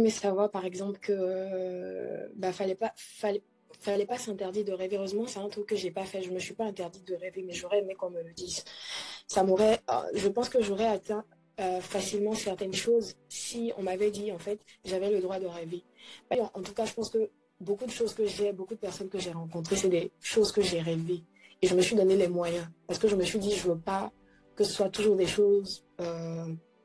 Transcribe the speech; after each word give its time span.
Mais 0.00 0.10
savoir, 0.10 0.50
par 0.50 0.64
exemple, 0.64 0.98
que 1.00 1.12
euh, 1.12 2.28
bah, 2.36 2.52
fallait 2.52 2.74
pas, 2.74 2.92
fallait, 2.96 3.42
fallait 3.80 4.06
pas 4.06 4.18
s'interdire 4.18 4.64
de 4.64 4.72
rêver. 4.72 4.96
Heureusement, 4.96 5.26
c'est 5.26 5.40
un 5.40 5.48
truc 5.48 5.66
que 5.66 5.76
j'ai 5.76 5.90
pas 5.90 6.04
fait. 6.04 6.22
Je 6.22 6.30
me 6.30 6.38
suis 6.38 6.54
pas 6.54 6.64
interdite 6.64 7.06
de 7.06 7.14
rêver, 7.14 7.42
mais 7.42 7.52
j'aurais 7.52 7.80
aimé 7.80 7.94
qu'on 7.94 8.10
me 8.10 8.22
le 8.22 8.32
dise. 8.32 8.64
Ça 9.26 9.42
m'aurait, 9.42 9.80
euh, 9.90 9.94
je 10.14 10.28
pense 10.28 10.48
que 10.48 10.62
j'aurais 10.62 10.86
atteint 10.86 11.24
euh, 11.58 11.80
facilement 11.80 12.34
certaines 12.34 12.74
choses 12.74 13.16
si 13.28 13.72
on 13.76 13.82
m'avait 13.82 14.10
dit, 14.10 14.30
en 14.30 14.38
fait, 14.38 14.60
j'avais 14.84 15.10
le 15.10 15.20
droit 15.20 15.40
de 15.40 15.46
rêver. 15.46 15.82
En 16.30 16.62
tout 16.62 16.74
cas, 16.74 16.84
je 16.84 16.94
pense 16.94 17.10
que 17.10 17.30
beaucoup 17.60 17.86
de 17.86 17.90
choses 17.90 18.14
que 18.14 18.26
j'ai, 18.26 18.52
beaucoup 18.52 18.74
de 18.74 18.80
personnes 18.80 19.08
que 19.08 19.18
j'ai 19.18 19.32
rencontrées, 19.32 19.76
c'est 19.76 19.88
des 19.88 20.12
choses 20.20 20.52
que 20.52 20.62
j'ai 20.62 20.80
rêvées. 20.80 21.24
Et 21.60 21.66
je 21.66 21.74
me 21.74 21.80
suis 21.80 21.96
donné 21.96 22.14
les 22.14 22.28
moyens. 22.28 22.68
Parce 22.86 23.00
que 23.00 23.08
je 23.08 23.16
me 23.16 23.24
suis 23.24 23.40
dit, 23.40 23.56
je 23.56 23.68
veux 23.68 23.78
pas 23.78 24.12
que 24.54 24.64
ce 24.64 24.72
soit 24.72 24.90
toujours 24.90 25.16
des 25.16 25.26
choses 25.26 25.84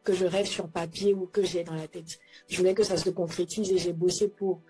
que 0.03 0.13
je 0.13 0.25
rêve 0.25 0.45
sur 0.45 0.67
papier 0.67 1.13
ou 1.13 1.25
que 1.25 1.43
j'ai 1.43 1.63
dans 1.63 1.75
la 1.75 1.87
tête. 1.87 2.19
Je 2.47 2.57
voulais 2.57 2.73
que 2.73 2.83
ça 2.83 2.97
se 2.97 3.09
concrétise 3.09 3.71
et 3.71 3.77
j'ai 3.77 3.93
bossé 3.93 4.27
pour. 4.27 4.61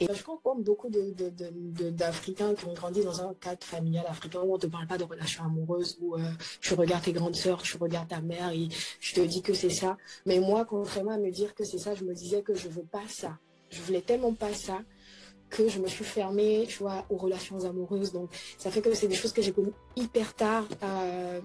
Et 0.00 0.06
je 0.12 0.24
rencontre 0.24 0.62
beaucoup 0.62 0.88
d'Africains 0.90 2.54
qui 2.54 2.64
ont 2.64 2.72
grandi 2.72 3.04
dans 3.04 3.22
un 3.22 3.34
cadre 3.34 3.64
familial 3.64 4.04
africain 4.08 4.40
où 4.40 4.50
on 4.50 4.56
ne 4.56 4.60
te 4.60 4.66
parle 4.66 4.86
pas 4.86 4.98
de 4.98 5.04
relations 5.04 5.44
amoureuses, 5.44 5.98
où 6.00 6.16
euh, 6.16 6.20
tu 6.60 6.74
regardes 6.74 7.04
tes 7.04 7.12
grandes 7.12 7.36
sœurs, 7.36 7.62
tu 7.62 7.76
regardes 7.76 8.08
ta 8.08 8.20
mère 8.20 8.50
et 8.50 8.68
je 9.00 9.14
te 9.14 9.20
dis 9.20 9.42
que 9.42 9.54
c'est 9.54 9.70
ça. 9.70 9.96
Mais 10.26 10.40
moi, 10.40 10.64
contrairement 10.64 11.12
à 11.12 11.18
me 11.18 11.30
dire 11.30 11.54
que 11.54 11.64
c'est 11.64 11.78
ça, 11.78 11.94
je 11.94 12.04
me 12.04 12.14
disais 12.14 12.42
que 12.42 12.54
je 12.54 12.68
veux 12.68 12.82
pas 12.82 13.06
ça. 13.06 13.38
Je 13.70 13.80
voulais 13.82 14.02
tellement 14.02 14.34
pas 14.34 14.52
ça 14.52 14.80
que 15.52 15.68
je 15.68 15.78
me 15.78 15.86
suis 15.86 16.04
fermée, 16.04 16.64
tu 16.66 16.78
vois, 16.78 17.04
aux 17.10 17.16
relations 17.16 17.64
amoureuses. 17.64 18.12
Donc, 18.12 18.30
ça 18.58 18.70
fait 18.70 18.80
que 18.80 18.92
c'est 18.94 19.06
des 19.06 19.14
choses 19.14 19.32
que 19.32 19.42
j'ai 19.42 19.52
connues 19.52 19.74
hyper 19.94 20.34
tard. 20.34 20.64
Euh, 20.82 21.40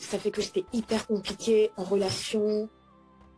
ça 0.00 0.18
fait 0.18 0.30
que 0.30 0.42
j'étais 0.42 0.64
hyper 0.72 1.06
compliquée 1.06 1.70
en 1.76 1.84
relation 1.84 2.68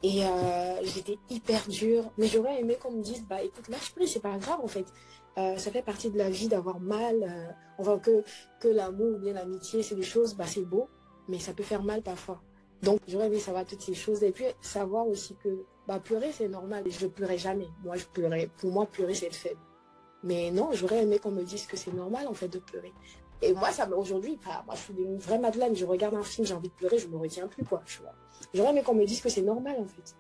et 0.02 0.24
euh, 0.24 0.82
j'étais 0.82 1.18
hyper 1.30 1.66
dure. 1.68 2.10
Mais 2.18 2.26
j'aurais 2.26 2.60
aimé 2.60 2.76
qu'on 2.80 2.92
me 2.92 3.02
dise, 3.02 3.24
bah 3.28 3.42
écoute, 3.42 3.68
lâche 3.68 3.92
prise, 3.94 4.12
c'est 4.12 4.20
pas 4.20 4.36
grave 4.38 4.60
en 4.62 4.68
fait. 4.68 4.86
Euh, 5.38 5.56
ça 5.56 5.70
fait 5.70 5.82
partie 5.82 6.10
de 6.10 6.18
la 6.18 6.30
vie 6.30 6.48
d'avoir 6.48 6.80
mal. 6.80 7.56
on 7.78 7.82
voit 7.82 7.98
que, 7.98 8.22
que 8.60 8.68
l'amour 8.68 9.16
ou 9.16 9.18
bien 9.18 9.32
l'amitié, 9.32 9.82
c'est 9.82 9.94
des 9.94 10.02
choses, 10.02 10.34
bah 10.34 10.46
c'est 10.46 10.64
beau, 10.64 10.88
mais 11.28 11.38
ça 11.38 11.52
peut 11.52 11.62
faire 11.62 11.82
mal 11.82 12.02
parfois. 12.02 12.42
Donc 12.82 12.98
j'aurais 13.06 13.26
aimé 13.26 13.38
savoir 13.38 13.64
toutes 13.64 13.80
ces 13.80 13.94
choses 13.94 14.22
et 14.24 14.32
puis 14.32 14.44
savoir 14.60 15.06
aussi 15.06 15.36
que 15.36 15.64
bah 15.86 16.00
pleurer 16.00 16.32
c'est 16.32 16.48
normal. 16.48 16.84
Je 16.88 17.06
pleurais 17.06 17.38
jamais. 17.38 17.68
Moi 17.84 17.96
je 17.96 18.06
pleurais. 18.06 18.50
Pour 18.58 18.72
moi 18.72 18.86
pleurer 18.86 19.14
c'est 19.14 19.26
être 19.26 19.36
faible. 19.36 19.60
Mais 20.24 20.50
non, 20.50 20.70
j'aurais 20.72 21.02
aimé 21.02 21.18
qu'on 21.18 21.30
me 21.30 21.42
dise 21.42 21.66
que 21.66 21.76
c'est 21.76 21.92
normal 21.92 22.26
en 22.26 22.34
fait 22.34 22.48
de 22.48 22.58
pleurer. 22.58 22.92
Et 23.44 23.52
moi, 23.54 23.72
ça 23.72 23.88
aujourd'hui, 23.90 24.38
moi, 24.66 24.74
je 24.76 24.80
suis 24.80 24.94
une 25.02 25.18
vraie 25.18 25.38
Madeleine. 25.38 25.74
Je 25.74 25.84
regarde 25.84 26.14
un 26.14 26.22
film, 26.22 26.46
j'ai 26.46 26.54
envie 26.54 26.68
de 26.68 26.74
pleurer, 26.74 26.98
je 26.98 27.08
me 27.08 27.16
retiens 27.16 27.48
plus, 27.48 27.64
quoi. 27.64 27.82
J'aurais 28.54 28.70
aimé 28.70 28.82
qu'on 28.82 28.94
me 28.94 29.04
dise 29.04 29.20
que 29.20 29.28
c'est 29.28 29.42
normal, 29.42 29.74
en 29.80 29.86
fait. 29.86 30.16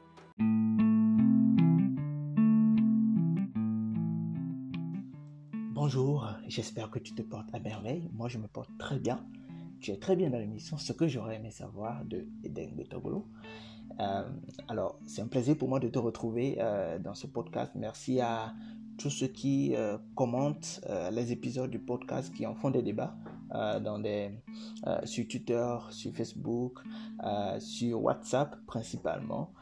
Bonjour, 5.72 6.28
j'espère 6.48 6.90
que 6.90 6.98
tu 6.98 7.14
te 7.14 7.22
portes 7.22 7.48
à 7.52 7.60
merveille. 7.60 8.10
Moi, 8.12 8.28
je 8.28 8.38
me 8.38 8.48
porte 8.48 8.70
très 8.76 8.98
bien. 8.98 9.24
Tu 9.80 9.92
es 9.92 9.98
très 9.98 10.16
bien 10.16 10.30
dans 10.30 10.38
l'émission, 10.38 10.76
ce 10.76 10.92
que 10.92 11.06
j'aurais 11.06 11.36
aimé 11.36 11.52
savoir 11.52 12.04
de 12.04 12.26
Eden 12.42 12.74
Betogolo. 12.74 13.28
Euh, 14.00 14.28
alors, 14.66 14.98
c'est 15.06 15.22
un 15.22 15.28
plaisir 15.28 15.56
pour 15.56 15.68
moi 15.68 15.78
de 15.78 15.88
te 15.88 15.98
retrouver 15.98 16.56
euh, 16.58 16.98
dans 16.98 17.14
ce 17.14 17.28
podcast. 17.28 17.72
Merci 17.76 18.20
à 18.20 18.52
tous 18.98 19.10
ceux 19.10 19.26
qui 19.26 19.74
euh, 19.74 19.98
commentent 20.14 20.80
euh, 20.88 21.10
les 21.10 21.32
épisodes 21.32 21.70
du 21.70 21.78
podcast, 21.78 22.32
qui 22.34 22.46
en 22.46 22.54
font 22.54 22.70
des 22.70 22.82
débats 22.82 23.14
euh, 23.54 23.80
dans 23.80 23.98
des, 23.98 24.30
sur 25.04 25.26
Twitter, 25.26 25.76
sur 25.90 26.12
Facebook, 26.12 26.78
sur 27.58 28.02
WhatsApp 28.02 28.56
principalement, 28.66 29.52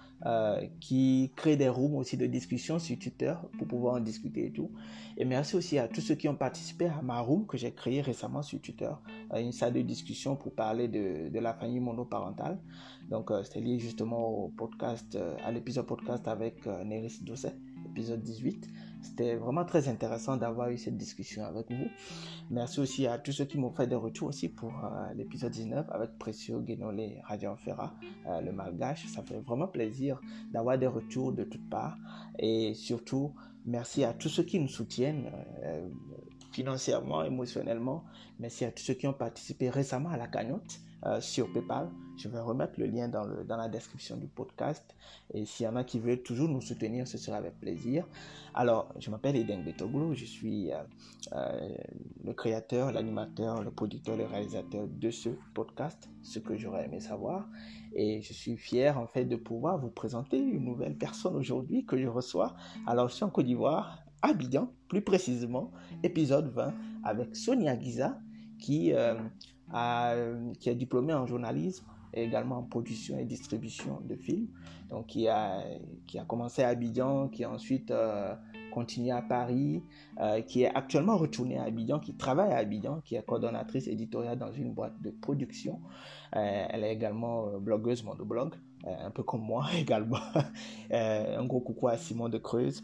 qui 0.81 1.33
créent 1.37 1.57
des 1.57 1.69
rooms 1.69 1.97
aussi 1.97 2.17
de 2.17 2.27
discussion 2.27 2.79
sur 2.79 2.99
Twitter 2.99 3.35
pour 3.59 3.67
pouvoir 3.67 3.95
en 3.95 4.01
discuter 4.01 4.47
et 4.47 4.53
tout. 4.53 4.71
Et 5.17 5.25
merci 5.25 5.57
aussi 5.57 5.79
à 5.79 5.89
tous 5.89 6.01
ceux 6.01 6.15
qui 6.15 6.29
ont 6.29 6.37
participé 6.37 6.87
à 6.87 7.03
ma 7.03 7.21
room 7.21 7.47
que 7.47 7.57
j'ai 7.57 7.73
créée 7.73 8.01
récemment 8.01 8.43
sur 8.43 8.61
Twitter, 8.61 8.91
une 9.35 9.53
salle 9.53 9.73
de 9.73 9.83
discussion 9.83 10.37
pour 10.37 10.55
parler 10.55 10.89
de, 10.89 11.39
la 11.39 11.55
famille 11.55 11.81
monoparentale. 11.81 12.59
Donc, 13.09 13.31
c'était 13.45 13.61
lié 13.61 13.79
justement 13.79 14.29
au 14.29 14.49
podcast, 14.49 15.19
à 15.45 15.51
l'épisode 15.51 15.87
podcast 15.87 16.29
avec 16.29 16.67
Neris 16.67 17.21
Dosset, 17.23 17.57
épisode 17.87 18.23
18. 18.23 18.90
C'était 19.03 19.37
vraiment 19.37 19.65
très 19.65 19.89
intéressant 19.89 20.37
d'avoir 20.37 20.71
eu 20.71 20.79
cette 20.79 20.97
discussion 20.97 21.45
avec 21.45 21.71
vous. 21.71 21.89
Merci 22.51 22.81
aussi 22.81 23.07
à 23.07 23.19
tous 23.19 23.33
ceux 23.33 23.45
qui 23.45 23.59
m'ont 23.59 23.71
fait 23.71 23.87
des 23.87 23.95
retours 23.95 24.29
aussi 24.29 24.49
pour 24.49 24.73
euh, 24.85 25.13
l'épisode 25.15 25.53
19 25.53 25.87
avec 25.91 26.19
Précieux 26.19 26.61
Guénolé 26.61 27.19
Radio 27.25 27.57
Ferra, 27.57 27.95
euh, 28.27 28.41
le 28.41 28.53
malgache. 28.53 29.07
Ça 29.07 29.23
fait 29.23 29.41
vraiment 29.41 29.69
plaisir 29.69 30.21
d'avoir 30.53 30.79
des 30.79 30.87
retours 30.87 31.33
de 31.33 31.45
toutes 31.45 31.69
parts. 31.71 31.97
Et 32.39 32.75
surtout, 32.75 33.35
merci 33.65 34.05
à 34.05 34.13
tous 34.13 34.29
ceux 34.29 34.43
qui 34.43 34.59
nous 34.59 34.69
soutiennent. 34.69 35.31
Euh, 35.65 35.89
financièrement, 36.53 37.23
émotionnellement. 37.25 38.05
Merci 38.39 38.65
à 38.65 38.73
tous 38.73 38.83
ceux 38.83 38.95
qui 38.95 39.07
ont 39.07 39.13
participé 39.13 39.71
récemment 39.71 40.11
à 40.11 40.17
la 40.17 40.27
cagnotte. 40.27 40.81
Euh, 41.07 41.19
sur 41.19 41.51
PayPal. 41.51 41.89
Je 42.19 42.29
vais 42.29 42.41
remettre 42.41 42.75
le 42.79 42.85
lien 42.85 43.09
dans, 43.09 43.25
le, 43.25 43.43
dans 43.45 43.57
la 43.57 43.71
description 43.71 44.19
du 44.19 44.27
podcast. 44.27 44.85
Et 45.33 45.47
s'il 45.47 45.65
y 45.65 45.67
en 45.67 45.77
a 45.77 45.83
qui 45.83 45.99
veulent 45.99 46.23
toujours 46.23 46.47
nous 46.47 46.61
soutenir, 46.61 47.09
ce 47.09 47.17
sera 47.17 47.39
avec 47.39 47.59
plaisir. 47.59 48.07
Alors, 48.53 48.93
je 48.99 49.11
m'appelle 49.11 49.37
Eden 49.37 49.65
Betoglou. 49.65 50.13
Je 50.13 50.27
suis 50.27 50.71
euh, 50.71 50.77
euh, 51.33 51.71
le 52.23 52.35
créateur, 52.35 52.93
l'animateur, 52.93 53.63
le 53.63 53.71
producteur, 53.71 54.15
le 54.19 54.27
réalisateur 54.27 54.87
de 54.89 55.11
ce 55.11 55.31
podcast, 55.55 56.11
ce 56.21 56.39
que 56.39 56.55
j'aurais 56.59 56.85
aimé 56.85 57.01
savoir. 57.01 57.49
Et 57.95 58.21
je 58.21 58.35
suis 58.35 58.59
fier 58.59 58.99
en 58.99 59.07
fait 59.07 59.25
de 59.25 59.37
pouvoir 59.37 59.79
vous 59.79 59.91
présenter 59.91 60.37
une 60.37 60.67
nouvelle 60.67 60.99
personne 60.99 61.35
aujourd'hui 61.35 61.87
que 61.87 61.97
je 61.97 62.09
reçois. 62.09 62.55
Alors, 62.87 63.09
je 63.09 63.15
suis 63.15 63.25
en 63.25 63.31
Côte 63.31 63.47
d'Ivoire, 63.47 64.01
Abidjan, 64.21 64.71
plus 64.87 65.01
précisément, 65.01 65.71
épisode 66.03 66.53
20, 66.53 66.75
avec 67.05 67.35
Sonia 67.35 67.79
Giza, 67.79 68.19
qui 68.59 68.93
qui 70.59 70.69
est 70.69 70.75
diplômé 70.75 71.15
en 71.15 71.27
journalisme 71.27 71.85
et 72.13 72.25
également 72.25 72.59
en 72.59 72.63
production 72.63 73.19
et 73.19 73.25
distribution 73.25 74.01
de 74.05 74.17
films. 74.17 74.49
Donc, 74.89 75.07
qui 75.07 75.29
a, 75.29 75.63
qui 76.07 76.19
a 76.19 76.25
commencé 76.25 76.63
à 76.63 76.69
Abidjan, 76.69 77.29
qui 77.29 77.45
a 77.45 77.51
ensuite 77.51 77.91
euh, 77.93 78.35
continué 78.73 79.13
à 79.13 79.23
Paris, 79.23 79.83
euh, 80.21 80.41
qui 80.43 80.63
est 80.63 80.75
actuellement 80.75 81.17
retourné 81.17 81.59
à 81.59 81.65
Abidjan, 81.65 82.01
qui 82.01 82.15
travaille 82.15 82.53
à 82.53 82.57
Abidjan, 82.57 83.01
qui 83.05 83.15
est 83.15 83.23
coordonnatrice 83.25 83.87
éditoriale 83.87 84.39
dans 84.39 84.53
une 84.53 84.73
boîte 84.73 85.01
de 85.01 85.11
production. 85.11 85.81
Euh, 86.35 86.67
elle 86.69 86.85
est 86.85 86.93
également 86.93 87.59
blogueuse 87.59 88.03
monoblog, 88.03 88.55
un 88.85 89.11
peu 89.11 89.23
comme 89.23 89.43
moi 89.43 89.67
également. 89.79 90.19
un 90.91 91.45
gros 91.45 91.61
coucou 91.61 91.89
à 91.89 91.97
Simon 91.97 92.29
de 92.29 92.39
Creuse. 92.39 92.83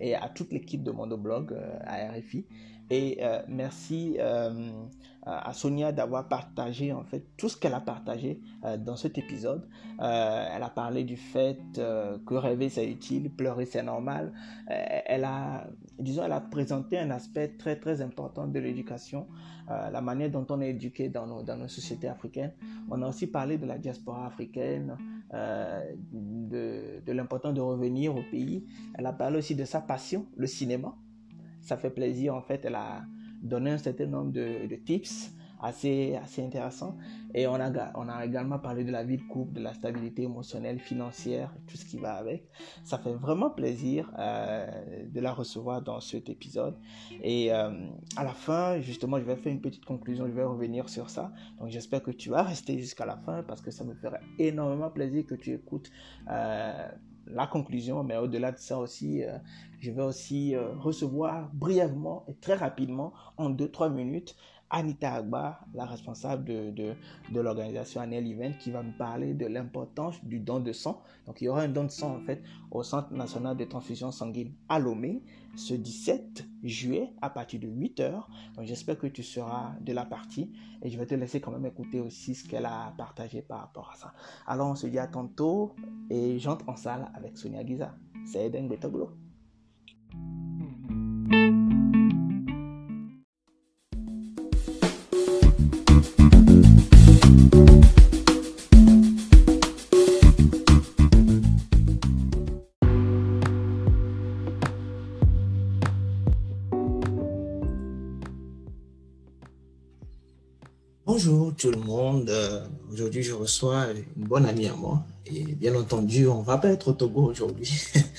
et 0.00 0.14
à 0.14 0.28
toute 0.28 0.52
l'équipe 0.52 0.84
de 0.84 0.92
Mondoblog 0.92 1.56
à 1.84 2.12
RFI. 2.12 2.46
Et 2.90 3.18
euh, 3.20 3.40
merci 3.46 4.16
euh, 4.18 4.68
à 5.22 5.52
Sonia 5.52 5.92
d'avoir 5.92 6.26
partagé 6.26 6.92
en 6.92 7.04
fait 7.04 7.24
tout 7.36 7.48
ce 7.48 7.56
qu'elle 7.56 7.74
a 7.74 7.80
partagé 7.80 8.40
euh, 8.64 8.76
dans 8.76 8.96
cet 8.96 9.16
épisode. 9.16 9.68
elle 10.00 10.62
a 10.62 10.72
parlé 10.74 11.04
du 11.04 11.16
fait 11.16 11.60
que 11.74 12.34
rêver 12.34 12.68
c'est 12.68 12.90
utile, 12.90 13.30
pleurer 13.30 13.64
c'est 13.64 13.84
normal. 13.84 14.32
elle 14.66 15.24
a, 15.24 15.68
disons, 16.00 16.24
elle 16.24 16.32
a 16.32 16.40
présenté 16.40 16.98
un 16.98 17.10
aspect 17.10 17.48
très 17.58 17.76
très 17.76 18.00
important 18.00 18.48
de 18.48 18.58
l'éducation, 18.58 19.28
la 19.68 20.00
manière 20.00 20.30
dont 20.30 20.46
on 20.48 20.60
est 20.60 20.70
éduqué 20.70 21.10
dans 21.10 21.26
nos, 21.26 21.42
dans 21.42 21.56
nos 21.56 21.68
sociétés 21.68 22.08
africaines. 22.08 22.54
On 22.90 23.02
a 23.02 23.08
aussi 23.08 23.26
parlé 23.26 23.58
de 23.58 23.66
la 23.66 23.78
diaspora 23.78 24.26
africaine, 24.26 24.96
de, 25.32 27.02
de 27.06 27.12
l'importance 27.12 27.54
de 27.54 27.60
revenir 27.60 28.16
au 28.16 28.22
pays. 28.30 28.64
Elle 28.94 29.06
a 29.06 29.12
parlé 29.12 29.38
aussi 29.38 29.54
de 29.54 29.66
sa 29.66 29.80
passion, 29.80 30.26
le 30.36 30.46
cinéma 30.46 30.96
ça 31.60 31.76
fait 31.76 31.90
plaisir. 31.90 32.34
En 32.34 32.42
fait, 32.42 32.64
elle 32.64 32.74
a 32.74 33.02
donné 33.42 33.70
un 33.70 33.78
certain 33.78 34.06
nombre 34.06 34.32
de, 34.32 34.74
tips 34.84 35.32
assez, 35.62 36.16
assez 36.16 36.42
intéressants. 36.42 36.96
Et 37.34 37.46
on 37.46 37.54
a, 37.54 37.92
on 37.94 38.08
a 38.08 38.24
également 38.24 38.58
parlé 38.58 38.82
de 38.82 38.90
la 38.90 39.04
vie 39.04 39.18
de 39.18 39.22
couple, 39.22 39.54
de 39.54 39.60
la 39.60 39.74
stabilité 39.74 40.22
émotionnelle, 40.22 40.80
financière, 40.80 41.54
tout 41.66 41.76
ce 41.76 41.84
qui 41.84 41.98
va 41.98 42.14
avec. 42.14 42.48
Ça 42.82 42.98
fait 42.98 43.12
vraiment 43.12 43.50
plaisir 43.50 44.10
euh, 44.18 44.66
de 45.06 45.20
la 45.20 45.32
recevoir 45.32 45.82
dans 45.82 46.00
cet 46.00 46.28
épisode. 46.28 46.76
Et 47.22 47.52
euh, 47.52 47.70
à 48.16 48.24
la 48.24 48.32
fin, 48.32 48.80
justement, 48.80 49.18
je 49.18 49.24
vais 49.24 49.36
faire 49.36 49.52
une 49.52 49.60
petite 49.60 49.84
conclusion, 49.84 50.26
je 50.26 50.32
vais 50.32 50.44
revenir 50.44 50.88
sur 50.88 51.10
ça. 51.10 51.32
Donc 51.58 51.68
j'espère 51.68 52.02
que 52.02 52.10
tu 52.10 52.30
vas 52.30 52.42
rester 52.42 52.78
jusqu'à 52.78 53.06
la 53.06 53.16
fin 53.18 53.42
parce 53.42 53.60
que 53.60 53.70
ça 53.70 53.84
me 53.84 53.94
ferait 53.94 54.20
énormément 54.38 54.90
plaisir 54.90 55.26
que 55.26 55.34
tu 55.34 55.52
écoutes. 55.52 55.90
Euh, 56.30 56.88
la 57.26 57.46
conclusion, 57.46 58.02
mais 58.02 58.16
au-delà 58.16 58.52
de 58.52 58.58
ça 58.58 58.78
aussi, 58.78 59.24
euh, 59.24 59.38
je 59.80 59.90
vais 59.90 60.02
aussi 60.02 60.54
euh, 60.54 60.72
recevoir 60.76 61.50
brièvement 61.52 62.24
et 62.28 62.34
très 62.34 62.54
rapidement, 62.54 63.12
en 63.36 63.50
2-3 63.50 63.92
minutes, 63.92 64.36
Anita 64.70 65.14
Agba, 65.14 65.60
la 65.74 65.84
responsable 65.84 66.44
de, 66.44 66.94
de, 67.32 67.40
l'organisation 67.40 68.00
Annual 68.00 68.26
Event, 68.26 68.52
qui 68.58 68.70
va 68.70 68.82
nous 68.82 68.92
parler 68.92 69.34
de 69.34 69.46
l'importance 69.46 70.24
du 70.24 70.38
don 70.38 70.60
de 70.60 70.72
sang. 70.72 71.02
Donc, 71.26 71.40
il 71.40 71.44
y 71.44 71.48
aura 71.48 71.62
un 71.62 71.68
don 71.68 71.84
de 71.84 71.90
sang, 71.90 72.16
en 72.16 72.20
fait, 72.20 72.42
au 72.70 72.82
Centre 72.82 73.12
national 73.12 73.56
de 73.56 73.64
transfusion 73.64 74.12
sanguine 74.12 74.52
à 74.68 74.78
Lomé, 74.78 75.22
ce 75.56 75.74
17 75.74 76.46
juillet, 76.62 77.12
à 77.20 77.30
partir 77.30 77.60
de 77.60 77.68
8 77.68 78.00
heures. 78.00 78.28
Donc, 78.56 78.66
j'espère 78.66 78.98
que 78.98 79.08
tu 79.08 79.22
seras 79.22 79.74
de 79.80 79.92
la 79.92 80.04
partie 80.04 80.52
et 80.82 80.88
je 80.88 80.98
vais 80.98 81.06
te 81.06 81.14
laisser 81.14 81.40
quand 81.40 81.50
même 81.50 81.66
écouter 81.66 82.00
aussi 82.00 82.34
ce 82.34 82.48
qu'elle 82.48 82.66
a 82.66 82.94
partagé 82.96 83.42
par 83.42 83.60
rapport 83.60 83.90
à 83.92 83.96
ça. 83.96 84.14
Alors, 84.46 84.70
on 84.70 84.74
se 84.76 84.86
dit 84.86 84.98
à 84.98 85.08
tantôt 85.08 85.74
et 86.08 86.38
j'entre 86.38 86.68
en 86.68 86.76
salle 86.76 87.10
avec 87.14 87.36
Sonia 87.36 87.66
Giza. 87.66 87.94
C'est 88.24 88.46
Eden 88.46 88.68
Betoglo. 88.68 89.10
Une 113.62 114.24
bonne 114.26 114.46
amie 114.46 114.68
à 114.68 114.74
moi. 114.74 115.04
Et 115.26 115.44
bien 115.44 115.74
entendu, 115.74 116.26
on 116.26 116.42
va 116.42 116.58
pas 116.58 116.68
être 116.70 116.88
au 116.88 116.92
Togo 116.92 117.22
aujourd'hui. 117.24 117.70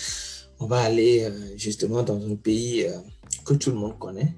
on 0.60 0.66
va 0.66 0.82
aller 0.82 1.24
euh, 1.24 1.58
justement 1.58 2.04
dans 2.04 2.24
un 2.26 2.36
pays 2.36 2.86
euh, 2.86 2.98
que 3.46 3.54
tout 3.54 3.72
le 3.72 3.78
monde 3.78 3.98
connaît, 3.98 4.36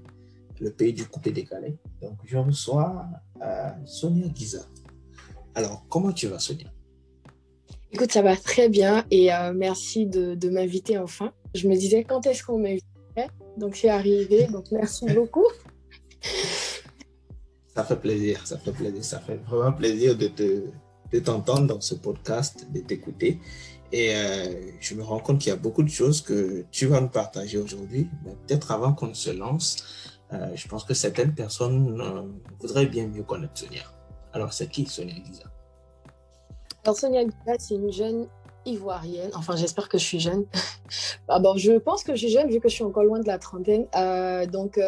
le 0.59 0.71
pays 0.71 0.94
du 0.94 1.05
coupé 1.05 1.31
décalé. 1.31 1.77
Donc, 2.01 2.17
je 2.25 2.38
reçois 2.38 3.05
Sonia 3.85 4.27
Giza. 4.33 4.65
Alors, 5.55 5.85
comment 5.89 6.11
tu 6.11 6.27
vas, 6.27 6.39
Sonia? 6.39 6.67
Écoute, 7.91 8.11
ça 8.11 8.21
va 8.21 8.35
très 8.35 8.69
bien 8.69 9.06
et 9.11 9.29
merci 9.53 10.07
de, 10.07 10.33
de 10.33 10.49
m'inviter 10.49 10.97
enfin. 10.97 11.31
Je 11.53 11.67
me 11.67 11.75
disais 11.75 12.03
quand 12.03 12.25
est-ce 12.25 12.44
qu'on 12.44 12.57
m'invitait, 12.57 13.27
donc 13.57 13.75
c'est 13.75 13.89
arrivé. 13.89 14.47
Donc, 14.47 14.71
merci 14.71 15.06
beaucoup. 15.13 15.45
Ça 17.75 17.83
fait 17.83 17.95
plaisir, 17.95 18.45
ça 18.45 18.57
fait 18.57 18.71
plaisir, 18.71 19.03
ça 19.03 19.19
fait 19.19 19.35
vraiment 19.35 19.73
plaisir 19.73 20.15
de 20.15 20.27
te 20.27 20.63
de 21.13 21.19
t'entendre 21.19 21.68
dans 21.68 21.80
ce 21.80 21.94
podcast, 21.94 22.68
de 22.74 22.80
t'écouter. 22.80 23.39
Et 23.92 24.15
euh, 24.15 24.71
je 24.81 24.95
me 24.95 25.04
rends 25.04 25.19
compte 25.19 25.39
qu'il 25.39 25.50
y 25.50 25.54
a 25.54 25.56
beaucoup 25.56 25.83
de 25.83 25.89
choses 25.89 26.21
que 26.21 26.65
tu 26.71 26.88
vas 26.88 27.00
nous 27.00 27.10
partager 27.10 27.60
aujourd'hui. 27.60 28.10
Mais 28.25 28.31
peut-être 28.48 28.71
avant 28.71 28.94
qu'on 28.94 29.13
se 29.13 29.30
lance, 29.30 30.12
euh, 30.33 30.48
je 30.56 30.68
pense 30.68 30.83
que 30.83 30.95
certaines 30.95 31.36
personnes 31.36 32.01
euh, 32.01 32.24
voudraient 32.60 32.88
bien 32.88 33.07
mieux 33.07 33.21
connaître 33.21 33.56
Sonia. 33.56 33.83
Alors, 34.33 34.51
c'est 34.51 34.68
qui 34.68 34.88
Sonia 34.88 35.13
Giza 35.13 35.44
Alors, 36.83 36.98
Sonia 36.98 37.21
Giza, 37.21 37.56
c'est 37.59 37.75
une 37.75 37.92
jeune 37.92 38.27
ivoirienne. 38.66 39.30
Enfin, 39.36 39.56
j'espère 39.56 39.89
que 39.89 40.00
je 40.00 40.04
suis 40.04 40.19
jeune. 40.19 40.45
ah 41.27 41.38
bon, 41.38 41.56
je 41.57 41.74
pense 41.74 42.04
que 42.04 42.16
je 42.16 42.25
suis 42.25 42.30
jeune 42.30 42.50
vu 42.50 42.59
que 42.59 42.69
je 42.69 42.74
suis 42.74 42.83
encore 42.83 43.04
loin 43.04 43.19
de 43.19 43.27
la 43.27 43.38
trentaine. 43.38 43.86
Donc, 44.51 44.80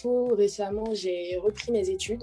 tout 0.00 0.28
récemment, 0.36 0.94
j'ai 0.94 1.36
repris 1.42 1.72
mes 1.72 1.90
études 1.90 2.22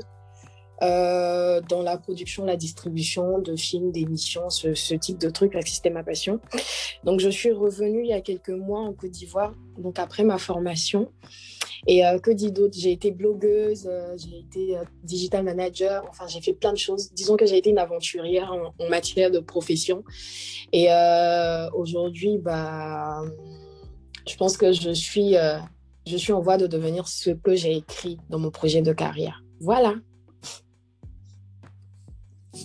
euh, 0.81 1.61
dans 1.69 1.81
la 1.81 1.97
production, 1.97 2.43
la 2.45 2.55
distribution 2.55 3.39
de 3.39 3.55
films, 3.55 3.91
d'émissions, 3.91 4.49
ce, 4.49 4.93
type 4.95 5.19
de 5.19 5.29
trucs. 5.29 5.55
C'était 5.65 5.89
ma 5.89 6.03
passion. 6.03 6.39
Donc, 7.03 7.19
je 7.19 7.29
suis 7.29 7.51
revenue 7.51 8.01
il 8.03 8.09
y 8.09 8.13
a 8.13 8.21
quelques 8.21 8.49
mois 8.49 8.81
en 8.81 8.93
Côte 8.93 9.11
d'Ivoire, 9.11 9.53
donc 9.77 9.99
après 9.99 10.23
ma 10.23 10.37
formation. 10.37 11.11
Et 11.87 12.05
euh, 12.05 12.19
que 12.19 12.31
dit 12.31 12.51
d'autre? 12.51 12.75
J'ai 12.77 12.91
été 12.91 13.11
blogueuse, 13.11 13.87
euh, 13.87 14.15
j'ai 14.17 14.39
été 14.39 14.77
digital 15.03 15.43
manager, 15.43 16.05
enfin 16.09 16.27
j'ai 16.27 16.41
fait 16.41 16.53
plein 16.53 16.73
de 16.73 16.77
choses. 16.77 17.11
Disons 17.13 17.37
que 17.37 17.45
j'ai 17.45 17.57
été 17.57 17.71
une 17.71 17.79
aventurière 17.79 18.51
en, 18.51 18.83
en 18.83 18.89
matière 18.89 19.31
de 19.31 19.39
profession. 19.39 20.03
Et 20.73 20.87
aujourd'hui, 21.73 22.37
bah, 22.37 23.21
je 24.27 24.35
pense 24.35 24.57
que 24.57 24.71
je 24.71 24.91
suis, 24.91 25.35
je 26.07 26.17
suis 26.17 26.33
en 26.33 26.39
voie 26.39 26.57
de 26.57 26.67
devenir 26.67 27.07
ce 27.07 27.31
que 27.31 27.55
j'ai 27.55 27.75
écrit 27.77 28.17
dans 28.29 28.39
mon 28.39 28.51
projet 28.51 28.81
de 28.81 28.93
carrière. 28.93 29.43
Voilà. 29.59 29.95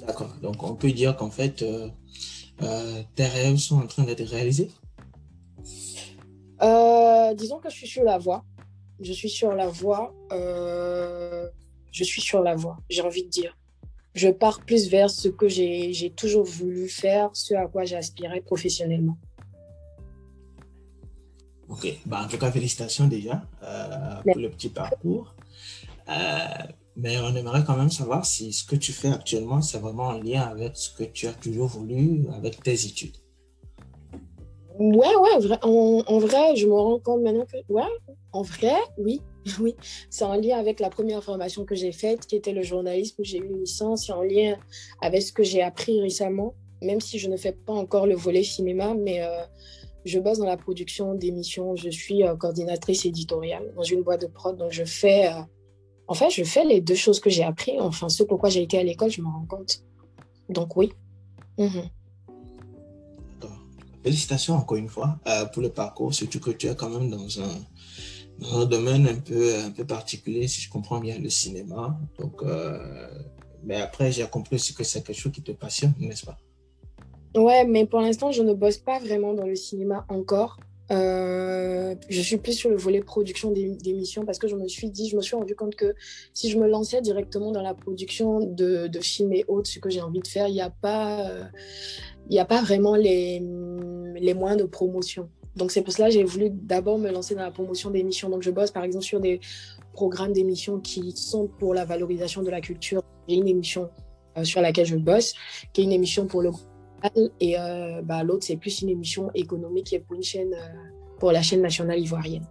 D'accord. 0.07 0.35
Donc 0.43 0.63
on 0.63 0.75
peut 0.75 0.93
dire 0.93 1.17
qu'en 1.17 1.31
fait, 1.31 1.65
tes 3.15 3.27
rêves 3.27 3.57
sont 3.57 3.79
en 3.81 3.87
train 3.87 4.05
d'être 4.05 4.25
réalisés? 4.25 4.71
Disons 7.37 7.59
que 7.59 7.69
je 7.69 7.77
suis 7.77 7.89
sur 7.89 8.05
la 8.05 8.19
voie 8.19 8.45
je 9.01 9.13
suis 9.13 9.29
sur 9.29 9.53
la 9.53 9.69
voie. 9.69 10.15
Euh, 10.33 11.49
je 11.93 12.05
suis 12.05 12.21
sur 12.21 12.43
la 12.43 12.55
voie, 12.55 12.79
j'ai 12.91 13.03
envie 13.03 13.25
de 13.25 13.29
dire. 13.29 13.57
Je 14.15 14.29
pars 14.29 14.61
plus 14.61 14.89
vers 14.89 15.11
ce 15.11 15.29
que 15.29 15.49
j'ai 15.49 16.13
toujours 16.17 16.45
voulu 16.45 16.89
faire, 16.89 17.31
ce 17.35 17.55
à 17.55 17.67
quoi 17.67 17.85
j'aspirais 17.85 18.41
professionnellement. 18.41 19.19
Ok, 21.69 21.87
bah, 22.07 22.23
en 22.25 22.29
tout 22.29 22.39
cas, 22.39 22.51
félicitations 22.51 23.09
déjà 23.09 23.43
euh, 23.63 24.23
pour 24.23 24.37
le 24.37 24.51
petit 24.51 24.69
parcours. 24.69 25.35
Mais 26.97 27.19
on 27.19 27.35
aimerait 27.37 27.63
quand 27.65 27.77
même 27.77 27.91
savoir 27.91 28.25
si 28.25 28.53
ce 28.53 28.65
que 28.65 28.77
tu 28.77 28.93
fais 28.93 29.09
actuellement, 29.09 29.61
c'est 29.61 29.79
vraiment 29.79 30.05
en 30.05 30.19
lien 30.19 30.43
avec 30.43 30.77
ce 30.77 30.91
que 30.91 31.05
tu 31.05 31.27
as 31.27 31.33
toujours 31.35 31.69
voulu, 31.69 32.27
avec 32.35 32.63
tes 32.63 32.73
études. 32.73 33.17
Ouais, 34.79 35.15
ouais, 35.17 35.57
en, 35.63 36.19
vrai, 36.19 36.55
je 36.55 36.67
me 36.67 36.75
rends 36.75 36.99
compte 36.99 37.23
maintenant 37.23 37.47
que, 37.47 37.73
ouais, 37.73 37.83
en 38.33 38.43
vrai, 38.43 38.75
oui, 38.99 39.23
oui, 39.61 39.75
c'est 40.11 40.25
en 40.25 40.35
lien 40.35 40.59
avec 40.59 40.81
la 40.81 40.91
première 40.91 41.25
formation 41.25 41.65
que 41.65 41.75
j'ai 41.75 41.93
faite, 41.93 42.27
qui 42.27 42.37
était 42.37 42.53
le 42.53 42.63
journalisme, 42.63 43.17
où 43.19 43.25
j'ai 43.25 43.39
eu 43.39 43.47
une 43.47 43.61
licence, 43.61 44.07
c'est 44.07 44.13
en 44.13 44.23
lien 44.23 44.57
avec 45.01 45.23
ce 45.23 45.33
que 45.33 45.43
j'ai 45.43 45.63
appris 45.63 46.01
récemment, 46.01 46.55
même 46.83 47.01
si 47.01 47.19
je 47.19 47.31
ne 47.31 47.39
fais 47.39 47.53
pas 47.53 47.73
encore 47.73 48.07
le 48.07 48.15
volet 48.15 48.43
cinéma, 48.43 48.93
mais 48.95 49.23
euh, 49.23 49.45
je 50.05 50.19
bosse 50.19 50.39
dans 50.39 50.47
la 50.47 50.59
production 50.59 51.15
d'émissions, 51.15 51.75
je 51.75 51.89
suis 51.89 52.23
euh, 52.23 52.37
coordinatrice 52.37 53.07
éditoriale 53.07 53.73
dans 53.77 53.83
une 53.83 54.03
boîte 54.03 54.23
de 54.23 54.27
prod, 54.27 54.59
donc 54.59 54.73
je 54.73 54.85
fais, 54.85 55.29
euh, 55.29 55.41
en 56.09 56.15
fait, 56.15 56.31
je 56.31 56.45
fais 56.45 56.65
les 56.65 56.81
deux 56.81 56.95
choses 56.95 57.21
que 57.21 57.31
j'ai 57.31 57.43
appris, 57.43 57.79
enfin, 57.81 58.09
ce 58.09 58.23
pourquoi 58.23 58.49
j'ai 58.49 58.63
été 58.63 58.79
à 58.79 58.83
l'école, 58.83 59.11
je 59.11 59.21
me 59.23 59.27
rends 59.29 59.47
compte. 59.47 59.83
Donc 60.49 60.77
oui. 60.77 60.93
Mmh. 61.59 61.81
Félicitations 64.05 64.55
encore 64.55 64.77
une 64.77 64.89
fois 64.89 65.19
euh, 65.27 65.47
pour 65.47 65.63
le 65.63 65.69
parcours, 65.69 66.15
surtout 66.15 66.39
que 66.39 66.53
tu 66.53 66.69
es 66.69 66.77
quand 66.77 66.91
même 66.91 67.11
dans 67.11 67.41
un, 67.41 67.59
dans 68.39 68.61
un 68.61 68.67
domaine 68.67 69.09
un 69.09 69.17
peu, 69.17 69.57
un 69.57 69.71
peu 69.73 69.85
particulier, 69.85 70.47
si 70.47 70.61
je 70.61 70.71
comprends 70.71 71.01
bien, 71.01 71.19
le 71.19 71.29
cinéma. 71.29 71.99
Donc, 72.21 72.41
euh, 72.45 73.09
mais 73.65 73.81
après, 73.81 74.13
j'ai 74.13 74.25
compris 74.29 74.55
aussi 74.57 74.75
que 74.75 74.85
c'est 74.85 75.03
quelque 75.03 75.19
chose 75.19 75.33
qui 75.33 75.43
te 75.43 75.51
passionne, 75.51 75.93
n'est-ce 75.99 76.25
pas? 76.25 76.39
Ouais, 77.35 77.65
mais 77.67 77.85
pour 77.85 78.01
l'instant, 78.01 78.31
je 78.31 78.43
ne 78.43 78.55
bosse 78.55 78.79
pas 78.79 79.01
vraiment 79.01 79.35
dans 79.35 79.45
le 79.45 79.57
cinéma 79.57 80.07
encore. 80.09 80.61
Euh, 80.93 81.95
je 82.09 82.21
suis 82.21 82.37
plus 82.37 82.53
sur 82.53 82.71
le 82.71 82.77
volet 82.77 83.01
production 83.01 83.51
d'émissions 83.51 84.25
parce 84.25 84.39
que 84.39 84.49
je 84.49 84.55
me 84.55 84.69
suis 84.69 84.91
dit, 84.91 85.09
je 85.09 85.17
me 85.17 85.23
suis 85.23 85.35
rendu 85.35 85.55
compte 85.57 85.75
que 85.75 85.95
si 86.33 86.51
je 86.51 86.59
me 86.59 86.69
lançais 86.69 87.01
directement 87.01 87.51
dans 87.51 87.63
la 87.63 87.75
production 87.75 88.41
de, 88.41 88.89
films 89.01 89.33
et 89.33 89.45
autres, 89.49 89.69
ce 89.69 89.79
que 89.79 89.91
j'ai 89.91 90.01
envie 90.01 90.21
de 90.21 90.29
faire, 90.29 90.49
il 90.49 90.55
n'y 90.55 90.61
a 90.61 90.71
pas, 90.71 91.29
euh, 91.29 91.45
a 92.39 92.45
pas 92.45 92.63
vraiment 92.63 92.95
les, 92.95 93.43
les 94.17 94.35
moyens 94.35 94.61
de 94.61 94.67
promotion. 94.67 95.29
Donc 95.57 95.71
c'est 95.71 95.83
pour 95.83 95.93
cela 95.93 96.09
que 96.09 96.15
j'ai 96.15 96.25
voulu 96.25 96.51
d'abord 96.51 96.99
me 96.99 97.11
lancer 97.11 97.35
dans 97.35 97.43
la 97.43 97.51
promotion 97.51 97.91
d'émissions. 97.91 98.29
Donc 98.29 98.43
je 98.43 98.51
bosse 98.51 98.71
par 98.71 98.85
exemple 98.85 99.05
sur 99.05 99.21
des 99.21 99.41
programmes 99.93 100.33
d'émissions 100.33 100.79
qui 100.79 101.13
sont 101.13 101.49
pour 101.59 101.75
la 101.75 101.85
valorisation 101.85 102.43
de 102.43 102.51
la 102.51 102.61
culture. 102.61 103.03
J'ai 103.27 103.37
une 103.37 103.49
émission 103.49 103.91
euh, 104.37 104.45
sur 104.45 104.61
laquelle 104.61 104.87
je 104.87 104.97
bosse, 104.97 105.35
qui 105.73 105.81
est 105.81 105.85
une 105.85 105.93
émission 105.93 106.27
pour 106.27 106.43
le 106.43 106.51
et 107.41 107.59
euh, 107.59 108.03
bah, 108.03 108.23
l'autre 108.23 108.45
c'est 108.45 108.57
plus 108.57 108.83
une 108.83 108.89
émission 108.89 109.31
économique 109.35 109.87
qui 109.87 109.95
est 109.97 110.01
pour 110.01 110.17
une 110.17 110.23
chaîne 110.23 110.55
euh, 110.55 110.69
pour 111.19 111.33
la 111.33 111.43
chaîne 111.43 111.63
nationale 111.63 111.99
ivoirienne. 111.99 112.47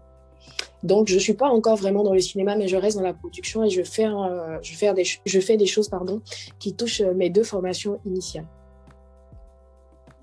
Donc 0.84 1.08
je 1.08 1.18
suis 1.18 1.34
pas 1.34 1.48
encore 1.48 1.76
vraiment 1.76 2.04
dans 2.04 2.14
le 2.14 2.20
cinéma, 2.20 2.56
mais 2.56 2.68
je 2.68 2.76
reste 2.76 2.98
dans 2.98 3.04
la 3.04 3.14
production 3.14 3.64
et 3.64 3.70
je 3.70 3.84
fais, 3.84 4.06
euh, 4.06 4.60
je 4.62 4.76
fais 4.76 4.94
des, 4.94 5.06
je 5.26 5.40
fais 5.40 5.58
des 5.58 5.66
choses 5.66 5.90
pardon 5.90 6.22
qui 6.60 6.74
touchent 6.74 7.02
mes 7.02 7.30
deux 7.30 7.44
formations 7.44 8.00
initiales. 8.06 8.48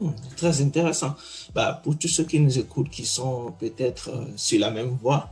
Hmm, 0.00 0.10
très 0.36 0.60
intéressant. 0.60 1.14
Bah, 1.54 1.80
pour 1.82 1.96
tous 1.98 2.08
ceux 2.08 2.24
qui 2.24 2.40
nous 2.40 2.58
écoutent, 2.58 2.90
qui 2.90 3.04
sont 3.04 3.52
peut-être 3.58 4.10
sur 4.36 4.60
la 4.60 4.70
même 4.70 4.96
voie, 5.00 5.30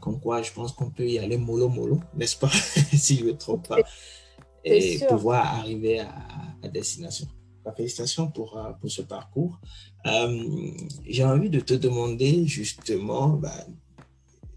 comme 0.00 0.20
quoi 0.20 0.42
je 0.42 0.52
pense 0.52 0.72
qu'on 0.72 0.90
peut 0.90 1.08
y 1.08 1.18
aller 1.18 1.38
mollo 1.38 1.68
mollo, 1.68 2.00
n'est-ce 2.14 2.36
pas, 2.36 2.50
si 2.94 3.16
je 3.16 3.24
ne 3.24 3.28
me 3.28 3.36
trompe 3.36 3.68
pas, 3.68 3.78
et 4.64 4.98
pouvoir 5.08 5.46
arriver 5.58 6.00
à, 6.00 6.14
à 6.62 6.68
destination. 6.68 7.26
Bah, 7.66 7.72
félicitations 7.76 8.28
pour, 8.28 8.56
euh, 8.56 8.70
pour 8.80 8.88
ce 8.88 9.02
parcours. 9.02 9.58
Euh, 10.06 10.70
j'ai 11.04 11.24
envie 11.24 11.50
de 11.50 11.58
te 11.58 11.74
demander 11.74 12.46
justement, 12.46 13.30
bah, 13.30 13.66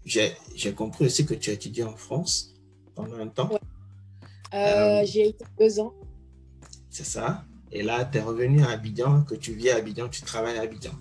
j'ai 0.04 0.72
compris 0.76 1.06
aussi 1.06 1.26
que 1.26 1.34
tu 1.34 1.50
as 1.50 1.54
étudié 1.54 1.82
en 1.82 1.96
France 1.96 2.54
pendant 2.94 3.16
un 3.18 3.26
temps. 3.26 3.50
Ouais. 4.52 5.04
j'ai 5.06 5.30
été 5.30 5.44
deux 5.58 5.80
ans. 5.80 5.92
C'est 6.88 7.04
ça. 7.04 7.44
Et 7.72 7.82
là, 7.82 8.04
tu 8.04 8.18
es 8.18 8.20
revenu 8.20 8.62
à 8.62 8.70
Abidjan, 8.70 9.22
que 9.22 9.34
tu 9.34 9.54
vis 9.54 9.70
à 9.70 9.76
Abidjan, 9.78 10.08
tu 10.08 10.22
travailles 10.22 10.58
à 10.58 10.62
Abidjan. 10.62 10.92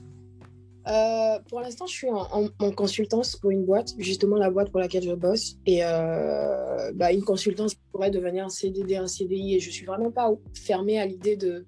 Euh, 0.89 1.37
pour 1.49 1.61
l'instant, 1.61 1.85
je 1.85 1.93
suis 1.93 2.09
en, 2.09 2.71
consultance 2.71 3.35
pour 3.35 3.51
une 3.51 3.65
boîte, 3.65 3.93
justement 3.97 4.37
la 4.37 4.49
boîte 4.49 4.71
pour 4.71 4.79
laquelle 4.79 5.03
je 5.03 5.13
bosse. 5.13 5.55
Et 5.65 5.83
euh, 5.83 6.91
bah, 6.95 7.11
une 7.11 7.23
consultance 7.23 7.75
pourrait 7.91 8.09
devenir 8.09 8.45
un 8.45 8.49
CDD, 8.49 8.95
un 8.95 9.07
CDI. 9.07 9.55
Et 9.55 9.59
je 9.59 9.69
suis 9.69 9.85
vraiment 9.85 10.11
pas 10.11 10.31
fermée 10.53 10.99
à 10.99 11.05
l'idée 11.05 11.37
de, 11.37 11.65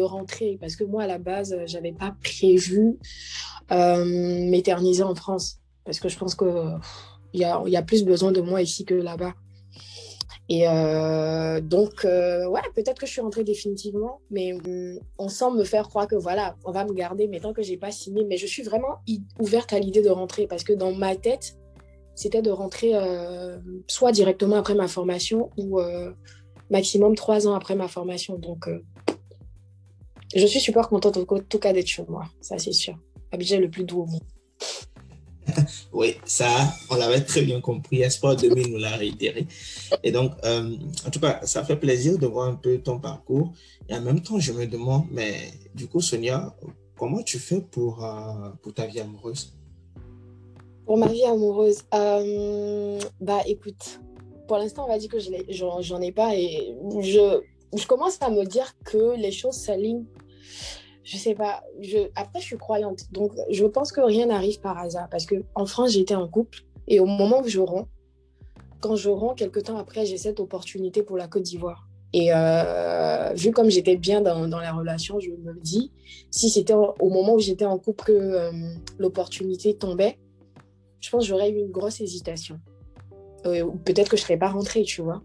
rentrer. 0.00 0.56
Parce 0.60 0.76
que 0.76 0.84
moi, 0.84 1.02
à 1.02 1.06
la 1.06 1.18
base, 1.18 1.54
j'avais 1.66 1.92
pas 1.92 2.16
prévu 2.22 2.98
euh, 3.70 4.04
m'éterniser 4.04 5.02
en 5.02 5.14
France. 5.14 5.58
Parce 5.84 6.00
que 6.00 6.08
je 6.08 6.16
pense 6.16 6.34
qu'il 6.34 6.78
y 7.34 7.44
a 7.44 7.82
plus 7.82 8.04
besoin 8.04 8.32
de 8.32 8.40
moi 8.40 8.62
ici 8.62 8.84
que 8.84 8.94
là-bas. 8.94 9.34
Et 10.48 10.68
euh, 10.68 11.60
donc, 11.60 12.04
euh, 12.04 12.46
ouais, 12.46 12.60
peut-être 12.74 13.00
que 13.00 13.06
je 13.06 13.12
suis 13.12 13.20
rentrée 13.20 13.44
définitivement, 13.44 14.20
mais 14.30 14.52
on 15.18 15.28
semble 15.28 15.58
me 15.58 15.64
faire 15.64 15.88
croire 15.88 16.06
que 16.06 16.16
voilà, 16.16 16.56
on 16.64 16.72
va 16.72 16.84
me 16.84 16.92
garder, 16.92 17.28
mais 17.28 17.40
tant 17.40 17.54
que 17.54 17.62
j'ai 17.62 17.78
pas 17.78 17.90
signé. 17.90 18.24
Mais 18.24 18.36
je 18.36 18.46
suis 18.46 18.62
vraiment 18.62 18.98
ouverte 19.40 19.72
à 19.72 19.78
l'idée 19.78 20.02
de 20.02 20.10
rentrer 20.10 20.46
parce 20.46 20.62
que 20.62 20.72
dans 20.72 20.92
ma 20.92 21.16
tête, 21.16 21.56
c'était 22.14 22.42
de 22.42 22.50
rentrer 22.50 22.92
euh, 22.94 23.58
soit 23.88 24.12
directement 24.12 24.56
après 24.56 24.74
ma 24.74 24.86
formation 24.86 25.50
ou 25.56 25.80
maximum 26.70 27.14
trois 27.14 27.48
ans 27.48 27.54
après 27.54 27.74
ma 27.74 27.88
formation. 27.88 28.36
Donc, 28.36 28.68
je 30.34 30.46
suis 30.46 30.60
super 30.60 30.88
contente 30.88 31.16
en 31.16 31.24
tout 31.24 31.58
cas 31.58 31.72
d'être 31.72 31.86
chez 31.86 32.04
moi, 32.08 32.24
ça 32.40 32.58
c'est 32.58 32.72
sûr. 32.72 32.98
Abidjan 33.32 33.60
le 33.60 33.70
plus 33.70 33.84
doux 33.84 34.02
au 34.02 34.06
monde. 34.06 34.20
oui, 35.92 36.16
ça, 36.24 36.48
on 36.90 36.96
l'avait 36.96 37.20
très 37.20 37.42
bien 37.42 37.60
compris. 37.60 38.02
Espoir 38.02 38.36
2000 38.36 38.72
nous 38.72 38.78
l'a 38.78 38.96
réitéré. 38.96 39.46
Et 40.02 40.12
donc, 40.12 40.32
euh, 40.44 40.76
en 41.06 41.10
tout 41.10 41.20
cas, 41.20 41.40
ça 41.44 41.64
fait 41.64 41.76
plaisir 41.76 42.18
de 42.18 42.26
voir 42.26 42.48
un 42.48 42.54
peu 42.54 42.78
ton 42.78 42.98
parcours. 42.98 43.52
Et 43.88 43.94
en 43.94 44.00
même 44.00 44.20
temps, 44.20 44.38
je 44.38 44.52
me 44.52 44.66
demande, 44.66 45.04
mais 45.10 45.52
du 45.74 45.86
coup, 45.86 46.00
Sonia, 46.00 46.54
comment 46.96 47.22
tu 47.22 47.38
fais 47.38 47.60
pour, 47.60 48.04
euh, 48.04 48.50
pour 48.62 48.72
ta 48.74 48.86
vie 48.86 49.00
amoureuse? 49.00 49.52
Pour 50.86 50.98
ma 50.98 51.08
vie 51.08 51.24
amoureuse, 51.24 51.82
euh, 51.94 53.00
bah 53.20 53.40
écoute, 53.46 54.00
pour 54.46 54.58
l'instant, 54.58 54.84
on 54.84 54.88
va 54.88 54.98
dire 54.98 55.08
que 55.08 55.18
je 55.18 55.30
j'en 55.80 56.00
ai 56.02 56.12
pas 56.12 56.36
et 56.36 56.74
je, 57.00 57.40
je 57.74 57.86
commence 57.86 58.18
à 58.20 58.28
me 58.28 58.44
dire 58.44 58.74
que 58.84 59.16
les 59.16 59.32
choses 59.32 59.54
s'alignent 59.54 60.04
je 61.04 61.16
sais 61.18 61.34
pas. 61.34 61.62
Je... 61.80 61.98
Après, 62.16 62.40
je 62.40 62.46
suis 62.46 62.56
croyante. 62.56 63.12
Donc, 63.12 63.32
je 63.50 63.64
pense 63.66 63.92
que 63.92 64.00
rien 64.00 64.26
n'arrive 64.26 64.60
par 64.60 64.78
hasard. 64.78 65.08
Parce 65.10 65.26
que 65.26 65.36
en 65.54 65.66
France, 65.66 65.92
j'étais 65.92 66.14
en 66.14 66.26
couple. 66.26 66.60
Et 66.88 66.98
au 66.98 67.06
moment 67.06 67.40
où 67.42 67.48
je 67.48 67.60
romps, 67.60 67.88
quand 68.80 68.96
je 68.96 69.10
romps, 69.10 69.34
quelques 69.34 69.64
temps 69.64 69.76
après, 69.78 70.06
j'ai 70.06 70.18
cette 70.18 70.40
opportunité 70.40 71.02
pour 71.02 71.16
la 71.16 71.28
Côte 71.28 71.42
d'Ivoire. 71.42 71.86
Et 72.12 72.32
euh, 72.32 73.32
vu 73.34 73.50
comme 73.50 73.70
j'étais 73.70 73.96
bien 73.96 74.20
dans, 74.20 74.46
dans, 74.46 74.60
la 74.60 74.72
relation, 74.72 75.18
je 75.20 75.30
me 75.30 75.60
dis, 75.60 75.90
si 76.30 76.48
c'était 76.48 76.74
au 76.74 77.10
moment 77.10 77.34
où 77.34 77.40
j'étais 77.40 77.64
en 77.64 77.78
couple 77.78 78.04
que 78.04 78.12
euh, 78.12 78.52
l'opportunité 78.98 79.74
tombait, 79.76 80.18
je 81.00 81.10
pense 81.10 81.24
que 81.24 81.28
j'aurais 81.28 81.50
eu 81.50 81.58
une 81.58 81.70
grosse 81.70 82.00
hésitation. 82.00 82.60
Euh, 83.46 83.70
peut-être 83.84 84.08
que 84.10 84.16
je 84.16 84.22
ne 84.22 84.26
serais 84.26 84.36
pas 84.36 84.48
rentrée, 84.48 84.82
tu 84.82 85.02
vois. 85.02 85.22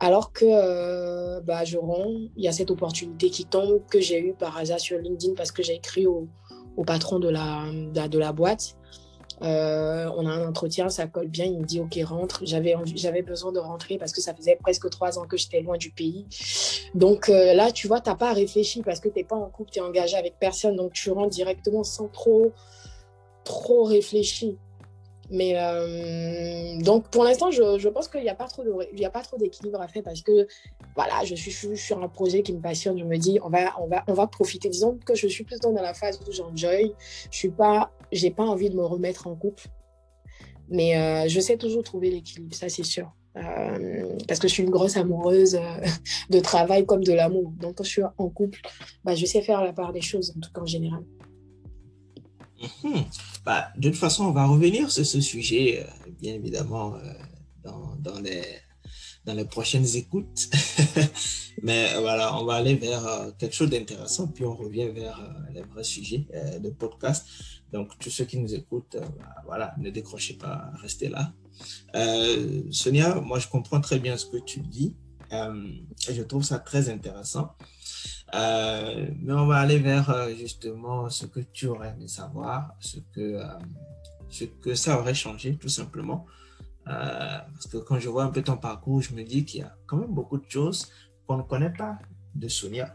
Alors 0.00 0.32
que 0.32 0.44
euh, 0.46 1.40
bah, 1.40 1.64
je 1.64 1.76
romps, 1.76 2.30
il 2.36 2.44
y 2.44 2.48
a 2.48 2.52
cette 2.52 2.70
opportunité 2.70 3.30
qui 3.30 3.44
tombe 3.44 3.82
que 3.90 4.00
j'ai 4.00 4.20
eue 4.20 4.34
par 4.34 4.56
hasard 4.56 4.80
sur 4.80 4.98
LinkedIn 4.98 5.34
parce 5.34 5.52
que 5.52 5.62
j'ai 5.62 5.74
écrit 5.74 6.06
au, 6.06 6.28
patron 6.86 7.18
de 7.18 7.28
la, 7.28 8.32
boîte. 8.32 8.76
Euh, 9.42 10.08
on 10.16 10.26
a 10.26 10.30
un 10.30 10.48
entretien, 10.48 10.88
ça 10.88 11.06
colle 11.06 11.28
bien. 11.28 11.44
Il 11.44 11.58
me 11.58 11.64
dit 11.64 11.80
Ok, 11.80 11.98
rentre. 12.04 12.42
J'avais, 12.44 12.74
j'avais 12.94 13.22
besoin 13.22 13.52
de 13.52 13.58
rentrer 13.58 13.98
parce 13.98 14.12
que 14.12 14.20
ça 14.20 14.34
faisait 14.34 14.56
presque 14.56 14.88
trois 14.90 15.18
ans 15.18 15.26
que 15.26 15.36
j'étais 15.36 15.60
loin 15.60 15.76
du 15.76 15.90
pays. 15.90 16.26
Donc 16.94 17.28
là, 17.28 17.70
tu 17.72 17.88
vois, 17.88 18.00
tu 18.00 18.08
n'as 18.08 18.16
pas 18.16 18.32
réfléchi 18.32 18.82
parce 18.82 19.00
que 19.00 19.08
tu 19.08 19.18
n'es 19.18 19.24
pas 19.24 19.36
en 19.36 19.50
couple, 19.50 19.70
tu 19.72 19.80
es 19.80 19.82
engagé 19.82 20.16
avec 20.16 20.38
personne. 20.38 20.76
Donc 20.76 20.92
tu 20.92 21.10
rentres 21.10 21.30
directement 21.30 21.82
sans 21.82 22.08
trop, 22.08 22.52
trop 23.44 23.84
réfléchir. 23.84 24.54
Mais 25.30 25.54
euh, 25.56 26.78
donc 26.82 27.08
pour 27.10 27.24
l'instant, 27.24 27.50
je, 27.50 27.78
je, 27.78 27.88
pense 27.88 28.08
qu'il 28.08 28.22
n'y 28.22 28.28
a 28.30 28.34
pas 28.34 28.46
trop 28.46 29.36
d'équilibre 29.38 29.80
à 29.80 29.88
faire 29.88 30.02
parce 30.02 30.22
que 30.22 30.46
voilà, 30.94 31.24
je 31.24 31.34
suis, 31.34 31.50
je 31.50 31.56
suis 31.68 31.76
sur 31.76 32.02
un 32.02 32.08
projet 32.08 32.42
qui 32.42 32.54
me 32.54 32.60
passionne. 32.60 32.98
Je 32.98 33.04
me 33.04 33.16
dis 33.18 33.38
on 33.44 33.50
va 33.50 33.74
on 33.80 33.86
va 33.86 34.04
on 34.06 34.14
va 34.14 34.26
profiter. 34.26 34.68
Disons 34.68 34.98
que 35.04 35.14
je 35.14 35.26
suis 35.26 35.44
plutôt 35.44 35.72
dans 35.72 35.82
la 35.82 35.92
phase 35.92 36.18
où 36.26 36.32
j'enjoy. 36.32 36.94
Je 37.30 37.36
suis 37.36 37.50
pas 37.50 37.90
pas 38.36 38.44
envie 38.44 38.70
de 38.70 38.76
me 38.76 38.84
remettre 38.84 39.26
en 39.26 39.34
couple, 39.34 39.68
mais 40.68 40.96
euh, 40.96 41.28
je 41.28 41.40
sais 41.40 41.58
toujours 41.58 41.82
trouver 41.82 42.10
l'équilibre, 42.10 42.54
ça 42.54 42.68
c'est 42.68 42.84
sûr. 42.84 43.12
Euh, 43.36 44.16
parce 44.26 44.40
que 44.40 44.48
je 44.48 44.54
suis 44.54 44.62
une 44.62 44.70
grosse 44.70 44.96
amoureuse 44.96 45.60
de 46.30 46.40
travail 46.40 46.86
comme 46.86 47.04
de 47.04 47.12
l'amour. 47.12 47.52
Donc 47.60 47.76
quand 47.76 47.84
je 47.84 47.90
suis 47.90 48.02
en 48.02 48.28
couple, 48.30 48.60
bah, 49.04 49.14
je 49.14 49.26
sais 49.26 49.42
faire 49.42 49.62
la 49.62 49.72
part 49.74 49.92
des 49.92 50.00
choses 50.00 50.32
en 50.36 50.40
tout 50.40 50.50
cas 50.52 50.62
en 50.62 50.66
général. 50.66 51.02
Mhm. 52.82 53.04
Bah, 53.48 53.72
de 53.78 53.90
façon, 53.92 54.26
on 54.26 54.32
va 54.32 54.44
revenir 54.44 54.90
sur 54.90 55.06
ce 55.06 55.22
sujet, 55.22 55.80
euh, 55.80 56.10
bien 56.20 56.34
évidemment, 56.34 56.96
euh, 56.96 57.12
dans, 57.64 57.96
dans, 57.98 58.20
les, 58.20 58.44
dans 59.24 59.32
les 59.32 59.46
prochaines 59.46 59.86
écoutes. 59.96 60.50
Mais 61.62 61.98
voilà, 61.98 62.38
on 62.38 62.44
va 62.44 62.56
aller 62.56 62.74
vers 62.74 63.06
euh, 63.06 63.30
quelque 63.38 63.54
chose 63.54 63.70
d'intéressant, 63.70 64.28
puis 64.28 64.44
on 64.44 64.54
revient 64.54 64.90
vers 64.90 65.18
les 65.54 65.62
vrais 65.62 65.82
sujets 65.82 66.26
de 66.60 66.68
podcast. 66.68 67.26
Donc, 67.72 67.98
tous 67.98 68.10
ceux 68.10 68.26
qui 68.26 68.38
nous 68.38 68.54
écoutent, 68.54 68.98
bah, 69.18 69.36
voilà, 69.46 69.74
ne 69.78 69.88
décrochez 69.88 70.34
pas, 70.34 70.70
restez 70.82 71.08
là. 71.08 71.32
Sonia, 72.70 73.14
moi, 73.14 73.38
je 73.38 73.48
comprends 73.48 73.80
très 73.80 73.98
bien 73.98 74.18
ce 74.18 74.26
que 74.26 74.36
tu 74.44 74.60
dis. 74.60 74.94
et 75.32 76.14
je 76.14 76.22
trouve 76.22 76.44
ça 76.44 76.58
très 76.58 76.90
intéressant. 76.90 77.56
Euh, 78.34 79.06
mais 79.22 79.32
on 79.32 79.46
va 79.46 79.56
aller 79.56 79.78
vers 79.78 80.10
euh, 80.10 80.28
justement 80.34 81.08
ce 81.08 81.26
que 81.26 81.40
tu 81.40 81.66
aurais 81.66 81.90
aimé 81.90 82.08
savoir, 82.08 82.74
ce 82.78 82.98
que, 83.14 83.20
euh, 83.20 83.44
ce 84.28 84.44
que 84.44 84.74
ça 84.74 85.00
aurait 85.00 85.14
changé 85.14 85.56
tout 85.56 85.70
simplement. 85.70 86.26
parce 86.84 87.66
que 87.70 87.78
quand 87.78 87.98
je 87.98 88.08
vois 88.08 88.24
un 88.24 88.30
peu 88.30 88.42
ton 88.42 88.56
parcours, 88.56 89.00
je 89.02 89.14
me 89.14 89.22
dis 89.22 89.44
qu'il 89.44 89.60
y 89.60 89.62
a 89.62 89.74
quand 89.86 89.96
même 89.96 90.12
beaucoup 90.12 90.38
de 90.38 90.48
choses 90.48 90.90
qu'on 91.26 91.38
ne 91.38 91.42
connaît 91.42 91.72
pas 91.72 91.98
de 92.34 92.48
Sonia 92.48 92.94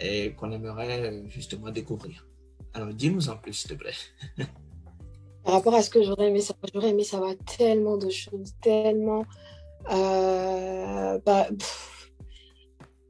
et 0.00 0.32
qu'on 0.32 0.50
aimerait 0.52 1.22
justement 1.28 1.70
découvrir. 1.70 2.26
Alors 2.74 2.92
dis-nous 2.92 3.28
en 3.28 3.36
plus, 3.36 3.54
s'il 3.54 3.70
te 3.70 3.74
plaît. 3.74 3.94
Par 5.44 5.54
rapport 5.54 5.74
à 5.74 5.82
ce 5.82 5.88
que 5.88 6.02
j'aurais 6.02 6.28
aimé 6.28 6.40
savoir, 6.40 6.70
j'aurais 6.74 6.90
aimé 6.90 7.04
savoir 7.04 7.32
tellement 7.56 7.96
de 7.96 8.10
choses, 8.10 8.52
tellement... 8.60 9.24
Bah, 9.88 11.48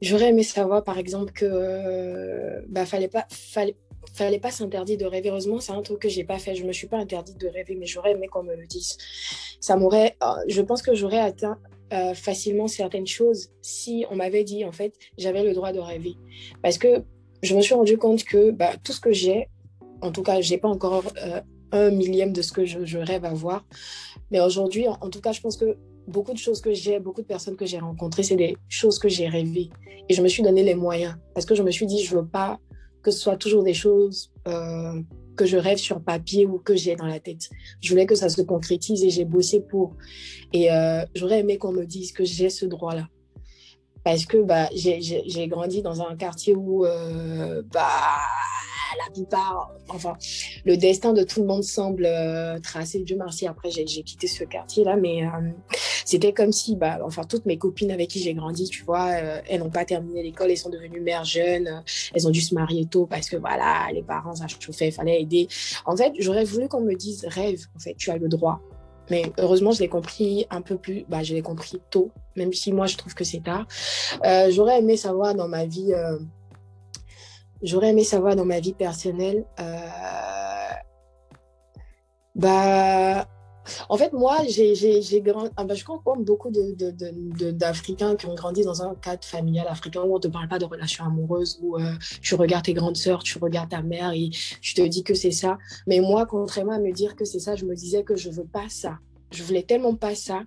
J'aurais 0.01 0.29
aimé 0.29 0.43
savoir, 0.43 0.83
par 0.83 0.97
exemple, 0.97 1.33
que 1.33 1.45
euh, 1.45 2.61
bah, 2.67 2.85
fallait 2.85 3.07
pas, 3.07 3.25
fallait, 3.29 3.75
fallait 4.13 4.39
pas 4.39 4.51
s'interdire 4.51 4.97
de 4.97 5.05
rêver. 5.05 5.29
Heureusement, 5.29 5.59
c'est 5.59 5.71
un 5.71 5.81
truc 5.81 5.99
que 5.99 6.09
j'ai 6.09 6.23
pas 6.23 6.39
fait. 6.39 6.55
Je 6.55 6.65
me 6.65 6.71
suis 6.71 6.87
pas 6.87 6.97
interdite 6.97 7.39
de 7.39 7.47
rêver, 7.47 7.75
mais 7.75 7.85
j'aurais 7.85 8.11
aimé 8.11 8.27
qu'on 8.27 8.43
me 8.43 8.55
le 8.55 8.65
dise. 8.65 8.97
Ça 9.59 9.75
m'aurait, 9.75 10.15
euh, 10.23 10.27
je 10.47 10.61
pense 10.61 10.81
que 10.81 10.93
j'aurais 10.93 11.19
atteint 11.19 11.57
euh, 11.91 12.13
facilement 12.13 12.67
certaines 12.67 13.07
choses 13.07 13.49
si 13.61 14.05
on 14.09 14.15
m'avait 14.15 14.43
dit, 14.43 14.63
en 14.63 14.71
fait, 14.71 14.93
j'avais 15.17 15.43
le 15.43 15.53
droit 15.53 15.71
de 15.73 15.79
rêver. 15.79 16.15
Parce 16.61 16.77
que 16.77 17.03
je 17.43 17.55
me 17.55 17.61
suis 17.61 17.73
rendu 17.73 17.97
compte 17.97 18.23
que 18.23 18.51
bah, 18.51 18.71
tout 18.83 18.93
ce 18.93 19.01
que 19.01 19.11
j'ai, 19.11 19.49
en 20.01 20.11
tout 20.11 20.23
cas, 20.23 20.39
j'ai 20.39 20.57
pas 20.57 20.69
encore 20.69 21.03
un 21.71 21.91
millième 21.91 22.33
de 22.33 22.41
ce 22.41 22.51
que 22.51 22.65
je, 22.65 22.97
rêve 22.97 23.25
avoir. 23.25 23.65
Mais 24.31 24.39
aujourd'hui, 24.39 24.87
en, 24.87 25.09
tout 25.09 25.21
cas, 25.21 25.31
je 25.31 25.41
pense 25.41 25.57
que 25.57 25.77
beaucoup 26.09 26.33
de 26.33 26.37
choses 26.37 26.61
que 26.61 26.73
j'ai, 26.73 26.99
beaucoup 26.99 27.21
de 27.21 27.27
personnes 27.27 27.55
que 27.55 27.65
j'ai 27.65 27.79
rencontrées, 27.79 28.23
c'est 28.23 28.35
des 28.35 28.57
choses 28.67 28.99
que 28.99 29.09
j'ai 29.09 29.27
rêvées. 29.27 29.69
Et 30.09 30.13
je 30.13 30.21
me 30.21 30.27
suis 30.27 30.43
donné 30.43 30.63
les 30.63 30.75
moyens 30.75 31.15
parce 31.33 31.45
que 31.45 31.55
je 31.55 31.63
me 31.63 31.71
suis 31.71 31.85
dit, 31.85 32.03
je 32.03 32.15
veux 32.15 32.25
pas 32.25 32.59
que 33.01 33.11
ce 33.11 33.19
soit 33.19 33.37
toujours 33.37 33.63
des 33.63 33.73
choses 33.73 34.31
euh, 34.47 35.01
que 35.37 35.45
je 35.45 35.57
rêve 35.57 35.77
sur 35.77 36.01
papier 36.01 36.45
ou 36.45 36.59
que 36.59 36.75
j'ai 36.75 36.95
dans 36.95 37.05
la 37.05 37.19
tête. 37.19 37.49
Je 37.81 37.89
voulais 37.89 38.05
que 38.05 38.15
ça 38.15 38.27
se 38.29 38.41
concrétise 38.41 39.03
et 39.03 39.09
j'ai 39.09 39.25
bossé 39.25 39.61
pour. 39.61 39.95
Et 40.51 40.71
euh, 40.71 41.05
j'aurais 41.15 41.39
aimé 41.39 41.57
qu'on 41.57 41.71
me 41.71 41.85
dise 41.85 42.11
que 42.11 42.25
j'ai 42.25 42.49
ce 42.49 42.65
droit-là. 42.65 43.07
Parce 44.03 44.25
que 44.25 44.37
bah, 44.37 44.69
j'ai 44.73 45.47
grandi 45.47 45.81
dans 45.81 46.01
un 46.01 46.15
quartier 46.15 46.55
où 46.55 46.85
euh, 46.85 47.61
bah, 47.71 48.17
la 48.97 49.11
plupart, 49.13 49.71
enfin, 49.89 50.13
le 50.65 50.77
destin 50.77 51.13
de 51.13 51.23
tout 51.23 51.41
le 51.41 51.47
monde 51.47 51.63
semble 51.63 52.05
euh, 52.05 52.59
tracé. 52.59 52.99
Dieu 52.99 53.15
merci, 53.17 53.47
après, 53.47 53.69
j'ai 53.71 53.85
quitté 53.85 54.27
ce 54.27 54.43
quartier-là, 54.43 54.95
mais 54.95 55.25
euh, 55.25 55.29
c'était 56.05 56.33
comme 56.33 56.51
si, 56.51 56.75
bah, 56.75 56.99
enfin, 57.03 57.23
toutes 57.23 57.45
mes 57.45 57.57
copines 57.57 57.91
avec 57.91 58.09
qui 58.09 58.19
j'ai 58.19 58.33
grandi, 58.33 58.69
tu 58.69 58.83
vois, 58.83 59.09
euh, 59.11 59.41
elles 59.47 59.59
n'ont 59.59 59.69
pas 59.69 59.85
terminé 59.85 60.23
l'école, 60.23 60.51
elles 60.51 60.57
sont 60.57 60.69
devenues 60.69 61.01
mères 61.01 61.25
jeunes, 61.25 61.83
elles 62.13 62.27
ont 62.27 62.31
dû 62.31 62.41
se 62.41 62.53
marier 62.55 62.85
tôt 62.85 63.05
parce 63.05 63.29
que, 63.29 63.37
voilà, 63.37 63.87
les 63.93 64.03
parents, 64.03 64.35
ça 64.35 64.45
chauffait, 64.47 64.87
il 64.87 64.93
fallait 64.93 65.21
aider. 65.21 65.47
En 65.85 65.95
fait, 65.95 66.13
j'aurais 66.19 66.45
voulu 66.45 66.67
qu'on 66.67 66.81
me 66.81 66.95
dise, 66.95 67.25
rêve, 67.27 67.65
en 67.75 67.79
fait, 67.79 67.95
tu 67.95 68.11
as 68.11 68.17
le 68.17 68.27
droit. 68.27 68.59
Mais 69.11 69.23
heureusement, 69.39 69.71
je 69.71 69.79
l'ai 69.79 69.87
compris 69.87 70.45
un 70.51 70.61
peu 70.61 70.77
plus, 70.77 71.03
bah, 71.09 71.23
je 71.23 71.33
l'ai 71.33 71.41
compris 71.41 71.81
tôt, 71.89 72.11
même 72.35 72.53
si 72.53 72.71
moi, 72.71 72.85
je 72.85 72.95
trouve 72.95 73.15
que 73.15 73.23
c'est 73.23 73.43
tard. 73.43 73.67
j'aurais 74.49 74.79
aimé 74.79 74.97
savoir 74.97 75.33
dans 75.33 75.47
ma 75.47 75.65
vie 75.65 75.93
j'aurais 77.61 77.89
aimé 77.89 78.03
savoir 78.03 78.35
dans 78.35 78.45
ma 78.45 78.59
vie 78.59 78.73
personnelle, 78.73 79.45
euh, 79.59 79.75
bah, 82.35 83.27
En 83.89 83.97
fait, 83.97 84.13
moi, 84.13 84.39
j'ai 84.47 85.21
grandi. 85.21 85.51
Ah 85.57 85.63
bah, 85.63 85.75
je 85.75 85.83
comme 85.83 86.23
beaucoup 86.23 86.49
d'Africains 86.51 88.15
qui 88.15 88.25
ont 88.25 88.35
grandi 88.35 88.63
dans 88.63 88.81
un 88.81 88.95
cadre 88.95 89.23
familial 89.23 89.67
africain 89.67 90.01
où 90.01 90.13
on 90.13 90.15
ne 90.15 90.21
te 90.21 90.27
parle 90.27 90.47
pas 90.47 90.59
de 90.59 90.65
relations 90.65 91.05
amoureuses, 91.05 91.59
où 91.61 91.77
euh, 91.77 91.93
tu 92.21 92.35
regardes 92.35 92.65
tes 92.65 92.73
grandes 92.73 92.97
sœurs, 92.97 93.23
tu 93.23 93.37
regardes 93.37 93.69
ta 93.69 93.81
mère 93.81 94.11
et 94.13 94.29
tu 94.61 94.73
te 94.73 94.81
dis 94.81 95.03
que 95.03 95.13
c'est 95.13 95.31
ça. 95.31 95.57
Mais 95.87 95.99
moi, 95.99 96.25
contrairement 96.25 96.73
à 96.73 96.79
me 96.79 96.91
dire 96.91 97.15
que 97.15 97.25
c'est 97.25 97.39
ça, 97.39 97.55
je 97.55 97.65
me 97.65 97.75
disais 97.75 98.03
que 98.03 98.15
je 98.15 98.29
veux 98.29 98.45
pas 98.45 98.69
ça. 98.69 98.97
Je 99.31 99.43
voulais 99.43 99.63
tellement 99.63 99.93
pas 99.93 100.15
ça 100.15 100.41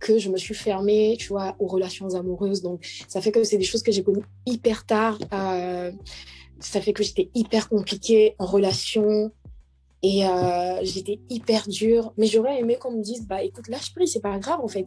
que 0.00 0.18
je 0.18 0.28
me 0.28 0.36
suis 0.36 0.54
fermée, 0.54 1.16
tu 1.18 1.28
vois, 1.28 1.54
aux 1.58 1.66
relations 1.66 2.14
amoureuses. 2.14 2.62
Donc, 2.62 2.84
ça 3.08 3.20
fait 3.20 3.30
que 3.30 3.44
c'est 3.44 3.58
des 3.58 3.64
choses 3.64 3.82
que 3.82 3.92
j'ai 3.92 4.02
connues 4.02 4.24
hyper 4.46 4.84
tard. 4.84 5.18
Euh, 5.32 5.92
ça 6.60 6.80
fait 6.80 6.92
que 6.92 7.02
j'étais 7.02 7.30
hyper 7.34 7.68
compliquée 7.68 8.34
en 8.38 8.46
relation. 8.46 9.32
Et 10.02 10.24
euh, 10.24 10.78
j'étais 10.82 11.20
hyper 11.28 11.66
dure. 11.66 12.12
Mais 12.16 12.26
j'aurais 12.26 12.60
aimé 12.60 12.76
qu'on 12.76 12.92
me 12.92 13.02
dise, 13.02 13.26
bah 13.26 13.42
écoute, 13.42 13.68
lâche 13.68 13.92
prise, 13.92 14.12
c'est 14.12 14.20
pas 14.20 14.38
grave 14.38 14.60
en 14.62 14.68
fait. 14.68 14.86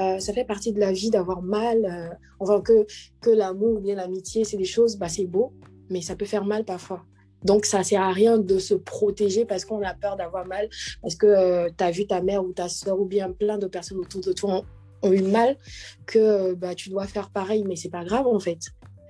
Euh, 0.00 0.18
ça 0.18 0.32
fait 0.32 0.44
partie 0.44 0.72
de 0.72 0.80
la 0.80 0.92
vie 0.92 1.10
d'avoir 1.10 1.42
mal. 1.42 1.84
Euh, 1.84 2.14
enfin, 2.40 2.60
que, 2.60 2.86
que 3.20 3.30
l'amour 3.30 3.76
ou 3.76 3.80
bien 3.80 3.94
l'amitié, 3.94 4.44
c'est 4.44 4.58
des 4.58 4.64
choses, 4.64 4.96
bah 4.96 5.08
c'est 5.08 5.24
beau, 5.24 5.52
mais 5.88 6.02
ça 6.02 6.14
peut 6.14 6.26
faire 6.26 6.44
mal 6.44 6.64
parfois. 6.64 7.04
Donc, 7.42 7.64
ça 7.64 7.82
sert 7.82 8.02
à 8.02 8.12
rien 8.12 8.36
de 8.36 8.58
se 8.58 8.74
protéger 8.74 9.46
parce 9.46 9.64
qu'on 9.64 9.80
a 9.82 9.94
peur 9.94 10.16
d'avoir 10.16 10.46
mal, 10.46 10.68
parce 11.00 11.14
que 11.14 11.70
tu 11.70 11.84
as 11.84 11.90
vu 11.90 12.06
ta 12.06 12.20
mère 12.20 12.44
ou 12.44 12.52
ta 12.52 12.68
soeur 12.68 13.00
ou 13.00 13.06
bien 13.06 13.32
plein 13.32 13.56
de 13.56 13.66
personnes 13.66 13.96
autour 13.96 14.20
de 14.20 14.32
toi 14.34 14.56
ont, 14.56 15.08
ont 15.08 15.12
eu 15.12 15.22
mal, 15.22 15.56
que 16.04 16.52
bah, 16.52 16.74
tu 16.74 16.90
dois 16.90 17.06
faire 17.06 17.30
pareil, 17.30 17.64
mais 17.66 17.76
c'est 17.76 17.88
pas 17.88 18.04
grave 18.04 18.26
en 18.26 18.38
fait. 18.38 18.58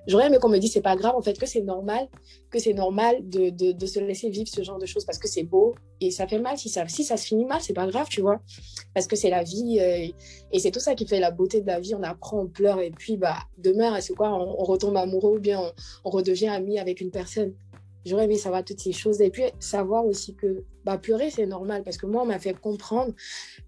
J'aurais 0.07 0.27
aimé 0.27 0.37
qu'on 0.39 0.49
me 0.49 0.57
dise 0.57 0.73
c'est 0.73 0.81
pas 0.81 0.95
grave 0.95 1.15
en 1.15 1.21
fait 1.21 1.37
que 1.37 1.45
c'est 1.45 1.61
normal 1.61 2.07
que 2.49 2.59
c'est 2.59 2.73
normal 2.73 3.17
de, 3.29 3.49
de, 3.49 3.85
se 3.85 3.99
laisser 3.99 4.29
vivre 4.29 4.49
ce 4.49 4.63
genre 4.63 4.79
de 4.79 4.85
choses 4.85 5.05
parce 5.05 5.19
que 5.19 5.27
c'est 5.27 5.43
beau 5.43 5.75
et 5.99 6.09
ça 6.09 6.27
fait 6.27 6.39
mal. 6.39 6.57
Si 6.57 6.69
ça 6.69 6.87
si 6.87 7.03
ça 7.03 7.17
se 7.17 7.27
finit 7.27 7.45
mal 7.45 7.61
c'est 7.61 7.73
pas 7.73 7.87
grave 7.87 8.07
tu 8.09 8.21
vois. 8.21 8.41
Parce 8.93 9.07
que 9.07 9.15
c'est 9.15 9.29
la 9.29 9.43
vie 9.43 9.79
euh, 9.79 10.07
et 10.51 10.59
c'est 10.59 10.71
tout 10.71 10.79
ça 10.79 10.95
qui 10.95 11.05
fait 11.05 11.19
la 11.19 11.31
beauté 11.31 11.61
de 11.61 11.67
la 11.67 11.79
vie. 11.79 11.93
On 11.93 12.03
apprend 12.03 12.41
on 12.41 12.47
pleure 12.47 12.79
et 12.79 12.91
puis 12.91 13.17
bah 13.17 13.37
demain 13.57 13.99
c'est 14.01 14.13
quoi 14.13 14.33
on, 14.33 14.59
on, 14.59 14.63
retombe 14.63 14.97
amoureux 14.97 15.37
ou 15.37 15.39
bien 15.39 15.59
on, 15.59 15.71
on 16.05 16.09
redevient 16.09 16.49
ami 16.49 16.79
avec 16.79 16.99
une 17.01 17.11
personne. 17.11 17.53
J'aurais 18.03 18.25
aimé 18.25 18.37
savoir 18.37 18.63
toutes 18.63 18.79
ces 18.79 18.93
choses 18.93 19.21
et 19.21 19.29
puis 19.29 19.43
savoir 19.59 20.05
aussi 20.05 20.33
que 20.33 20.63
bah 20.83 20.97
pleurer 20.97 21.29
c'est 21.29 21.45
normal 21.45 21.83
parce 21.83 21.97
que 21.97 22.07
moi 22.07 22.23
on 22.23 22.25
m'a 22.25 22.39
fait 22.39 22.59
comprendre 22.59 23.13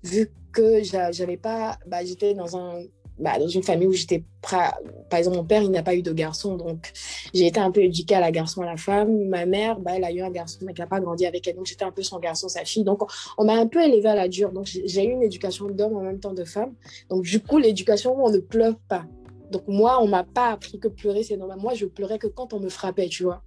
vu 0.04 0.32
que 0.52 0.82
j'avais 0.84 1.38
pas 1.38 1.78
bah, 1.86 2.04
j'étais 2.04 2.34
dans 2.34 2.58
un 2.58 2.84
bah, 3.20 3.38
dans 3.40 3.48
une 3.48 3.64
famille 3.64 3.88
où 3.88 3.94
j'étais 3.94 4.24
par 4.42 4.74
exemple 5.14 5.38
mon 5.38 5.44
père 5.44 5.62
il 5.62 5.72
n'a 5.72 5.84
pas 5.84 5.96
eu 5.96 6.02
de 6.02 6.12
garçon 6.12 6.58
donc 6.58 6.92
j'ai 7.34 7.48
été 7.48 7.60
un 7.60 7.72
peu 7.72 7.82
éduquée 7.82 8.16
à 8.16 8.20
la 8.20 8.32
garçon 8.32 8.62
à 8.62 8.66
la 8.66 8.78
femme 8.78 9.30
ma 9.30 9.46
mère 9.46 9.80
bah, 9.80 9.92
elle 9.96 10.04
a 10.04 10.12
eu 10.12 10.22
un 10.22 10.30
garçon 10.30 10.60
mais 10.64 10.74
qui 10.74 10.82
n'a 10.82 10.88
pas 10.88 11.00
grandi 11.00 11.26
avec 11.26 11.48
elle 11.48 11.56
donc 11.56 11.66
j'étais 11.66 11.86
un 11.86 11.92
peu 11.92 12.04
son 12.04 12.20
garçon 12.20 12.50
sa 12.50 12.66
fille 12.66 12.84
donc 12.84 13.02
on, 13.38 13.46
m'a 13.46 13.54
un 13.54 13.68
peu 13.68 13.82
élevée 13.82 14.10
à 14.10 14.16
la 14.16 14.28
dure 14.28 14.52
donc 14.52 14.66
j'ai 14.66 15.06
eu 15.06 15.12
une 15.12 15.24
éducation 15.24 15.68
d'homme 15.68 15.96
en 15.96 16.02
même 16.02 16.20
temps 16.20 16.34
de 16.34 16.44
femme 16.44 16.74
donc 17.10 17.24
du 17.24 17.40
coup 17.40 17.58
l'éducation 17.58 18.16
on 18.18 18.30
ne 18.30 18.40
pleure 18.40 18.76
pas 18.88 19.06
donc 19.52 19.68
moi, 19.68 20.02
on 20.02 20.08
m'a 20.08 20.24
pas 20.24 20.50
appris 20.50 20.80
que 20.80 20.88
pleurer 20.88 21.22
c'est 21.22 21.38
normal. 21.38 21.60
Moi, 21.60 21.76
je 21.76 21.86
pleurais 21.86 22.18
que 22.18 22.26
quand 22.26 22.54
on 22.54 22.60
me 22.60 22.70
frappait, 22.70 23.08
tu 23.08 23.22
vois. 23.22 23.44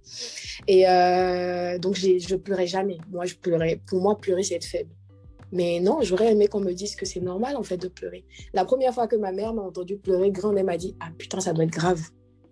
Et 0.65 0.87
euh, 0.87 1.77
donc 1.79 1.95
je 1.95 2.35
pleurais 2.37 2.65
jamais. 2.65 2.97
Moi, 3.11 3.25
je 3.25 3.35
pleurais. 3.35 3.81
Pour 3.85 3.99
moi, 3.99 4.17
pleurer 4.17 4.43
c'est 4.43 4.55
être 4.55 4.65
faible. 4.65 4.89
Mais 5.51 5.79
non, 5.79 5.99
j'aurais 6.01 6.31
aimé 6.31 6.47
qu'on 6.47 6.59
me 6.59 6.73
dise 6.73 6.95
que 6.95 7.05
c'est 7.05 7.19
normal 7.19 7.55
en 7.55 7.63
fait 7.63 7.77
de 7.77 7.87
pleurer. 7.87 8.25
La 8.53 8.65
première 8.65 8.93
fois 8.93 9.07
que 9.07 9.15
ma 9.15 9.31
mère 9.31 9.53
m'a 9.53 9.61
entendu 9.61 9.97
pleurer, 9.97 10.31
grande, 10.31 10.57
elle 10.57 10.65
m'a 10.65 10.77
dit 10.77 10.95
Ah 10.99 11.09
putain, 11.17 11.39
ça 11.39 11.53
doit 11.53 11.63
être 11.63 11.71
grave. 11.71 12.01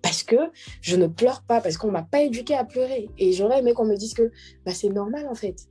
Parce 0.01 0.23
que 0.23 0.35
je 0.81 0.95
ne 0.95 1.07
pleure 1.07 1.41
pas, 1.41 1.61
parce 1.61 1.77
qu'on 1.77 1.87
ne 1.87 1.93
m'a 1.93 2.03
pas 2.03 2.21
éduquée 2.21 2.55
à 2.55 2.63
pleurer. 2.63 3.09
Et 3.17 3.31
j'aurais 3.31 3.59
aimé 3.59 3.73
qu'on 3.73 3.85
me 3.85 3.95
dise 3.95 4.13
que 4.13 4.31
bah, 4.65 4.71
c'est 4.73 4.89
normal 4.89 5.27
en 5.27 5.35
fait. 5.35 5.67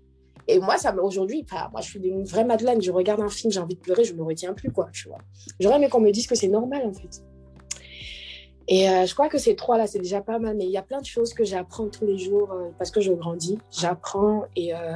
Et 0.46 0.58
moi, 0.58 0.76
ça 0.76 0.94
aujourd'hui, 1.02 1.46
moi 1.72 1.80
je 1.80 1.88
suis 1.88 2.00
une 2.00 2.24
vraie 2.24 2.44
Madeleine, 2.44 2.82
je 2.82 2.90
regarde 2.90 3.20
un 3.20 3.28
film, 3.28 3.50
j'ai 3.50 3.60
envie 3.60 3.76
de 3.76 3.80
pleurer, 3.80 4.04
je 4.04 4.12
ne 4.12 4.18
me 4.18 4.24
retiens 4.24 4.52
plus, 4.52 4.70
quoi, 4.70 4.88
tu 4.92 5.08
vois. 5.08 5.18
J'aurais 5.58 5.76
aimé 5.76 5.88
qu'on 5.88 6.00
me 6.00 6.10
dise 6.10 6.26
que 6.26 6.34
c'est 6.34 6.48
normal 6.48 6.82
en 6.84 6.92
fait. 6.92 7.22
Et 8.66 8.88
euh, 8.88 9.04
je 9.06 9.12
crois 9.14 9.28
que 9.28 9.38
ces 9.38 9.56
trois-là, 9.56 9.86
c'est 9.86 9.98
déjà 9.98 10.20
pas 10.20 10.38
mal, 10.38 10.56
mais 10.56 10.64
il 10.64 10.70
y 10.70 10.78
a 10.78 10.82
plein 10.82 11.00
de 11.00 11.06
choses 11.06 11.34
que 11.34 11.44
j'apprends 11.44 11.88
tous 11.88 12.06
les 12.06 12.18
jours 12.18 12.50
euh, 12.52 12.70
parce 12.78 12.90
que 12.90 13.00
je 13.00 13.12
grandis. 13.12 13.58
J'apprends 13.70 14.44
et 14.56 14.74
euh, 14.74 14.94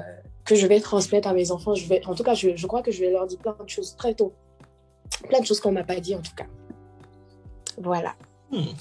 que 0.49 0.55
je 0.55 0.67
vais 0.67 0.81
transmettre 0.81 1.29
à 1.29 1.35
mes 1.35 1.51
enfants. 1.51 1.75
Je 1.75 1.87
vais, 1.87 2.05
en 2.07 2.15
tout 2.15 2.23
cas, 2.23 2.33
je, 2.33 2.57
je, 2.57 2.67
crois 2.67 2.83
que 2.83 2.91
je 2.91 3.01
vais 3.01 3.11
leur 3.11 3.27
dire 3.27 3.39
plein 3.39 3.55
de 3.63 3.69
choses 3.69 3.95
très 3.97 4.15
tôt. 4.15 4.33
Plein 5.29 5.41
de 5.41 5.45
choses 5.45 5.61
qu'on 5.61 5.73
m'a 5.73 5.85
pas 5.85 6.01
dit, 6.01 6.15
en 6.15 6.23
tout 6.23 6.35
cas. 6.35 6.47
Voilà. 7.77 8.15
Hmm. 8.51 8.73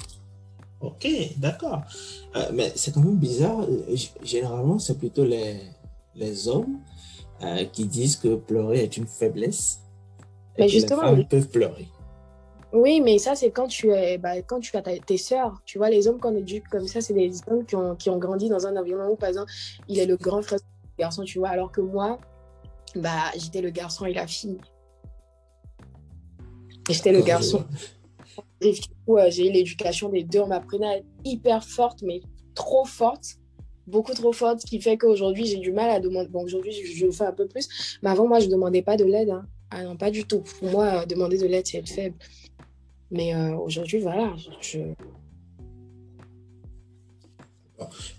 Ok, 0.80 1.08
d'accord. 1.38 1.82
Euh, 2.36 2.50
mais 2.54 2.72
c'est 2.76 2.94
quand 2.94 3.02
même 3.02 3.18
bizarre. 3.18 3.66
Généralement, 4.24 4.80
c'est 4.80 4.98
plutôt 4.98 5.26
les, 5.26 5.60
les 6.16 6.48
hommes 6.48 6.80
euh, 7.42 7.66
qui 7.66 7.86
disent 7.86 8.16
que 8.16 8.36
pleurer 8.36 8.84
est 8.84 8.96
une 8.96 9.08
faiblesse. 9.08 9.80
Et 10.58 10.62
mais 10.62 10.70
justement, 10.70 11.12
les 11.12 11.18
femmes 11.18 11.28
peuvent 11.28 11.50
pleurer. 11.50 11.88
Oui, 12.72 13.02
mais 13.02 13.18
ça, 13.18 13.36
c'est 13.36 13.52
quand 13.52 13.68
tu 13.68 13.92
es, 13.92 14.18
bah, 14.18 14.42
quand 14.42 14.60
tu 14.62 14.76
as 14.78 14.82
tes 14.82 15.18
sœurs. 15.18 15.62
Tu 15.66 15.80
vois, 15.80 15.90
les 15.90 16.08
hommes 16.08 16.20
qu'on 16.20 16.36
éduque 16.36 16.68
comme 16.70 16.88
ça, 16.88 17.02
c'est 17.02 17.14
des 17.14 17.32
hommes 17.48 17.66
qui 17.66 17.76
ont, 17.76 17.96
qui 17.96 18.10
ont 18.10 18.18
grandi 18.18 18.48
dans 18.48 18.68
un 18.68 18.78
environnement 18.78 19.12
où, 19.12 19.16
par 19.16 19.30
exemple, 19.30 19.52
il 19.90 20.00
est 20.00 20.06
le 20.06 20.16
grand 20.16 20.42
frère 20.42 20.60
garçon, 20.98 21.24
tu 21.24 21.40
vois, 21.40 21.50
alors 21.50 21.72
que 21.72 21.82
moi, 21.82 22.20
bah, 22.96 23.32
j'étais 23.38 23.62
le 23.62 23.70
garçon 23.70 24.06
et 24.06 24.14
la 24.14 24.28
fille. 24.28 24.58
J'étais 26.90 27.12
le 27.12 27.22
garçon. 27.22 27.66
j'ai 28.62 29.48
eu 29.48 29.52
l'éducation 29.52 30.10
des 30.10 30.24
deux. 30.24 30.40
On 30.40 30.48
m'apprenait 30.48 30.88
à 30.88 30.98
être 30.98 31.08
hyper 31.26 31.64
forte, 31.64 32.02
mais 32.02 32.22
trop 32.56 32.86
forte, 32.86 33.38
beaucoup 33.88 34.14
trop 34.14 34.34
forte, 34.34 34.62
ce 34.62 34.66
qui 34.66 34.82
fait 34.82 34.98
qu'aujourd'hui, 34.98 35.46
j'ai 35.46 35.58
du 35.58 35.72
mal 35.72 35.90
à 35.90 36.00
demander. 36.00 36.30
Bon, 36.30 36.44
aujourd'hui, 36.44 36.72
je, 36.72 37.06
le 37.06 37.12
fais 37.12 37.26
un 37.26 37.34
peu 37.34 37.48
plus, 37.48 38.00
mais 38.02 38.10
avant, 38.10 38.28
moi, 38.28 38.40
je 38.40 38.48
ne 38.48 38.52
demandais 38.52 38.82
pas 38.82 38.98
de 38.98 39.06
l'aide. 39.06 39.30
Hein. 39.30 39.46
Ah 39.70 39.84
non, 39.84 39.98
pas 39.98 40.12
du 40.12 40.26
tout. 40.26 40.44
Pour 40.60 40.70
moi, 40.70 41.06
demander 41.06 41.38
de 41.38 41.46
l'aide, 41.46 41.68
c'est 41.68 41.78
être 41.78 41.90
faible. 41.90 42.16
Mais 43.12 43.34
euh, 43.36 43.56
aujourd'hui, 43.58 44.00
voilà, 44.00 44.34
je, 44.62 44.80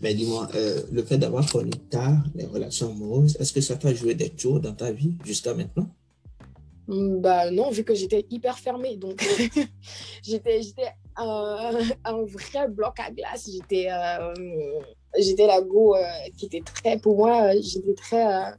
mais 0.00 0.14
dis-moi, 0.14 0.48
euh, 0.54 0.82
le 0.92 1.02
fait 1.02 1.18
d'avoir 1.18 1.50
connu 1.50 1.70
tard 1.90 2.22
les 2.34 2.46
relations 2.46 2.90
amoureuses, 2.90 3.36
est-ce 3.40 3.52
que 3.52 3.60
ça 3.60 3.76
t'a 3.76 3.92
joué 3.94 4.14
des 4.14 4.30
tours 4.30 4.60
dans 4.60 4.72
ta 4.72 4.92
vie 4.92 5.14
jusqu'à 5.24 5.54
maintenant? 5.54 5.88
Mm, 6.86 7.20
Bah 7.20 7.50
non, 7.50 7.70
vu 7.70 7.84
que 7.84 7.94
j'étais 7.94 8.26
hyper 8.30 8.58
fermée. 8.58 8.96
Donc, 8.96 9.20
j'étais 10.22 10.60
un, 11.16 11.70
un, 12.04 12.24
vrai 12.24 12.68
bloc 12.68 12.98
à 13.00 13.10
glace. 13.10 13.50
J'étais 13.52 13.88
euh, 13.90 15.46
la 15.46 15.60
go 15.60 15.96
euh, 15.96 16.00
qui 16.36 16.46
était 16.46 16.62
très, 16.62 16.98
pour 16.98 17.16
moi, 17.16 17.52
j'étais 17.60 17.94
très, 17.94 18.52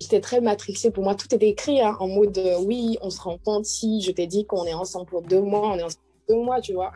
j'étais 0.00 0.20
très 0.20 0.40
matrixée. 0.40 0.90
Pour 0.90 1.04
moi, 1.04 1.14
tout 1.14 1.32
était 1.34 1.48
écrit 1.48 1.80
hein, 1.80 1.96
en 2.00 2.08
mode 2.08 2.40
oui, 2.66 2.98
on 3.00 3.10
se 3.10 3.20
rend 3.20 3.38
compte 3.38 3.64
si 3.64 4.00
je 4.02 4.10
t'ai 4.10 4.26
dit 4.26 4.44
qu'on 4.44 4.64
est 4.64 4.74
ensemble 4.74 5.06
pour 5.06 5.22
deux 5.22 5.40
mois, 5.42 5.72
on 5.72 5.78
est 5.78 5.82
ensemble 5.84 6.04
pour 6.26 6.36
deux 6.36 6.42
mois, 6.42 6.60
tu 6.60 6.72
vois. 6.72 6.92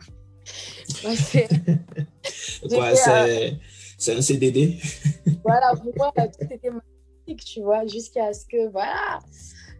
Quoi, 1.03 2.95
c'est 3.99 4.15
un 4.15 4.23
CDD 4.23 4.77
Voilà, 5.45 5.75
pour 5.75 5.93
moi, 5.97 6.13
tout 6.17 6.47
était 6.51 6.71
magnifique, 6.71 7.45
tu 7.45 7.63
vois, 7.63 7.87
jusqu'à 7.87 8.33
ce 8.33 8.45
que, 8.47 8.69
voilà. 8.71 9.19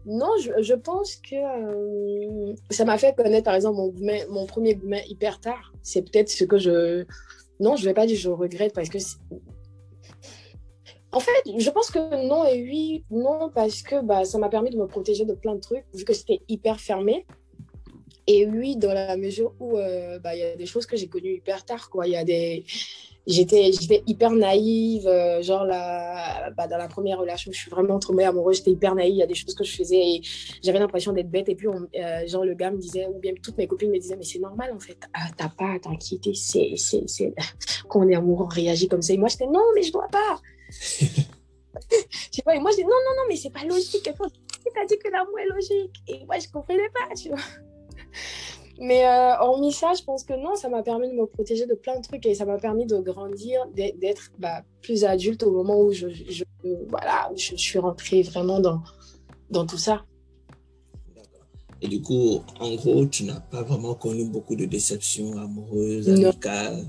Non, 0.05 0.31
je, 0.41 0.61
je 0.61 0.73
pense 0.73 1.17
que 1.17 1.35
euh, 1.35 2.55
ça 2.69 2.85
m'a 2.85 2.97
fait 2.97 3.13
connaître, 3.15 3.43
par 3.43 3.55
exemple, 3.55 3.77
mon, 3.77 3.93
mon 4.29 4.45
premier 4.45 4.75
gourmet 4.75 5.03
hyper 5.09 5.39
tard. 5.41 5.73
C'est 5.83 6.01
peut-être 6.01 6.29
ce 6.29 6.45
que 6.45 6.57
je... 6.57 7.05
Non, 7.59 7.75
je 7.75 7.83
ne 7.83 7.87
vais 7.89 7.93
pas 7.93 8.05
dire 8.05 8.15
que 8.15 8.21
je 8.21 8.29
regrette 8.29 8.73
parce 8.73 8.89
que... 8.89 8.97
En 11.11 11.19
fait, 11.19 11.31
je 11.57 11.69
pense 11.69 11.89
que 11.89 12.27
non 12.27 12.45
et 12.45 12.61
oui, 12.61 13.05
non, 13.09 13.49
parce 13.53 13.81
que 13.81 14.01
bah, 14.01 14.23
ça 14.23 14.37
m'a 14.37 14.49
permis 14.49 14.69
de 14.69 14.77
me 14.77 14.87
protéger 14.87 15.25
de 15.25 15.33
plein 15.33 15.55
de 15.55 15.59
trucs, 15.59 15.85
vu 15.93 16.03
que 16.05 16.13
c'était 16.13 16.41
hyper 16.47 16.79
fermé. 16.79 17.25
Et 18.27 18.45
oui, 18.45 18.75
dans 18.75 18.93
la 18.93 19.15
mesure 19.15 19.53
où 19.59 19.77
euh, 19.77 20.19
bah, 20.19 20.35
il 20.35 20.39
y 20.39 20.43
a 20.43 20.55
des 20.57 20.65
choses 20.65 20.85
que 20.85 20.97
j'ai 20.97 21.07
connues 21.07 21.35
hyper 21.35 21.63
tard, 21.63 21.89
quoi. 21.89 22.05
Il 22.07 22.11
y 22.11 22.17
a 22.17 22.25
des... 22.25 22.65
J'étais, 23.25 23.71
hyper 24.07 24.31
naïve, 24.31 25.05
euh, 25.05 25.41
genre 25.41 25.65
la, 25.65 26.49
bah, 26.55 26.67
dans 26.67 26.77
la 26.77 26.87
première 26.87 27.19
relation, 27.19 27.51
je 27.51 27.57
suis 27.57 27.69
vraiment 27.69 27.99
tombée 27.99 28.23
amoureuse, 28.23 28.57
j'étais 28.57 28.71
hyper 28.71 28.95
naïve, 28.95 29.15
il 29.15 29.17
y 29.17 29.23
a 29.23 29.27
des 29.27 29.35
choses 29.35 29.53
que 29.53 29.65
je 29.65 29.75
faisais 29.75 29.99
et 29.99 30.21
j'avais 30.63 30.79
l'impression 30.79 31.11
d'être 31.11 31.29
bête. 31.29 31.49
Et 31.49 31.55
puis, 31.55 31.67
euh, 31.67 32.27
genre, 32.27 32.45
le 32.45 32.53
gars 32.53 32.71
me 32.71 32.77
disait, 32.77 33.05
ou 33.07 33.19
bien 33.19 33.33
toutes 33.41 33.57
mes 33.57 33.67
copines 33.67 33.91
me 33.91 33.99
disaient, 33.99 34.15
mais 34.15 34.23
c'est 34.23 34.39
normal 34.39 34.71
en 34.73 34.79
fait, 34.79 34.97
ah, 35.13 35.27
t'as 35.35 35.49
pas 35.49 35.73
à 35.73 35.79
t'inquiéter, 35.79 36.33
c'est, 36.33 36.73
c'est, 36.77 37.03
c'est... 37.07 37.33
quand 37.89 38.05
on 38.05 38.07
est 38.07 38.15
amoureux, 38.15 38.45
on 38.45 38.47
réagit 38.47 38.87
comme 38.87 39.01
ça. 39.01 39.13
Et 39.13 39.17
moi, 39.17 39.27
j'étais, 39.27 39.47
non, 39.47 39.63
mais 39.75 39.83
je 39.83 39.91
dois 39.91 40.07
pas. 40.09 40.41
je 40.69 41.05
sais 42.31 42.41
pas, 42.43 42.55
et 42.55 42.59
moi, 42.59 42.71
je 42.71 42.77
dis, 42.77 42.83
non, 42.83 42.89
non, 42.89 43.21
non, 43.21 43.23
mais 43.27 43.35
c'est 43.35 43.51
pas 43.51 43.65
logique. 43.65 44.09
T'as 44.73 44.85
dit 44.85 44.97
que 44.97 45.09
l'amour 45.09 45.37
est 45.39 45.47
logique. 45.47 45.95
Et 46.07 46.25
moi, 46.25 46.39
je 46.39 46.47
comprenais 46.49 46.89
pas, 46.93 47.13
tu 47.13 47.29
vois. 47.29 47.39
Mais 48.79 49.05
euh, 49.05 49.39
hormis 49.39 49.71
ça, 49.71 49.93
je 49.97 50.03
pense 50.03 50.23
que 50.23 50.33
non, 50.33 50.55
ça 50.55 50.69
m'a 50.69 50.83
permis 50.83 51.09
de 51.09 51.13
me 51.13 51.25
protéger 51.25 51.65
de 51.65 51.73
plein 51.73 51.97
de 51.97 52.03
trucs 52.03 52.25
et 52.25 52.35
ça 52.35 52.45
m'a 52.45 52.57
permis 52.57 52.85
de 52.85 52.99
grandir, 52.99 53.65
d'être 53.73 54.31
bah, 54.37 54.61
plus 54.81 55.03
adulte 55.03 55.43
au 55.43 55.51
moment 55.51 55.81
où 55.81 55.91
je, 55.91 56.09
je 56.09 56.43
voilà, 56.87 57.31
je, 57.35 57.55
suis 57.55 57.79
rentrée 57.79 58.21
vraiment 58.21 58.59
dans, 58.59 58.81
dans 59.49 59.65
tout 59.65 59.77
ça. 59.77 60.05
Et 61.81 61.87
du 61.87 62.01
coup, 62.01 62.41
en 62.59 62.75
gros, 62.75 63.05
tu 63.05 63.23
n'as 63.23 63.39
pas 63.39 63.63
vraiment 63.63 63.95
connu 63.95 64.25
beaucoup 64.25 64.55
de 64.55 64.65
déceptions 64.65 65.37
amoureuses, 65.37 66.09
amicales 66.09 66.85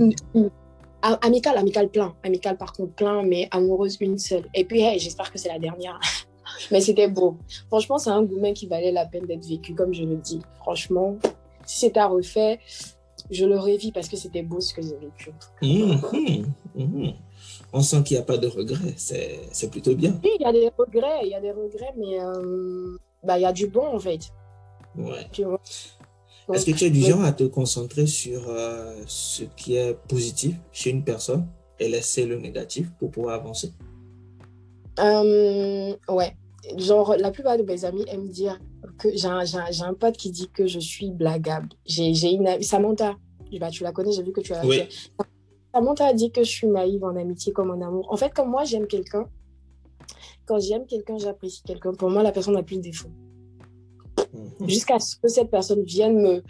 Amicales, 1.01 1.57
amicales 1.57 1.89
plein. 1.91 2.15
Amicales 2.25 2.57
par 2.57 2.73
contre 2.73 2.93
plein, 2.95 3.23
mais 3.23 3.49
amoureuses 3.51 3.99
une 4.01 4.19
seule. 4.19 4.47
Et 4.55 4.65
puis, 4.65 4.81
j'espère 4.99 5.31
que 5.31 5.39
c'est 5.39 5.49
la 5.49 5.59
dernière. 5.59 6.01
Mais 6.71 6.81
c'était 6.81 7.09
beau. 7.09 7.37
Franchement, 7.69 7.99
c'est 7.99 8.11
un 8.11 8.23
gourmet 8.23 8.53
qui 8.53 8.67
valait 8.67 8.93
la 8.93 9.07
peine 9.07 9.27
d'être 9.27 9.47
vécu, 9.47 9.75
comme 9.75 9.93
je 9.95 10.03
le 10.03 10.17
dis. 10.17 10.41
Franchement, 10.61 11.17
si 11.67 11.81
c'était 11.81 12.01
à 12.01 12.07
refaire, 12.07 12.59
je 13.31 13.45
le 13.45 13.59
revis 13.59 13.93
parce 13.93 14.09
que 14.09 14.17
c'était 14.17 14.43
beau 14.43 14.61
ce 14.61 14.75
que 14.75 14.83
j'ai 14.83 14.97
vécu. 14.97 15.33
Mhm, 15.63 16.47
mhm. 16.75 17.13
On 17.73 17.83
sent 17.83 18.03
qu'il 18.05 18.17
n'y 18.17 18.23
a 18.23 18.25
pas 18.25 18.39
de 18.39 18.47
regrets. 18.47 18.95
C'est 18.97 19.71
plutôt 19.71 19.95
bien. 19.95 20.19
Oui, 20.23 20.31
il 20.39 20.43
y 20.43 20.47
a 20.47 20.53
des 20.53 20.71
regrets, 20.77 21.21
il 21.25 21.29
y 21.29 21.35
a 21.35 21.41
des 21.41 21.53
regrets, 21.53 21.93
mais 21.97 22.21
euh, 22.21 22.97
bah, 23.23 23.39
il 23.39 23.43
y 23.43 23.47
a 23.47 23.53
du 23.53 23.67
bon 23.67 23.87
en 23.87 23.99
fait. 23.99 24.21
Ouais. 24.97 25.27
Est-ce 26.53 26.65
que 26.65 26.71
tu 26.71 26.85
es 26.85 26.91
du 26.91 27.03
genre 27.03 27.23
à 27.23 27.33
te 27.33 27.45
concentrer 27.45 28.07
sur 28.07 28.49
euh, 28.49 28.95
ce 29.07 29.45
qui 29.45 29.77
est 29.77 29.95
positif 30.09 30.57
chez 30.73 30.91
une 30.91 31.05
personne 31.05 31.47
et 31.79 31.89
laisser 31.89 32.25
le 32.25 32.39
négatif 32.39 32.91
pour 32.99 33.11
pouvoir 33.11 33.35
avancer? 33.35 33.73
Euh, 34.99 35.95
Ouais. 36.09 36.35
Genre, 36.77 37.17
la 37.19 37.31
plupart 37.31 37.57
de 37.57 37.63
mes 37.63 37.85
amis 37.85 38.05
aiment 38.09 38.29
dire 38.29 38.59
que 38.99 39.09
j'ai 39.15 39.29
un, 39.29 39.43
un, 39.83 39.95
pote 39.95 40.17
qui 40.17 40.31
dit 40.31 40.49
que 40.49 40.67
je 40.67 40.79
suis 40.79 41.11
blagable. 41.11 41.69
J'ai 41.87 42.31
une 42.31 42.63
Samantha, 42.63 43.17
bah, 43.59 43.71
tu 43.71 43.83
la 43.83 43.93
connais, 43.93 44.13
j'ai 44.13 44.23
vu 44.23 44.33
que 44.33 44.41
tu 44.41 44.53
as. 44.53 44.65
Oui. 44.65 44.83
Samantha 45.75 46.07
a 46.07 46.13
dit 46.13 46.31
que 46.31 46.43
je 46.43 46.51
suis 46.51 46.67
naïve 46.67 47.05
en 47.05 47.17
amitié 47.17 47.53
comme 47.53 47.71
en 47.71 47.81
amour. 47.81 48.07
En 48.11 48.17
fait, 48.17 48.33
comme 48.33 48.51
moi, 48.51 48.65
j'aime 48.65 48.87
quelqu'un. 48.87 49.27
Quand 50.47 50.59
j'aime 50.59 50.87
quelqu'un, 50.87 51.19
j'apprécie 51.19 51.63
quelqu'un. 51.63 51.93
Pour 51.93 52.11
moi, 52.11 52.23
la 52.23 52.33
personne 52.33 52.55
n'a 52.55 52.63
plus 52.63 52.77
de 52.77 52.83
défaut. 52.83 53.11
Mhm. 54.33 54.69
Jusqu'à 54.69 54.99
ce 54.99 55.17
que 55.17 55.29
cette 55.29 55.51
personne 55.51 55.85
vienne 55.85 56.21
me, 56.21 56.43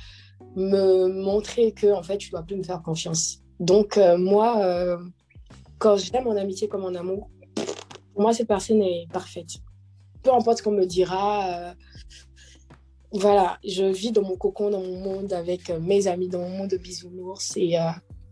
me 0.56 1.08
montrer 1.08 1.72
que, 1.72 1.92
en 1.92 2.02
fait, 2.02 2.18
tu 2.18 2.30
dois 2.30 2.42
plus 2.42 2.56
me 2.56 2.62
faire 2.62 2.82
confiance. 2.82 3.42
Donc, 3.60 3.96
euh, 3.96 4.16
moi, 4.16 4.62
euh, 4.62 4.98
quand 5.78 5.96
j'aime 5.96 6.26
en 6.26 6.36
amitié 6.36 6.68
comme 6.68 6.84
en 6.84 6.94
amour, 6.94 7.28
pour 8.12 8.22
moi, 8.22 8.32
cette 8.32 8.48
personne 8.48 8.82
est 8.82 9.06
parfaite. 9.12 9.58
Peu 10.22 10.32
importe 10.32 10.58
ce 10.58 10.62
qu'on 10.62 10.72
me 10.72 10.86
dira. 10.86 11.48
Euh, 11.48 11.74
voilà, 13.12 13.58
je 13.64 13.84
vis 13.84 14.12
dans 14.12 14.22
mon 14.22 14.36
cocon, 14.36 14.70
dans 14.70 14.82
mon 14.82 15.00
monde 15.00 15.32
avec 15.32 15.70
mes 15.70 16.06
amis, 16.08 16.28
dans 16.28 16.40
mon 16.40 16.50
monde 16.50 16.68
de 16.68 16.76
bisounours 16.76 17.56
et 17.56 17.78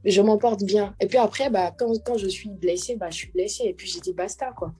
je 0.06 0.22
m'en 0.22 0.38
porte 0.38 0.62
bien. 0.62 0.94
Et 1.00 1.06
puis 1.06 1.18
après, 1.18 1.50
bah, 1.50 1.72
quand, 1.76 1.92
quand 2.04 2.16
je 2.16 2.28
suis 2.28 2.48
blessée, 2.48 2.96
bah, 2.96 3.10
je 3.10 3.16
suis 3.16 3.30
blessée 3.32 3.64
et 3.64 3.74
puis 3.74 3.88
j'ai 3.88 4.00
dit 4.00 4.12
basta, 4.12 4.52
quoi. 4.56 4.72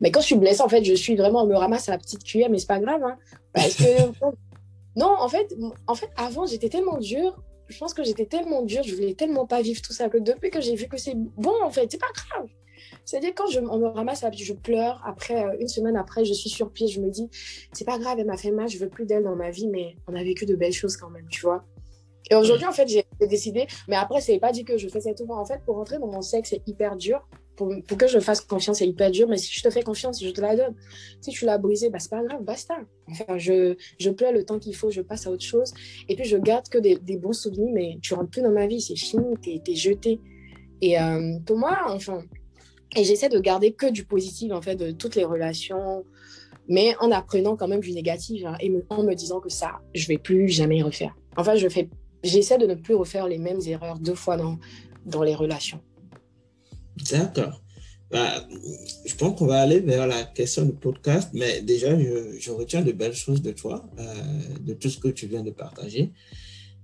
Mais 0.00 0.10
quand 0.10 0.20
je 0.20 0.26
suis 0.26 0.36
blessée, 0.36 0.62
en 0.62 0.68
fait, 0.68 0.84
je 0.84 0.94
suis 0.94 1.16
vraiment, 1.16 1.42
on 1.42 1.46
me 1.46 1.56
ramasse 1.56 1.88
à 1.88 1.92
la 1.92 1.98
petite 1.98 2.22
cuillère, 2.22 2.50
mais 2.50 2.58
c'est 2.58 2.66
pas 2.66 2.78
grave, 2.78 3.02
hein, 3.02 3.16
parce 3.52 3.74
que 3.74 3.84
non, 4.96 5.14
en 5.18 5.28
fait, 5.28 5.54
en 5.86 5.94
fait, 5.94 6.10
avant, 6.16 6.46
j'étais 6.46 6.68
tellement 6.68 6.98
dure. 6.98 7.42
Je 7.68 7.78
pense 7.78 7.94
que 7.94 8.02
j'étais 8.02 8.26
tellement 8.26 8.62
dure, 8.62 8.82
je 8.82 8.94
voulais 8.94 9.14
tellement 9.14 9.46
pas 9.46 9.62
vivre 9.62 9.80
tout 9.80 9.92
ça 9.92 10.08
que 10.08 10.18
depuis 10.18 10.50
que 10.50 10.60
j'ai 10.60 10.74
vu 10.74 10.88
que 10.88 10.96
c'est 10.96 11.14
bon, 11.14 11.54
en 11.64 11.70
fait, 11.70 11.86
c'est 11.90 12.00
pas 12.00 12.06
grave. 12.14 12.48
C'est-à-dire, 13.10 13.32
quand 13.34 13.48
je, 13.48 13.58
on 13.58 13.78
me 13.78 13.88
ramasse, 13.88 14.24
je 14.36 14.52
pleure. 14.52 15.02
Après, 15.04 15.44
euh, 15.44 15.56
une 15.58 15.66
semaine 15.66 15.96
après, 15.96 16.24
je 16.24 16.32
suis 16.32 16.48
sur 16.48 16.70
pied. 16.70 16.86
Je 16.86 17.00
me 17.00 17.10
dis, 17.10 17.28
c'est 17.72 17.84
pas 17.84 17.98
grave, 17.98 18.20
elle 18.20 18.26
m'a 18.26 18.36
fait 18.36 18.52
mal, 18.52 18.68
je 18.68 18.78
veux 18.78 18.88
plus 18.88 19.04
d'elle 19.04 19.24
dans 19.24 19.34
ma 19.34 19.50
vie, 19.50 19.66
mais 19.66 19.96
on 20.06 20.14
a 20.14 20.22
vécu 20.22 20.46
de 20.46 20.54
belles 20.54 20.72
choses 20.72 20.96
quand 20.96 21.10
même, 21.10 21.26
tu 21.28 21.40
vois. 21.40 21.64
Et 22.30 22.36
aujourd'hui, 22.36 22.68
en 22.68 22.72
fait, 22.72 22.86
j'ai 22.86 23.04
décidé, 23.26 23.66
mais 23.88 23.96
après, 23.96 24.20
c'est 24.20 24.38
pas 24.38 24.52
dit 24.52 24.64
que 24.64 24.78
je 24.78 24.86
faisais 24.86 25.12
tout. 25.16 25.26
En 25.28 25.44
fait, 25.44 25.60
pour 25.66 25.74
rentrer 25.74 25.98
dans 25.98 26.06
mon 26.06 26.22
sexe, 26.22 26.50
c'est 26.50 26.62
hyper 26.68 26.94
dur. 26.94 27.28
Pour, 27.56 27.74
que 27.98 28.06
je 28.06 28.20
fasse 28.20 28.42
confiance, 28.42 28.78
c'est 28.78 28.86
hyper 28.86 29.10
dur. 29.10 29.26
Mais 29.26 29.38
si 29.38 29.52
je 29.52 29.60
te 29.60 29.70
fais 29.70 29.82
confiance, 29.82 30.22
je 30.22 30.30
te 30.30 30.40
la 30.40 30.54
donne. 30.54 30.76
Si 31.20 31.32
tu 31.32 31.46
l'as 31.46 31.58
brisé, 31.58 31.90
bah, 31.90 31.98
c'est 31.98 32.10
pas 32.10 32.22
grave, 32.22 32.44
basta. 32.44 32.76
Enfin, 33.10 33.38
je, 33.38 33.74
je 33.98 34.10
pleure 34.10 34.30
le 34.30 34.44
temps 34.44 34.60
qu'il 34.60 34.76
faut, 34.76 34.92
je 34.92 35.00
passe 35.00 35.26
à 35.26 35.32
autre 35.32 35.42
chose. 35.42 35.72
Et 36.08 36.14
puis, 36.14 36.26
je 36.26 36.36
garde 36.36 36.68
que 36.68 36.78
des, 36.78 36.96
des 36.96 37.16
bons 37.16 37.32
souvenirs, 37.32 37.72
mais 37.74 37.98
tu 38.00 38.14
rentres 38.14 38.30
plus 38.30 38.42
dans 38.42 38.52
ma 38.52 38.68
vie, 38.68 38.80
c'est 38.80 38.94
fini, 38.94 39.34
t'es 39.42 39.60
es 39.66 39.74
jeté. 39.74 40.20
Et 40.80 40.98
euh, 40.98 41.38
pour 41.44 41.58
moi, 41.58 41.76
enfin, 41.88 42.22
et 42.96 43.04
j'essaie 43.04 43.28
de 43.28 43.38
garder 43.38 43.72
que 43.72 43.90
du 43.90 44.04
positif, 44.04 44.52
en 44.52 44.62
fait, 44.62 44.76
de 44.76 44.90
toutes 44.90 45.16
les 45.16 45.24
relations, 45.24 46.04
mais 46.68 46.94
en 47.00 47.10
apprenant 47.10 47.56
quand 47.56 47.68
même 47.68 47.80
du 47.80 47.92
négatif 47.92 48.44
hein, 48.44 48.56
et 48.60 48.72
en 48.88 49.02
me 49.02 49.14
disant 49.14 49.40
que 49.40 49.48
ça, 49.48 49.80
je 49.94 50.06
vais 50.06 50.18
plus 50.18 50.48
jamais 50.48 50.82
refaire. 50.82 51.14
Enfin, 51.36 51.56
je 51.56 51.68
fais, 51.68 51.88
j'essaie 52.22 52.58
de 52.58 52.66
ne 52.66 52.74
plus 52.74 52.94
refaire 52.94 53.28
les 53.28 53.38
mêmes 53.38 53.60
erreurs 53.66 53.98
deux 53.98 54.14
fois 54.14 54.36
dans, 54.36 54.58
dans 55.06 55.22
les 55.22 55.34
relations. 55.34 55.80
D'accord. 57.10 57.62
Bah, 58.10 58.44
je 59.06 59.14
pense 59.14 59.38
qu'on 59.38 59.46
va 59.46 59.60
aller 59.60 59.78
vers 59.78 60.06
la 60.08 60.24
question 60.24 60.64
du 60.64 60.72
podcast, 60.72 61.30
mais 61.32 61.62
déjà, 61.62 61.96
je, 61.98 62.36
je 62.40 62.50
retiens 62.50 62.82
de 62.82 62.90
belles 62.90 63.14
choses 63.14 63.40
de 63.40 63.52
toi, 63.52 63.88
euh, 64.00 64.04
de 64.60 64.74
tout 64.74 64.90
ce 64.90 64.98
que 64.98 65.08
tu 65.08 65.26
viens 65.26 65.44
de 65.44 65.52
partager. 65.52 66.12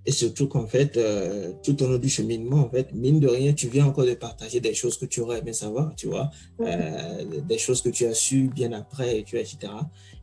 Et 0.07 0.13
surtout 0.13 0.47
qu'en 0.47 0.69
fait, 0.69 0.97
euh, 0.97 1.53
tout 1.65 1.83
au 1.83 1.89
long 1.89 1.99
du 1.99 2.09
cheminement, 2.09 2.59
en 2.59 2.71
fait, 2.71 2.95
mine 2.95 3.19
de 3.19 3.27
rien, 3.27 3.53
tu 3.53 3.67
viens 3.67 3.87
encore 3.87 4.07
de 4.07 4.15
partager 4.15 4.61
des 4.61 4.73
choses 4.73 4.97
que 4.97 5.05
tu 5.05 5.21
aurais 5.21 5.41
aimé 5.41 5.53
savoir, 5.53 5.97
tu 5.97 6.07
vois, 6.07 6.31
euh, 6.61 7.25
des 7.41 7.59
choses 7.59 7.83
que 7.83 7.89
tu 7.89 8.07
as 8.07 8.15
su 8.15 8.49
bien 8.49 8.71
après, 8.71 9.19
et 9.19 9.25
tu 9.25 9.37
etc. 9.37 9.59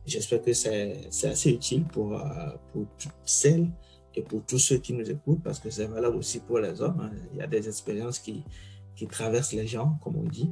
J'espère 0.06 0.40
que 0.40 0.54
c'est 0.54 0.96
assez 1.10 1.50
utile 1.50 1.84
pour, 1.84 2.14
euh, 2.14 2.24
pour 2.72 2.86
toutes 2.98 3.12
celles 3.26 3.68
et 4.14 4.22
pour 4.22 4.42
tous 4.46 4.58
ceux 4.58 4.78
qui 4.78 4.94
nous 4.94 5.08
écoutent, 5.10 5.42
parce 5.42 5.58
que 5.58 5.68
c'est 5.68 5.86
valable 5.86 6.16
aussi 6.16 6.40
pour 6.40 6.60
les 6.60 6.80
hommes. 6.80 7.00
Hein. 7.02 7.10
Il 7.32 7.38
y 7.38 7.42
a 7.42 7.46
des 7.46 7.68
expériences 7.68 8.18
qui, 8.18 8.42
qui 8.96 9.06
traversent 9.06 9.52
les 9.52 9.66
gens, 9.66 9.98
comme 10.02 10.16
on 10.16 10.28
dit. 10.28 10.50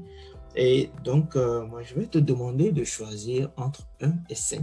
Et 0.56 0.90
donc, 1.04 1.36
moi, 1.36 1.82
je 1.82 1.94
vais 1.94 2.06
te 2.06 2.18
demander 2.18 2.70
de 2.70 2.84
choisir 2.84 3.50
entre 3.56 3.88
1 4.02 4.12
et 4.28 4.34
5. 4.34 4.62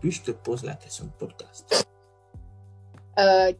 Puis 0.00 0.10
je 0.10 0.22
te 0.22 0.32
pose 0.32 0.64
la 0.64 0.74
question 0.74 1.06
de 1.06 1.12
podcast. 1.12 1.86
4. 3.16 3.18
Euh, 3.18 3.52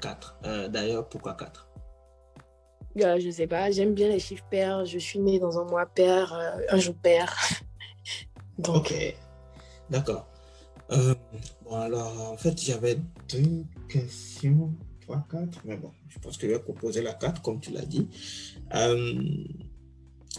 4. 0.00 0.38
Euh, 0.44 0.68
d'ailleurs, 0.68 1.08
pourquoi 1.08 1.34
4 1.34 1.68
euh, 3.00 3.18
Je 3.20 3.30
sais 3.30 3.46
pas, 3.46 3.70
j'aime 3.70 3.94
bien 3.94 4.08
les 4.08 4.20
chiffres 4.20 4.44
pairs. 4.50 4.84
Je 4.84 4.98
suis 4.98 5.18
née 5.18 5.38
dans 5.38 5.58
un 5.58 5.64
mois 5.64 5.86
pair, 5.86 6.32
un 6.68 6.78
jour 6.78 6.94
pair. 6.94 7.34
Donc... 8.58 8.76
Ok, 8.76 9.16
d'accord. 9.90 10.28
bon, 10.88 11.74
alors, 11.74 12.32
en 12.32 12.36
fait, 12.36 12.60
j'avais 12.60 12.98
deux 13.28 13.64
questions, 13.88 14.72
3, 15.02 15.26
4, 15.30 15.58
mais 15.64 15.76
bon, 15.76 15.90
je 16.08 16.18
pense 16.18 16.36
que 16.36 16.46
je 16.46 16.52
vais 16.52 16.60
proposer 16.60 17.02
la 17.02 17.14
4, 17.14 17.42
comme 17.42 17.60
tu 17.60 17.72
l'as 17.72 17.86
dit. 17.86 18.08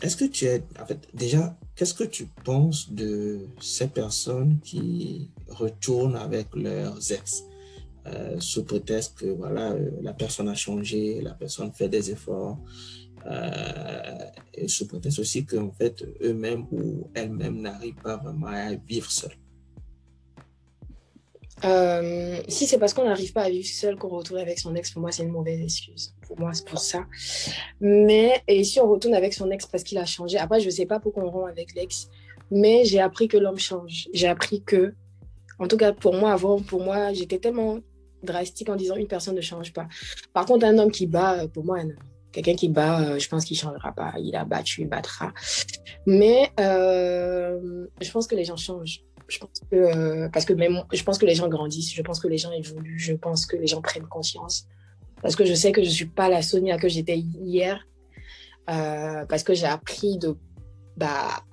Est-ce 0.01 0.17
que 0.17 0.25
tu 0.25 0.45
es, 0.45 0.63
en 0.79 0.85
fait, 0.85 1.07
déjà, 1.13 1.57
qu'est-ce 1.75 1.93
que 1.93 2.03
tu 2.03 2.27
penses 2.43 2.91
de 2.91 3.47
ces 3.61 3.87
personnes 3.87 4.59
qui 4.59 5.31
retournent 5.47 6.17
avec 6.17 6.47
leurs 6.55 7.11
ex? 7.11 7.43
Euh, 8.07 8.39
sous 8.39 8.63
prétexte 8.63 9.17
que 9.17 9.25
voilà, 9.25 9.71
euh, 9.71 9.89
la 10.03 10.13
personne 10.13 10.47
a 10.47 10.53
changé, 10.53 11.21
la 11.21 11.33
personne 11.33 11.71
fait 11.71 11.89
des 11.89 12.11
efforts, 12.11 12.59
euh, 13.25 14.17
et 14.53 14.67
sous 14.67 14.85
prétexte 14.85 15.17
aussi 15.17 15.43
qu'en 15.43 15.71
fait, 15.71 16.05
eux-mêmes 16.21 16.67
ou 16.71 17.09
elles-mêmes 17.15 17.61
n'arrivent 17.61 18.01
pas 18.03 18.17
vraiment 18.17 18.47
à 18.47 18.75
vivre 18.75 19.09
seuls 19.09 19.35
euh, 21.63 22.41
si 22.47 22.67
c'est 22.67 22.77
parce 22.77 22.93
qu'on 22.93 23.05
n'arrive 23.05 23.31
pas 23.31 23.43
à 23.43 23.49
vivre 23.49 23.67
seul 23.67 23.95
qu'on 23.95 24.09
retourne 24.09 24.39
avec 24.39 24.59
son 24.59 24.75
ex, 24.75 24.91
pour 24.91 25.01
moi, 25.01 25.11
c'est 25.11 25.23
une 25.23 25.31
mauvaise 25.31 25.61
excuse. 25.61 26.13
Pour 26.27 26.39
moi, 26.39 26.53
c'est 26.53 26.67
pour 26.67 26.79
ça. 26.79 27.05
Mais, 27.79 28.41
et 28.47 28.63
si 28.63 28.79
on 28.79 28.89
retourne 28.89 29.13
avec 29.13 29.33
son 29.33 29.49
ex 29.51 29.65
parce 29.65 29.83
qu'il 29.83 29.97
a 29.97 30.05
changé, 30.05 30.37
après, 30.37 30.59
je 30.59 30.65
ne 30.65 30.71
sais 30.71 30.85
pas 30.85 30.99
pourquoi 30.99 31.23
on 31.23 31.31
rompt 31.31 31.49
avec 31.49 31.73
l'ex, 31.73 32.09
mais 32.51 32.83
j'ai 32.85 32.99
appris 32.99 33.27
que 33.27 33.37
l'homme 33.37 33.59
change. 33.59 34.09
J'ai 34.13 34.27
appris 34.27 34.61
que, 34.61 34.93
en 35.59 35.67
tout 35.67 35.77
cas, 35.77 35.93
pour 35.93 36.13
moi, 36.13 36.33
avant, 36.33 36.61
pour 36.61 36.83
moi, 36.83 37.13
j'étais 37.13 37.39
tellement 37.39 37.79
drastique 38.23 38.69
en 38.69 38.75
disant 38.75 38.95
une 38.95 39.07
personne 39.07 39.35
ne 39.35 39.41
change 39.41 39.71
pas. 39.71 39.87
Par 40.33 40.45
contre, 40.45 40.65
un 40.65 40.77
homme 40.77 40.91
qui 40.91 41.07
bat, 41.07 41.47
pour 41.47 41.63
moi, 41.63 41.79
quelqu'un 42.31 42.55
qui 42.55 42.67
bat, 42.67 43.01
euh, 43.01 43.19
je 43.19 43.29
pense 43.29 43.45
qu'il 43.45 43.55
ne 43.55 43.61
changera 43.61 43.93
pas. 43.93 44.13
Il 44.19 44.35
a 44.35 44.43
battu, 44.43 44.81
il 44.81 44.89
battra. 44.89 45.33
Mais 46.05 46.51
euh, 46.59 47.87
je 48.01 48.11
pense 48.11 48.27
que 48.27 48.35
les 48.35 48.43
gens 48.43 48.57
changent. 48.57 49.01
Je 49.27 49.39
pense 49.39 49.61
que, 49.71 49.75
euh, 49.75 50.29
parce 50.29 50.45
que 50.45 50.53
même, 50.53 50.83
je 50.93 51.03
pense 51.03 51.17
que 51.17 51.25
les 51.25 51.35
gens 51.35 51.47
grandissent, 51.47 51.93
je 51.93 52.01
pense 52.01 52.19
que 52.19 52.27
les 52.27 52.37
gens 52.37 52.51
évoluent, 52.51 52.99
je 52.99 53.13
pense 53.13 53.45
que 53.45 53.57
les 53.57 53.67
gens 53.67 53.81
prennent 53.81 54.07
conscience. 54.07 54.67
Parce 55.21 55.35
que 55.35 55.45
je 55.45 55.53
sais 55.53 55.71
que 55.71 55.81
je 55.81 55.87
ne 55.87 55.93
suis 55.93 56.05
pas 56.05 56.29
la 56.29 56.41
Sonia 56.41 56.77
que 56.77 56.87
j'étais 56.87 57.17
hier, 57.17 57.87
euh, 58.69 59.25
parce 59.25 59.43
que 59.43 59.53
j'ai 59.53 59.65
appris 59.65 60.17
de, 60.17 60.35
bah, 60.97 61.43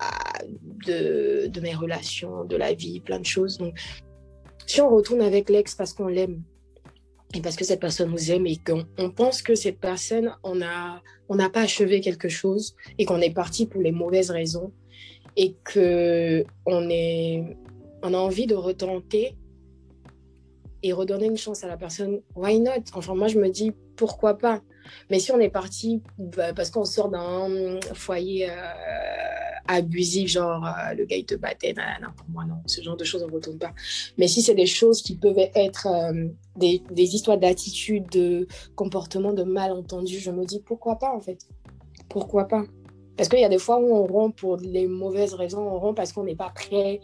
de, 0.85 1.47
de, 1.47 1.61
mes 1.61 1.73
relations, 1.73 2.43
de 2.45 2.55
la 2.55 2.73
vie, 2.73 2.99
plein 2.99 3.19
de 3.19 3.25
choses. 3.25 3.57
Donc, 3.57 3.75
si 4.67 4.81
on 4.81 4.89
retourne 4.89 5.21
avec 5.21 5.49
l'ex 5.49 5.75
parce 5.75 5.93
qu'on 5.93 6.07
l'aime, 6.07 6.43
et 7.33 7.41
parce 7.41 7.55
que 7.55 7.65
cette 7.65 7.79
personne 7.79 8.11
nous 8.11 8.31
aime 8.31 8.45
et 8.45 8.57
qu'on 8.57 8.85
on 8.99 9.09
pense 9.09 9.41
que 9.41 9.55
cette 9.55 9.79
personne, 9.79 10.35
on 10.43 10.55
n'a 10.55 11.01
on 11.29 11.37
pas 11.49 11.61
achevé 11.61 11.99
quelque 11.99 12.29
chose 12.29 12.75
et 12.99 13.05
qu'on 13.05 13.21
est 13.21 13.33
parti 13.33 13.65
pour 13.65 13.81
les 13.81 13.91
mauvaises 13.91 14.29
raisons, 14.29 14.71
et 15.35 15.55
que 15.63 16.43
on, 16.65 16.89
est, 16.89 17.57
on 18.01 18.13
a 18.13 18.17
envie 18.17 18.47
de 18.47 18.55
retenter 18.55 19.35
et 20.83 20.91
redonner 20.91 21.27
une 21.27 21.37
chance 21.37 21.63
à 21.63 21.67
la 21.67 21.77
personne, 21.77 22.21
why 22.35 22.59
not? 22.59 22.83
Enfin, 22.93 23.15
moi, 23.15 23.27
je 23.27 23.39
me 23.39 23.49
dis, 23.49 23.71
pourquoi 23.95 24.37
pas? 24.37 24.61
Mais 25.09 25.19
si 25.19 25.31
on 25.31 25.39
est 25.39 25.49
parti 25.49 26.01
bah, 26.17 26.53
parce 26.53 26.69
qu'on 26.69 26.83
sort 26.83 27.09
d'un 27.09 27.79
foyer 27.93 28.49
euh, 28.49 28.53
abusif, 29.67 30.29
genre 30.29 30.65
euh, 30.65 30.93
le 30.93 31.05
gars, 31.05 31.15
il 31.15 31.25
te 31.25 31.35
battait, 31.35 31.73
non, 31.73 32.09
pour 32.15 32.27
moi, 32.29 32.43
non, 32.43 32.55
ce 32.65 32.81
genre 32.81 32.97
de 32.97 33.05
choses, 33.05 33.23
on 33.23 33.27
ne 33.27 33.33
retourne 33.33 33.57
pas. 33.57 33.73
Mais 34.17 34.27
si 34.27 34.41
c'est 34.41 34.55
des 34.55 34.65
choses 34.65 35.01
qui 35.01 35.15
peuvent 35.15 35.37
être 35.37 35.87
euh, 35.87 36.27
des, 36.57 36.83
des, 36.91 37.15
histoires 37.15 37.37
d'attitude, 37.37 38.09
de 38.09 38.47
comportement, 38.75 39.31
de 39.31 39.43
malentendu, 39.43 40.19
je 40.19 40.31
me 40.31 40.45
dis, 40.45 40.59
pourquoi 40.59 40.99
pas, 40.99 41.15
en 41.15 41.21
fait? 41.21 41.47
Pourquoi 42.09 42.47
pas? 42.47 42.65
Parce 43.15 43.29
qu'il 43.29 43.39
y 43.39 43.45
a 43.45 43.49
des 43.49 43.59
fois 43.59 43.77
où 43.77 43.93
on 43.93 44.05
rompt 44.05 44.35
pour 44.35 44.57
les 44.57 44.87
mauvaises 44.87 45.33
raisons, 45.33 45.61
on 45.61 45.79
rompt 45.79 45.95
parce 45.95 46.11
qu'on 46.11 46.23
n'est 46.23 46.35
pas 46.35 46.51
prêt. 46.53 46.99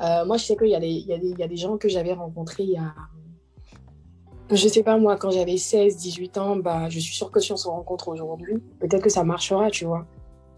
Euh, 0.00 0.24
moi, 0.24 0.36
je 0.38 0.44
sais 0.44 0.56
qu'il 0.56 0.68
y, 0.68 0.74
a 0.74 0.80
des, 0.80 1.56
gens 1.56 1.76
que 1.76 1.88
j'avais 1.88 2.14
rencontrés 2.14 2.62
il 2.62 2.70
y 2.70 2.76
a. 2.78 2.94
Je 4.50 4.68
sais 4.68 4.82
pas, 4.82 4.96
moi, 4.98 5.16
quand 5.16 5.30
j'avais 5.30 5.58
16, 5.58 5.96
18 5.96 6.38
ans, 6.38 6.56
bah, 6.56 6.88
je 6.88 6.98
suis 6.98 7.14
sûre 7.14 7.30
que 7.30 7.38
si 7.38 7.52
on 7.52 7.56
se 7.56 7.68
rencontre 7.68 8.08
aujourd'hui, 8.08 8.58
peut-être 8.80 9.02
que 9.02 9.10
ça 9.10 9.22
marchera, 9.22 9.70
tu 9.70 9.84
vois. 9.84 10.06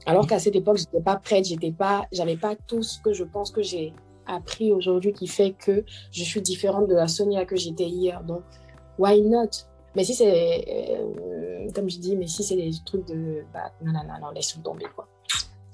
Alors 0.06 0.26
qu'à 0.26 0.38
cette 0.38 0.56
époque, 0.56 0.78
je 0.78 0.84
n'étais 0.84 1.02
pas 1.02 1.16
prête, 1.16 1.44
j'étais 1.44 1.72
pas, 1.72 2.06
j'avais 2.10 2.36
pas 2.36 2.56
tout 2.56 2.82
ce 2.82 3.00
que 3.00 3.12
je 3.12 3.24
pense 3.24 3.50
que 3.50 3.62
j'ai 3.62 3.92
appris 4.26 4.72
aujourd'hui 4.72 5.12
qui 5.12 5.26
fait 5.26 5.52
que 5.52 5.84
je 6.10 6.24
suis 6.24 6.40
différente 6.40 6.88
de 6.88 6.94
la 6.94 7.08
Sonia 7.08 7.44
que 7.44 7.56
j'étais 7.56 7.88
hier. 7.88 8.22
Donc, 8.24 8.42
why 8.98 9.20
not? 9.20 9.50
Mais 9.94 10.04
si 10.04 10.14
c'est, 10.14 10.64
euh, 10.68 11.70
comme 11.74 11.90
je 11.90 11.98
dis, 11.98 12.16
mais 12.16 12.26
si 12.26 12.42
c'est 12.42 12.56
des 12.56 12.70
trucs 12.84 13.06
de, 13.06 13.44
bah, 13.52 13.72
non, 13.82 13.92
non, 13.92 14.04
non, 14.04 14.20
non, 14.20 14.30
laisse-nous 14.30 14.62
tomber, 14.62 14.86
quoi. 14.94 15.08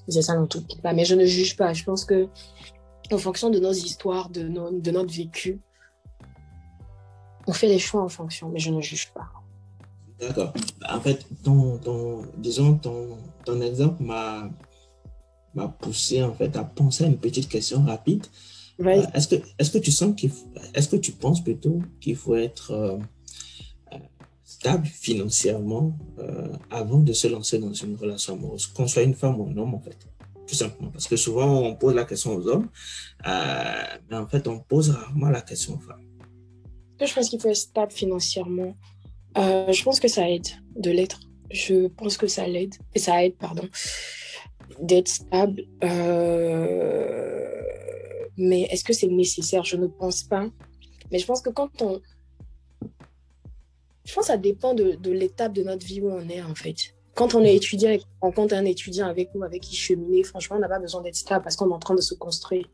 C'est 0.08 0.22
ça, 0.22 0.34
non, 0.34 0.46
tout. 0.46 0.64
Bah, 0.82 0.92
mais 0.92 1.04
je 1.04 1.14
ne 1.14 1.24
juge 1.24 1.56
pas. 1.56 1.72
Je 1.72 1.84
pense 1.84 2.04
que, 2.04 2.28
en 3.12 3.18
fonction 3.18 3.50
de 3.50 3.58
nos 3.58 3.72
histoires, 3.72 4.30
de, 4.30 4.42
nos, 4.42 4.70
de 4.70 4.90
notre 4.90 5.12
vécu, 5.12 5.60
on 7.46 7.52
fait 7.52 7.68
les 7.68 7.78
choix 7.78 8.02
en 8.02 8.08
fonction, 8.08 8.48
mais 8.48 8.58
je 8.58 8.70
ne 8.70 8.80
juge 8.80 9.12
pas. 9.12 9.28
D'accord. 10.20 10.52
Bah, 10.80 10.96
en 10.96 11.00
fait, 11.00 11.26
ton, 11.44 11.78
ton, 11.78 12.22
disons, 12.36 12.76
ton, 12.76 13.18
ton 13.44 13.60
exemple 13.60 14.02
m'a 14.02 14.50
m'a 15.54 15.68
poussé 15.68 16.22
en 16.22 16.32
fait 16.34 16.56
à 16.56 16.64
penser 16.64 17.04
à 17.04 17.06
une 17.06 17.18
petite 17.18 17.48
question 17.48 17.82
rapide. 17.84 18.26
Euh, 18.80 19.02
est-ce 19.14 19.28
que 19.28 19.36
est-ce 19.58 19.70
que 19.70 19.78
tu 19.78 19.90
sens 19.90 20.14
qu'il 20.14 20.30
est-ce 20.74 20.88
que 20.88 20.96
tu 20.96 21.12
penses 21.12 21.42
plutôt 21.42 21.80
qu'il 22.00 22.16
faut 22.16 22.36
être 22.36 22.70
euh, 22.70 22.98
stable 24.48 24.86
financièrement 24.86 25.96
avant 26.70 27.00
de 27.00 27.12
se 27.12 27.28
lancer 27.28 27.58
dans 27.58 27.72
une 27.72 27.96
relation 27.96 28.32
amoureuse, 28.34 28.66
qu'on 28.68 28.86
soit 28.86 29.02
une 29.02 29.14
femme 29.14 29.38
ou 29.40 29.46
un 29.50 29.56
homme 29.56 29.74
en 29.74 29.80
fait, 29.80 29.98
tout 30.46 30.54
simplement 30.54 30.90
parce 30.90 31.06
que 31.06 31.16
souvent 31.16 31.60
on 31.60 31.76
pose 31.76 31.94
la 31.94 32.04
question 32.04 32.34
aux 32.34 32.48
hommes, 32.48 32.68
mais 33.24 34.16
en 34.16 34.26
fait 34.26 34.48
on 34.48 34.60
pose 34.60 34.90
rarement 34.90 35.28
la 35.28 35.42
question 35.42 35.74
aux 35.74 35.80
femmes. 35.80 36.04
Je 37.00 37.12
pense 37.14 37.28
qu'il 37.28 37.40
faut 37.40 37.48
être 37.48 37.56
stable 37.56 37.92
financièrement. 37.92 38.74
je 39.36 39.82
pense 39.82 40.00
que 40.00 40.08
ça 40.08 40.28
aide 40.28 40.48
de 40.76 40.90
l'être. 40.90 41.20
Je 41.50 41.88
pense 41.88 42.16
que 42.16 42.26
ça 42.26 42.46
l'aide 42.46 42.74
et 42.94 42.98
ça 42.98 43.22
aide 43.22 43.36
pardon 43.36 43.68
d'être 44.80 45.08
stable. 45.08 45.64
Euh, 45.84 47.48
mais 48.36 48.62
est-ce 48.62 48.84
que 48.84 48.92
c'est 48.92 49.08
nécessaire? 49.08 49.64
Je 49.64 49.76
ne 49.76 49.86
pense 49.86 50.22
pas. 50.22 50.46
Mais 51.10 51.18
je 51.18 51.26
pense 51.26 51.40
que 51.40 51.50
quand 51.50 51.82
on... 51.82 52.00
Je 54.08 54.14
pense 54.14 54.24
que 54.24 54.32
ça 54.32 54.38
dépend 54.38 54.72
de, 54.72 55.10
l'étape 55.10 55.52
de 55.52 55.62
notre 55.62 55.84
vie 55.84 56.00
où 56.00 56.10
on 56.10 56.26
est, 56.30 56.40
en 56.40 56.54
fait. 56.54 56.94
Quand 57.14 57.34
on 57.34 57.44
est 57.44 57.54
étudiant 57.54 57.90
et 57.90 57.98
qu'on 57.98 58.28
rencontre 58.28 58.54
un 58.54 58.64
étudiant 58.64 59.06
avec 59.06 59.34
nous, 59.34 59.42
avec 59.42 59.60
qui 59.60 59.76
cheminer, 59.76 60.22
franchement, 60.22 60.56
on 60.56 60.60
n'a 60.60 60.68
pas 60.68 60.78
besoin 60.78 61.02
d'être 61.02 61.16
stable 61.16 61.44
parce 61.44 61.56
qu'on 61.56 61.68
est 61.68 61.74
en 61.74 61.78
train 61.78 61.94
de 61.94 62.00
se 62.00 62.14
construire. 62.14 62.66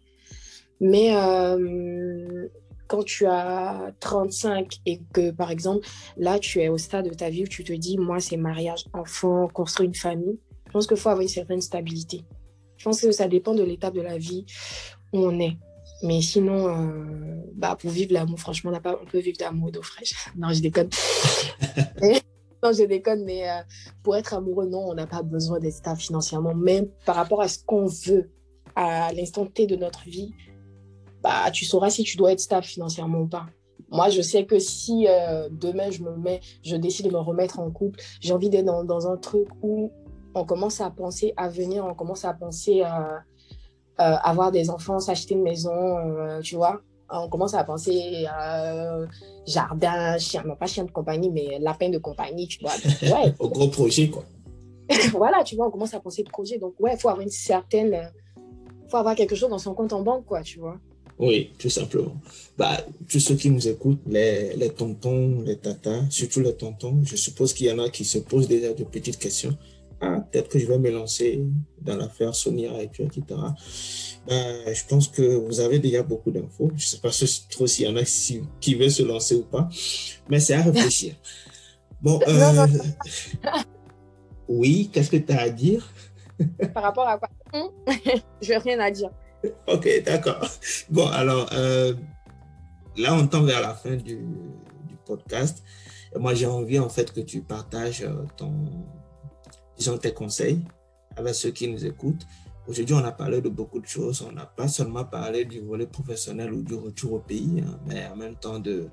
Mais 0.81 1.17
euh, 1.17 2.47
quand 2.87 3.03
tu 3.03 3.27
as 3.27 3.93
35 3.99 4.77
et 4.87 5.01
que, 5.13 5.33
par 5.33 5.51
exemple, 5.51 5.89
là, 6.17 6.39
tu 6.39 6.61
es 6.61 6.69
au 6.69 6.79
stade 6.79 7.09
de 7.09 7.15
ta 7.15 7.31
vie 7.31 7.43
où 7.43 7.49
tu 7.49 7.65
te 7.65 7.73
dis, 7.73 7.99
moi, 7.99 8.21
c'est 8.21 8.37
mariage, 8.37 8.85
enfant, 8.93 9.49
construire 9.49 9.89
une 9.89 9.97
famille, 9.97 10.39
je 10.69 10.73
pense 10.73 10.87
qu'il 10.87 10.97
faut 10.97 11.09
avoir 11.09 11.23
une 11.23 11.29
certaine 11.29 11.61
stabilité. 11.61 12.25
Je 12.77 12.85
pense 12.85 13.01
que 13.01 13.11
ça 13.11 13.27
dépend 13.27 13.55
de 13.55 13.65
l'étape 13.65 13.95
de 13.95 14.03
la 14.03 14.19
vie 14.19 14.47
où 15.13 15.19
on 15.19 15.41
est. 15.41 15.57
Mais 16.03 16.21
sinon, 16.21 16.69
euh, 16.69 17.43
bah, 17.55 17.77
pour 17.81 17.91
vivre 17.91 18.13
l'amour, 18.13 18.39
franchement, 18.39 18.73
on, 18.75 18.81
pas, 18.81 18.99
on 19.01 19.07
peut 19.07 19.21
vivre 19.21 19.39
d'amour 19.39 19.69
et 19.69 19.73
d'eau 19.73 19.83
fraîche. 19.83 20.15
Non, 20.37 20.53
je 20.53 20.61
déconne. 20.61 20.91
non, 22.63 22.73
je 22.73 22.85
déconne, 22.85 23.25
mais 23.25 23.49
euh, 23.49 23.63
pour 24.03 24.17
être 24.17 24.35
amoureux, 24.35 24.67
non, 24.67 24.87
on 24.89 24.95
n'a 24.95 25.07
pas 25.07 25.23
besoin 25.23 25.61
d'être 25.61 25.75
stable 25.75 26.01
financièrement. 26.01 26.55
Même 26.55 26.89
par 27.07 27.17
rapport 27.17 27.41
à 27.41 27.49
ce 27.49 27.59
qu'on 27.65 27.87
veut 27.87 28.31
à 28.77 29.13
l'instant 29.13 29.47
T 29.47 29.67
de 29.67 29.77
notre 29.77 30.05
vie, 30.05 30.35
bah, 31.23 31.51
tu 31.53 31.65
sauras 31.65 31.91
si 31.91 32.03
tu 32.03 32.17
dois 32.17 32.33
être 32.33 32.41
stable 32.41 32.67
financièrement 32.67 33.21
ou 33.21 33.27
pas. 33.27 33.47
Moi, 33.91 34.09
je 34.09 34.23
sais 34.23 34.45
que 34.45 34.59
si 34.59 35.07
euh, 35.09 35.49
demain 35.51 35.91
je 35.91 36.03
me 36.03 36.17
mets, 36.17 36.41
je 36.65 36.77
décide 36.77 37.07
de 37.07 37.13
me 37.13 37.19
remettre 37.19 37.61
en 37.61 37.71
couple, 37.71 38.01
j'ai 38.21 38.33
envie 38.33 38.51
d'être 38.51 38.65
dans, 38.65 38.83
dans, 38.85 39.07
un 39.07 39.17
truc 39.17 39.47
où 39.63 39.93
on 40.35 40.45
commence 40.45 40.81
à 40.81 40.91
penser 40.91 41.33
à 41.37 41.49
venir, 41.49 41.87
on 41.87 41.95
commence 41.95 42.25
à 42.25 42.35
penser 42.35 42.83
à, 42.83 43.23
avoir 43.99 44.51
des 44.53 44.71
enfants, 44.71 44.99
s'acheter 44.99 45.35
une 45.35 45.43
maison, 45.43 45.71
euh, 45.73 46.41
tu 46.41 46.57
vois. 46.57 46.81
On 47.11 47.29
commence 47.29 47.55
à 47.55 47.63
penser 47.65 48.27
euh, 48.27 49.07
jardin, 49.47 50.19
chien, 50.19 50.43
non 50.45 50.57
pas 50.57 50.67
chien 50.67 50.85
de 50.85 50.91
compagnie, 50.91 51.31
mais 51.31 51.59
lapin 51.61 51.91
de 51.91 51.99
compagnie, 51.99 52.49
tu 52.49 52.59
vois. 52.61 52.73
Ouais. 53.03 53.33
Au 53.39 53.49
gros 53.49 53.69
projet, 53.69 54.09
quoi. 54.09 54.25
voilà, 55.13 55.45
tu 55.45 55.55
vois, 55.55 55.69
on 55.69 55.71
commence 55.71 55.95
à 55.95 56.01
penser 56.01 56.25
projet. 56.25 56.59
Donc, 56.59 56.75
ouais, 56.81 56.93
il 56.95 56.99
faut 56.99 57.09
avoir 57.09 57.23
une 57.23 57.31
certaine. 57.31 58.11
Il 58.37 58.91
faut 58.91 58.97
avoir 58.97 59.15
quelque 59.15 59.35
chose 59.35 59.51
dans 59.51 59.59
son 59.59 59.75
compte 59.75 59.93
en 59.93 60.03
banque, 60.03 60.25
quoi, 60.25 60.43
tu 60.43 60.59
vois. 60.59 60.79
Oui, 61.19 61.53
tout 61.59 61.71
simplement. 61.71 62.17
Bah, 62.59 62.77
tous 63.09 63.21
ceux 63.21 63.37
qui 63.37 63.49
nous 63.49 63.69
écoutent, 63.69 64.03
les, 64.07 64.57
les 64.57 64.71
tontons, 64.71 65.43
les 65.43 65.57
tatas, 65.57 66.03
surtout 66.11 66.41
les 66.41 66.55
tontons, 66.55 67.01
je 67.05 67.15
suppose 67.15 67.53
qu'il 67.53 67.67
y 67.67 67.73
en 67.73 67.79
a 67.79 67.89
qui 67.89 68.05
se 68.05 68.19
posent 68.19 68.49
déjà 68.49 68.73
de 68.73 68.83
petites 68.83 69.19
questions 69.19 69.57
ah, 70.05 70.21
peut-être 70.21 70.49
que 70.49 70.59
je 70.59 70.67
vais 70.67 70.79
me 70.79 70.91
lancer 70.91 71.43
dans 71.81 71.97
l'affaire 71.97 72.35
Sonia 72.35 72.71
et 72.83 72.85
etc. 72.85 73.23
Ben, 74.27 74.75
je 74.75 74.85
pense 74.87 75.09
que 75.09 75.23
vous 75.23 75.61
avez 75.61 75.79
déjà 75.79 76.03
beaucoup 76.03 76.31
d'infos. 76.31 76.71
Je 76.71 76.75
ne 76.75 76.79
sais 76.79 76.99
pas 76.99 77.11
trop 77.51 77.67
s'il 77.67 77.87
y 77.87 77.89
en 77.89 77.97
a 77.97 78.03
qui 78.61 78.75
veulent 78.75 78.91
se 78.91 79.03
lancer 79.03 79.35
ou 79.37 79.43
pas, 79.43 79.69
mais 80.29 80.41
c'est 80.41 80.55
à 80.55 80.63
réfléchir. 80.63 81.15
Bon, 82.03 82.21
euh, 82.29 82.67
oui, 84.49 84.91
qu'est-ce 84.93 85.11
que 85.11 85.17
tu 85.17 85.33
as 85.33 85.41
à 85.41 85.49
dire? 85.49 85.91
Par 86.75 86.83
rapport 86.83 87.09
à 87.09 87.17
quoi? 87.17 87.31
Je 88.43 88.51
n'ai 88.51 88.59
rien 88.59 88.79
à 88.81 88.91
dire. 88.91 89.09
Ok, 89.67 89.89
d'accord. 90.05 90.47
Bon, 90.91 91.07
alors, 91.07 91.49
euh, 91.55 91.95
là, 92.99 93.15
on 93.15 93.27
tend 93.27 93.43
vers 93.45 93.63
la 93.63 93.73
fin 93.73 93.97
du, 93.97 94.17
du 94.17 94.97
podcast. 95.07 95.63
moi, 96.19 96.35
j'ai 96.35 96.45
envie, 96.45 96.79
en 96.79 96.91
fait, 96.91 97.11
que 97.11 97.21
tu 97.21 97.41
partages 97.41 98.03
euh, 98.03 98.27
ton, 99.75 99.93
disons, 99.93 99.99
tes 99.99 100.13
conseils 100.13 100.61
avec 101.17 101.35
ceux 101.35 101.51
qui 101.51 101.69
nous 101.69 101.85
écoutent. 101.85 102.27
Aujourd'hui, 102.67 102.95
on 102.95 103.05
a 103.05 103.13
parlé 103.13 103.41
de 103.41 103.49
beaucoup 103.49 103.81
de 103.81 103.87
choses. 103.87 104.23
On 104.23 104.33
n'a 104.33 104.47
pas 104.47 104.69
seulement 104.69 105.05
parlé 105.05 105.45
du 105.45 105.61
volet 105.61 105.87
professionnel 105.87 106.53
ou 106.53 106.63
du 106.63 106.75
retour 106.75 107.13
au 107.15 107.19
pays, 107.19 107.61
hein, 107.61 107.79
mais 107.87 108.07
en 108.07 108.17
même 108.17 108.37
temps 108.37 108.59
de, 108.59 108.89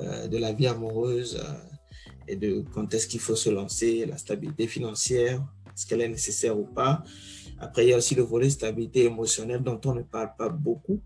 euh, 0.00 0.28
de 0.28 0.36
la 0.36 0.52
vie 0.52 0.66
amoureuse 0.66 1.40
euh, 1.42 1.54
et 2.28 2.36
de 2.36 2.64
quand 2.72 2.92
est-ce 2.92 3.06
qu'il 3.06 3.20
faut 3.20 3.36
se 3.36 3.50
lancer, 3.50 4.04
la 4.06 4.18
stabilité 4.18 4.66
financière, 4.66 5.42
est-ce 5.68 5.86
qu'elle 5.86 6.02
est 6.02 6.08
nécessaire 6.08 6.58
ou 6.58 6.64
pas. 6.64 7.02
Après, 7.58 7.86
il 7.86 7.90
y 7.90 7.92
a 7.94 7.96
aussi 7.96 8.14
le 8.14 8.22
volet 8.22 8.50
stabilité 8.50 9.04
émotionnelle 9.04 9.62
dont 9.62 9.80
on 9.86 9.94
ne 9.94 10.02
parle 10.02 10.32
pas 10.36 10.48
beaucoup, 10.48 11.00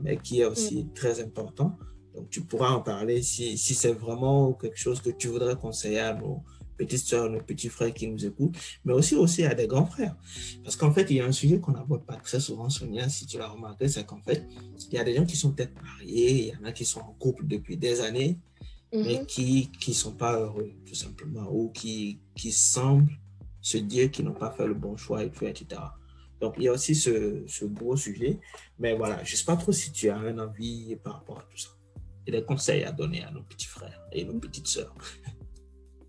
mais 0.00 0.16
qui 0.18 0.42
est 0.42 0.44
aussi 0.44 0.88
très 0.94 1.20
important. 1.20 1.76
Donc, 2.14 2.30
tu 2.30 2.42
pourras 2.42 2.70
en 2.70 2.80
parler 2.80 3.22
si, 3.22 3.58
si 3.58 3.74
c'est 3.74 3.92
vraiment 3.92 4.52
quelque 4.52 4.78
chose 4.78 5.00
que 5.00 5.10
tu 5.10 5.28
voudrais 5.28 5.56
conseiller 5.56 5.98
à 5.98 6.14
nos, 6.14 6.44
petites 6.76 7.06
soeurs, 7.06 7.30
nos 7.30 7.40
petits 7.40 7.68
frères 7.68 7.92
qui 7.92 8.06
nous 8.06 8.24
écoutent, 8.24 8.56
mais 8.84 8.92
aussi, 8.92 9.14
aussi 9.14 9.44
à 9.44 9.54
des 9.54 9.66
grands 9.66 9.86
frères. 9.86 10.16
Parce 10.62 10.76
qu'en 10.76 10.92
fait, 10.92 11.10
il 11.10 11.16
y 11.16 11.20
a 11.20 11.26
un 11.26 11.32
sujet 11.32 11.60
qu'on 11.60 11.72
n'aborde 11.72 12.04
pas 12.04 12.16
très 12.16 12.40
souvent, 12.40 12.68
Sonia, 12.68 13.08
si 13.08 13.26
tu 13.26 13.38
l'as 13.38 13.48
remarqué, 13.48 13.88
c'est 13.88 14.04
qu'en 14.04 14.20
fait, 14.22 14.46
il 14.90 14.94
y 14.94 14.98
a 14.98 15.04
des 15.04 15.14
gens 15.14 15.24
qui 15.24 15.36
sont 15.36 15.52
peut-être 15.52 15.74
mariés, 15.82 16.32
il 16.32 16.46
y 16.48 16.56
en 16.56 16.64
a 16.64 16.72
qui 16.72 16.84
sont 16.84 17.00
en 17.00 17.14
couple 17.18 17.46
depuis 17.46 17.76
des 17.76 18.00
années, 18.00 18.38
mais 18.92 19.20
mhm. 19.20 19.26
qui 19.26 19.70
ne 19.88 19.92
sont 19.92 20.14
pas 20.14 20.38
heureux, 20.38 20.72
tout 20.86 20.94
simplement, 20.94 21.48
ou 21.50 21.70
qui, 21.70 22.20
qui 22.36 22.52
semblent 22.52 23.18
se 23.60 23.78
dire 23.78 24.10
qu'ils 24.10 24.26
n'ont 24.26 24.34
pas 24.34 24.50
fait 24.50 24.66
le 24.66 24.74
bon 24.74 24.96
choix, 24.96 25.24
etc. 25.24 25.80
Donc, 26.40 26.56
il 26.58 26.64
y 26.64 26.68
a 26.68 26.72
aussi 26.72 26.94
ce, 26.94 27.42
ce 27.46 27.64
gros 27.64 27.96
sujet. 27.96 28.38
Mais 28.78 28.94
voilà, 28.94 29.24
je 29.24 29.32
ne 29.32 29.36
sais 29.36 29.44
pas 29.44 29.56
trop 29.56 29.72
si 29.72 29.90
tu 29.92 30.10
as 30.10 30.18
un 30.18 30.38
avis 30.38 30.96
par 31.02 31.14
rapport 31.14 31.38
à 31.38 31.42
tout 31.50 31.56
ça. 31.56 31.70
Et 32.26 32.30
des 32.30 32.44
conseils 32.44 32.84
à 32.84 32.92
donner 32.92 33.24
à 33.24 33.30
nos 33.30 33.42
petits 33.42 33.66
frères 33.66 34.00
et 34.12 34.24
nos 34.24 34.38
petites 34.38 34.66
sœurs. 34.66 34.94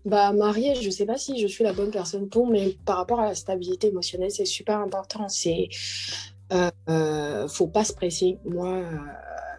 Bah, 0.06 0.32
mariée, 0.32 0.76
je 0.76 0.88
sais 0.88 1.04
pas 1.04 1.18
si 1.18 1.40
je 1.40 1.48
suis 1.48 1.64
la 1.64 1.72
bonne 1.72 1.90
personne 1.90 2.28
pour, 2.28 2.48
mais 2.48 2.76
par 2.84 2.96
rapport 2.98 3.18
à 3.18 3.26
la 3.26 3.34
stabilité 3.34 3.88
émotionnelle, 3.88 4.30
c'est 4.30 4.44
super 4.44 4.78
important. 4.78 5.28
C'est, 5.28 5.68
euh, 6.52 6.70
euh 6.88 7.48
faut 7.48 7.66
pas 7.66 7.82
se 7.84 7.92
presser. 7.92 8.38
Moi, 8.44 8.68
euh, 8.68 8.98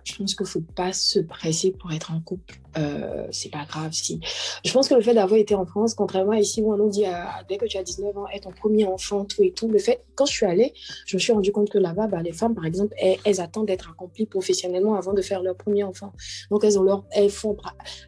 je 0.07 0.15
pense 0.15 0.35
qu'il 0.35 0.45
faut 0.45 0.63
pas 0.75 0.93
se 0.93 1.19
presser 1.19 1.71
pour 1.71 1.91
être 1.91 2.11
en 2.11 2.21
couple. 2.21 2.61
Euh, 2.77 3.27
c'est 3.31 3.51
pas 3.51 3.65
grave 3.65 3.91
si. 3.91 4.21
Je 4.63 4.71
pense 4.71 4.87
que 4.87 4.95
le 4.95 5.01
fait 5.01 5.13
d'avoir 5.13 5.37
été 5.37 5.53
en 5.53 5.65
France, 5.65 5.95
contrairement 5.95 6.31
à 6.31 6.39
ici 6.39 6.61
où 6.61 6.71
on 6.71 6.77
nous 6.77 6.89
dit 6.89 7.05
ah, 7.05 7.43
dès 7.49 7.57
que 7.57 7.65
tu 7.65 7.77
as 7.77 7.83
19 7.83 8.17
ans, 8.17 8.27
être 8.33 8.43
ton 8.43 8.51
premier 8.51 8.85
enfant, 8.85 9.25
tout 9.25 9.43
et 9.43 9.51
tout, 9.51 9.67
le 9.67 9.79
fait, 9.79 10.05
quand 10.15 10.25
je 10.25 10.31
suis 10.31 10.45
allée, 10.45 10.73
je 11.05 11.17
me 11.17 11.19
suis 11.19 11.33
rendu 11.33 11.51
compte 11.51 11.69
que 11.69 11.77
là-bas, 11.77 12.07
bah, 12.07 12.21
les 12.21 12.31
femmes, 12.31 12.55
par 12.55 12.65
exemple, 12.65 12.93
elles, 12.97 13.41
attendent 13.41 13.67
d'être 13.67 13.89
accomplies 13.89 14.27
professionnellement 14.27 14.95
avant 14.95 15.13
de 15.13 15.21
faire 15.21 15.41
leur 15.41 15.55
premier 15.55 15.83
enfant. 15.83 16.13
Donc, 16.51 16.63
elles, 16.63 16.79
ont 16.79 16.83
leur, 16.83 17.03
elles 17.11 17.29
font 17.29 17.57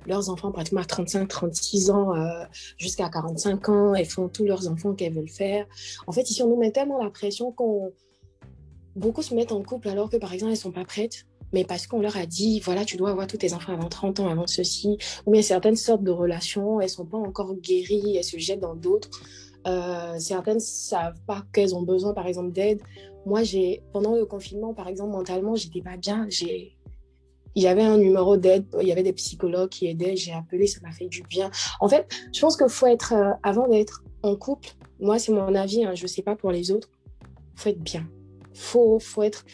leurs 0.06 0.30
enfants 0.30 0.52
pratiquement 0.52 0.82
à 0.82 0.86
35, 0.86 1.28
36 1.28 1.90
ans, 1.90 2.16
euh, 2.16 2.46
jusqu'à 2.78 3.10
45 3.10 3.70
ans, 3.70 3.94
elles 3.94 4.06
font 4.06 4.30
tous 4.30 4.46
leurs 4.46 4.70
enfants 4.70 4.94
qu'elles 4.94 5.14
veulent 5.14 5.28
faire. 5.28 5.66
En 6.08 6.14
fait, 6.14 6.30
ici, 6.30 6.42
on 6.44 6.48
nous 6.48 6.58
met 6.58 6.72
tellement 6.72 7.04
la 7.04 7.10
pression 7.10 7.52
qu'on. 7.52 7.92
Beaucoup 8.96 9.22
se 9.22 9.34
mettent 9.34 9.52
en 9.52 9.64
couple 9.64 9.90
alors 9.90 10.10
que, 10.10 10.18
par 10.18 10.34
exemple, 10.34 10.52
elles 10.52 10.58
sont 10.58 10.72
pas 10.72 10.84
prêtes 10.84 11.26
mais 11.54 11.64
parce 11.64 11.88
qu'on 11.88 12.00
leur 12.00 12.18
a 12.18 12.26
dit, 12.26 12.60
voilà, 12.60 12.86
tu 12.86 12.98
dois 12.98 13.10
avoir 13.12 13.28
tous 13.28 13.38
tes 13.38 13.54
enfants 13.54 13.74
avant 13.74 13.90
30 13.90 14.20
ans, 14.20 14.28
avant 14.28 14.48
ceci, 14.48 14.98
ou 15.26 15.32
bien 15.32 15.42
certaines 15.42 15.76
sortes 15.76 16.04
de 16.04 16.12
relations, 16.12 16.80
elles 16.82 16.90
sont 16.90 17.06
pas 17.06 17.18
encore 17.18 17.56
guéries, 17.56 18.18
elles 18.18 18.24
se 18.24 18.38
jettent 18.38 18.60
dans 18.60 18.76
d'autres. 18.76 19.10
Euh, 19.68 20.18
certaines 20.20 20.60
savent 20.60 21.20
pas 21.28 21.44
qu'elles 21.54 21.76
ont 21.76 21.82
besoin, 21.82 22.14
par 22.14 22.28
exemple, 22.28 22.52
d'aide. 22.52 22.82
Moi, 23.26 23.44
j'ai 23.44 23.84
pendant 23.92 24.16
le 24.16 24.26
confinement, 24.26 24.74
par 24.74 24.88
exemple, 24.88 25.12
mentalement, 25.12 25.56
j'étais 25.56 25.82
pas 25.82 25.98
bien. 25.98 26.28
Il 27.56 27.64
y 27.64 27.68
avait 27.68 27.84
un 27.84 27.98
numéro 27.98 28.38
d'aide, 28.38 28.66
il 28.80 28.88
y 28.88 28.92
avait 28.92 29.04
des 29.04 29.14
psychologues 29.14 29.70
qui 29.70 29.88
aidaient, 29.88 30.16
j'ai 30.16 30.34
appelé, 30.34 30.68
ça 30.68 30.80
m'a 30.82 30.92
fait 30.92 31.08
du 31.08 31.24
bien. 31.24 31.52
En 31.80 31.90
fait, 31.90 32.08
je 32.34 32.40
pense 32.40 32.56
qu'il 32.56 32.70
faut 32.70 32.88
être, 32.88 33.14
euh, 33.14 33.32
avant 33.44 33.68
d'être 33.68 34.04
en 34.24 34.36
couple, 34.36 34.70
moi 35.00 35.20
c'est 35.20 35.32
mon 35.32 35.54
avis, 35.56 35.84
hein, 35.84 35.96
je 35.96 36.04
ne 36.04 36.08
sais 36.08 36.22
pas 36.22 36.36
pour 36.36 36.52
les 36.52 36.72
autres, 36.72 36.90
faut 37.56 37.70
être 37.70 37.82
bien. 37.82 38.08
Faut, 38.54 39.00
faut, 39.00 39.24
être, 39.24 39.46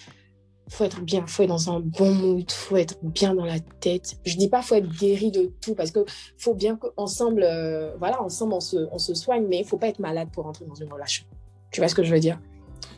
faut 0.70 0.84
être 0.84 1.02
bien, 1.02 1.26
faut 1.28 1.44
être 1.44 1.50
dans 1.50 1.72
un 1.72 1.80
bon 1.80 2.12
mood, 2.12 2.52
faut 2.52 2.78
être 2.78 2.98
bien 3.04 3.36
dans 3.36 3.46
la 3.46 3.60
tête. 3.60 4.18
Je 4.26 4.36
dis 4.36 4.50
pas 4.50 4.62
faut 4.62 4.76
être 4.76 4.90
guéri 4.90 5.32
de 5.32 5.52
tout, 5.62 5.76
parce 5.76 5.92
qu'il 5.92 6.04
faut 6.38 6.56
bien 6.56 6.76
qu'ensemble, 6.76 7.44
euh, 7.44 7.96
voilà, 7.98 8.22
ensemble 8.22 8.54
on 8.54 8.60
se, 8.60 8.78
on 8.92 8.98
se 8.98 9.14
soigne, 9.14 9.46
mais 9.48 9.60
il 9.60 9.66
faut 9.66 9.78
pas 9.78 9.88
être 9.88 10.00
malade 10.00 10.30
pour 10.32 10.46
entrer 10.48 10.66
dans 10.66 10.76
une 10.76 10.92
relation. 10.92 11.26
Tu 11.72 11.82
vois 11.82 11.88
ce 11.88 11.96
que 11.96 12.04
je 12.04 12.14
veux 12.14 12.20
dire? 12.20 12.40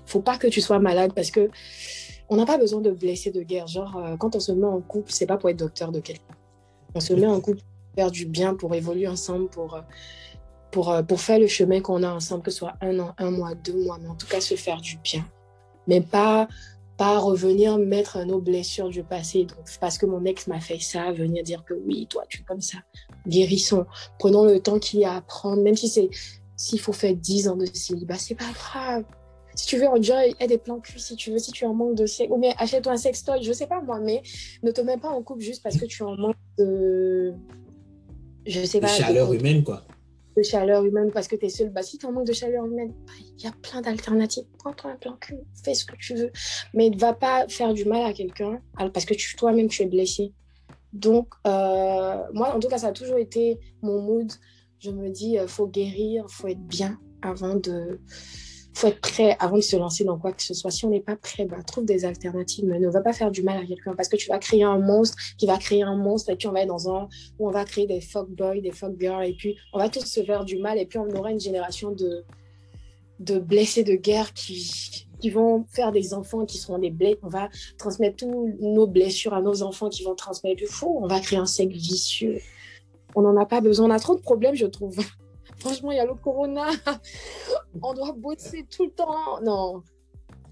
Faut 0.06 0.22
pas 0.22 0.38
que 0.38 0.48
tu 0.48 0.62
sois 0.62 0.80
malade 0.80 1.12
parce 1.14 1.32
que 1.32 1.50
on 2.30 2.38
n'a 2.38 2.46
pas 2.46 2.58
besoin 2.58 2.82
de 2.82 2.92
blesser 2.92 3.32
de 3.32 3.42
guerre. 3.42 3.68
Genre, 3.68 3.98
euh, 3.98 4.18
quand 4.18 4.36
on 4.36 4.40
se 4.40 4.52
met 4.52 4.66
en 4.66 4.82
couple, 4.82 5.12
c'est 5.12 5.26
pas 5.26 5.38
pour 5.38 5.50
être 5.50 5.58
docteur 5.58 5.92
de 5.92 6.00
quelqu'un. 6.00 6.36
On 6.96 7.00
se 7.00 7.14
met 7.14 7.28
en 7.28 7.40
couple 7.40 7.60
pour 7.60 7.96
faire 7.96 8.12
du 8.12 8.26
bien, 8.26 8.56
pour 8.56 8.74
évoluer 8.76 9.08
ensemble, 9.08 9.50
pour, 9.50 9.76
euh, 9.76 9.82
pour, 10.72 10.94
pour 11.08 11.20
faire 11.22 11.40
le 11.40 11.48
chemin 11.48 11.82
qu'on 11.82 12.04
a 12.04 12.10
ensemble, 12.10 12.44
que 12.44 12.52
ce 12.52 12.58
soit 12.60 12.76
un 12.82 13.00
an, 13.00 13.14
un 13.18 13.32
mois, 13.32 13.56
deux 13.56 13.84
mois, 13.84 13.98
mais 14.02 14.08
en 14.08 14.16
tout 14.16 14.28
cas 14.28 14.42
se 14.42 14.56
faire 14.56 14.80
du 14.80 14.98
bien. 14.98 15.26
Mais 15.88 16.02
pas, 16.02 16.48
pas 16.98 17.20
revenir 17.20 17.78
mettre 17.78 18.26
nos 18.26 18.40
blessures 18.40 18.90
du 18.90 19.04
passé. 19.04 19.46
Donc, 19.46 19.66
parce 19.80 19.98
que 19.98 20.06
mon 20.06 20.26
ex 20.26 20.48
m'a 20.48 20.60
fait 20.60 20.80
ça, 20.80 21.12
venir 21.12 21.44
dire 21.44 21.64
que 21.64 21.74
oui, 21.74 22.08
toi, 22.10 22.24
tu 22.28 22.42
es 22.42 22.44
comme 22.44 22.62
ça. 22.62 22.80
Guérissons. 23.28 23.86
Prenons 24.18 24.46
le 24.46 24.60
temps 24.60 24.80
qu'il 24.80 25.00
y 25.00 25.06
a 25.06 25.16
à 25.16 25.22
prendre, 25.22 25.62
même 25.62 25.76
si 25.76 25.88
c'est 25.88 26.10
s'il 26.56 26.80
faut 26.80 26.94
faire 26.94 27.16
dix 27.16 27.48
ans 27.48 27.56
de 27.56 27.68
célibat, 27.72 28.16
c'est 28.16 28.36
pas 28.36 28.52
grave. 28.52 29.04
Si 29.54 29.68
tu 29.68 29.78
veux, 29.78 29.88
enjoy, 29.88 30.30
il 30.30 30.36
y 30.42 30.44
a 30.44 30.48
des 30.48 30.58
plans 30.58 30.80
cuits 30.80 31.00
si 31.00 31.16
tu 31.16 31.32
veux, 31.32 31.40
si 31.40 31.52
tu 31.52 31.66
en 31.66 31.74
manque 31.74 31.96
de 31.96 32.06
sexe. 32.06 32.32
Ou 32.32 32.38
bien 32.38 32.54
achète-toi 32.58 32.94
un 32.94 32.98
sextoy, 32.98 33.44
je 33.44 33.54
sais 33.54 33.68
pas 33.68 33.82
moi, 33.82 34.00
mais 34.00 34.22
ne 34.64 34.72
te 34.72 34.82
mets 34.82 34.98
pas 34.98 35.10
en 35.10 35.22
couple 35.22 35.42
juste 35.42 35.64
parce 35.64 35.78
que 35.78 35.86
tu 35.86 36.04
en 36.04 36.16
manque 36.16 36.36
de. 36.58 37.34
Je 38.46 38.66
sais 38.66 38.80
pas. 38.80 38.88
De 38.88 38.92
chaleur 38.92 39.34
humaine, 39.34 39.64
quoi. 39.64 39.84
De 40.38 40.44
chaleur 40.44 40.86
humaine 40.86 41.10
parce 41.12 41.28
que 41.28 41.36
tu 41.36 41.48
es 41.48 41.50
seul. 41.50 41.72
Bah, 41.72 41.82
si 41.82 41.98
tu 41.98 42.06
en 42.06 42.12
manque 42.12 42.28
de 42.28 42.34
chaleur 42.34 42.64
humaine, 42.66 42.94
bah, 43.08 43.14
il 43.20 43.44
y 43.44 43.48
a 43.48 43.52
plein 43.52 43.82
d'alternatives. 43.82 44.46
Prends-toi 44.60 44.92
un 44.92 44.96
plan 44.96 45.18
cul, 45.20 45.40
fais 45.64 45.74
ce 45.74 45.84
que 45.84 45.96
tu 45.96 46.14
veux. 46.14 46.32
Mais 46.76 46.92
ne 46.92 47.00
va 47.00 47.14
pas 47.14 47.48
faire 47.48 47.74
du 47.74 47.86
mal 47.86 48.06
à 48.06 48.14
quelqu'un 48.14 48.62
parce 48.94 49.06
que 49.06 49.16
toi-même, 49.36 49.68
tu 49.68 49.82
es 49.82 49.88
blessé. 49.88 50.34
Donc, 50.94 51.34
euh, 51.48 52.18
moi, 52.34 52.56
en 52.56 52.60
tout 52.60 52.68
cas, 52.68 52.78
ça 52.78 52.90
a 52.90 52.92
toujours 52.92 53.18
été 53.18 53.60
mon 53.82 54.00
mood. 54.00 54.32
Je 54.80 54.92
me 54.92 55.10
dis, 55.10 55.32
il 55.32 55.40
euh, 55.40 55.48
faut 55.48 55.68
guérir, 55.68 56.26
il 56.30 56.32
faut 56.32 56.48
être 56.48 56.66
bien 56.68 57.00
avant 57.24 57.56
de 57.56 58.00
faut 58.78 58.88
être 58.88 59.02
prêt 59.02 59.36
avant 59.40 59.58
de 59.58 59.62
se 59.62 59.76
lancer 59.76 60.04
dans 60.04 60.18
quoi 60.18 60.32
que 60.32 60.44
ce 60.44 60.54
soit. 60.54 60.72
Si 60.72 60.86
on 60.86 60.90
n'est 60.90 61.02
pas 61.02 61.16
prêt, 61.16 61.46
bah, 61.46 61.58
trouve 61.66 61.86
des 61.86 62.06
alternatives, 62.06 62.66
mais 62.66 62.80
ne 62.80 62.90
va 62.90 63.02
pas 63.02 63.14
faire 63.14 63.32
du 63.32 63.42
mal 63.42 63.58
à 63.58 63.66
quelqu'un 63.66 63.96
parce 63.96 64.08
que 64.08 64.18
tu 64.18 64.30
vas 64.30 64.38
créer 64.38 64.64
un 64.64 64.78
monstre 64.78 65.18
qui 65.38 65.48
va 65.48 65.58
créer 65.58 65.82
un 65.82 65.96
monstre 65.96 66.30
et 66.30 66.36
puis 66.36 66.48
on 66.48 66.52
va 66.52 66.62
être 66.62 66.68
dans 66.68 66.94
un 66.94 67.10
où 67.40 67.48
on 67.48 67.52
va 67.52 67.66
créer 67.66 67.88
des 67.88 68.02
fuck 68.02 68.30
boys, 68.30 68.62
des 68.62 68.72
fuck 68.72 68.94
girls 69.00 69.26
et 69.26 69.34
puis 69.34 69.58
on 69.74 69.80
va 69.80 69.90
tous 69.90 70.06
se 70.06 70.24
faire 70.24 70.46
du 70.46 70.60
mal 70.60 70.78
et 70.78 70.86
puis 70.86 71.00
on 71.00 71.10
aura 71.10 71.32
une 71.32 71.40
génération 71.40 71.92
de, 71.92 72.24
de 73.20 73.40
blessés 73.40 73.84
de 73.84 73.96
guerre 73.96 74.32
qui, 74.34 75.08
qui 75.20 75.30
vont 75.32 75.66
faire 75.72 75.92
des 75.92 76.14
enfants 76.14 76.46
qui 76.46 76.60
seront 76.60 76.78
des 76.78 76.92
blés. 76.92 77.18
On 77.24 77.30
va 77.30 77.50
transmettre 77.80 78.18
toutes 78.18 78.62
nos 78.62 78.86
blessures 78.86 79.34
à 79.34 79.42
nos 79.42 79.64
enfants 79.64 79.90
qui 79.90 80.04
vont 80.04 80.16
transmettre 80.16 80.58
du 80.58 80.68
fou. 80.68 81.00
On 81.02 81.08
va 81.08 81.20
créer 81.20 81.40
un 81.40 81.48
cercle 81.48 81.74
vicieux. 81.74 82.40
On 83.16 83.22
n'en 83.22 83.38
a 83.38 83.46
pas 83.46 83.62
besoin. 83.62 83.88
On 83.88 83.92
a 83.92 84.00
trop 84.00 84.16
de 84.16 84.22
problèmes, 84.22 84.56
je 84.56 84.68
trouve. 84.68 85.00
Franchement, 85.60 85.92
il 85.92 85.98
y 85.98 86.00
a 86.00 86.06
le 86.06 86.16
corona. 86.16 86.70
On 87.82 87.94
doit 87.94 88.14
bosser 88.14 88.66
tout 88.70 88.86
le 88.86 88.92
temps. 88.92 89.42
Non. 89.44 89.84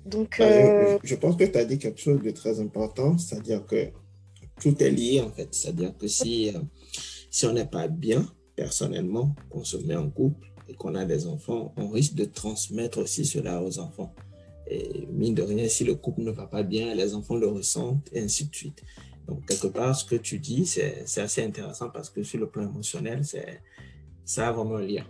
Donc. 0.05 0.35
Bah, 0.39 0.45
euh, 0.45 0.97
je, 1.03 1.15
pense 1.15 1.35
que 1.35 1.43
tu 1.43 1.57
as 1.57 1.65
dit 1.65 1.77
quelque 1.77 1.99
chose 1.99 2.21
de 2.21 2.31
très 2.31 2.59
important, 2.59 3.17
c'est-à-dire 3.17 3.65
que 3.65 3.89
tout 4.61 4.81
est 4.81 4.91
lié 4.91 5.21
en 5.21 5.29
fait. 5.29 5.49
C'est-à-dire 5.51 5.97
que 5.97 6.07
si, 6.07 6.49
euh, 6.49 6.59
si 7.29 7.45
on 7.45 7.53
n'est 7.53 7.65
pas 7.65 7.87
bien 7.87 8.25
personnellement, 8.55 9.35
qu'on 9.49 9.63
se 9.63 9.77
met 9.77 9.95
en 9.95 10.09
couple 10.09 10.47
et 10.69 10.75
qu'on 10.75 10.95
a 10.95 11.05
des 11.05 11.27
enfants, 11.27 11.73
on 11.77 11.89
risque 11.89 12.15
de 12.15 12.25
transmettre 12.25 12.99
aussi 12.99 13.25
cela 13.25 13.61
aux 13.61 13.79
enfants. 13.79 14.13
Et 14.67 15.07
mine 15.11 15.35
de 15.35 15.43
rien, 15.43 15.67
si 15.67 15.83
le 15.83 15.95
couple 15.95 16.21
ne 16.21 16.31
va 16.31 16.47
pas 16.47 16.63
bien, 16.63 16.95
les 16.95 17.13
enfants 17.13 17.35
le 17.35 17.47
ressentent 17.47 18.09
et 18.13 18.21
ainsi 18.21 18.45
de 18.45 18.55
suite. 18.55 18.81
Donc, 19.27 19.45
quelque 19.45 19.67
part, 19.67 19.95
ce 19.95 20.05
que 20.05 20.15
tu 20.15 20.39
dis, 20.39 20.65
c'est 20.65 21.05
assez 21.17 21.43
intéressant 21.43 21.89
parce 21.89 22.09
que 22.09 22.23
sur 22.23 22.39
le 22.39 22.47
plan 22.47 22.63
émotionnel, 22.63 23.25
c'est 23.25 23.61
ça 24.25 24.49
a 24.49 24.51
vraiment 24.51 24.75
un 24.75 24.81
lien. 24.81 25.03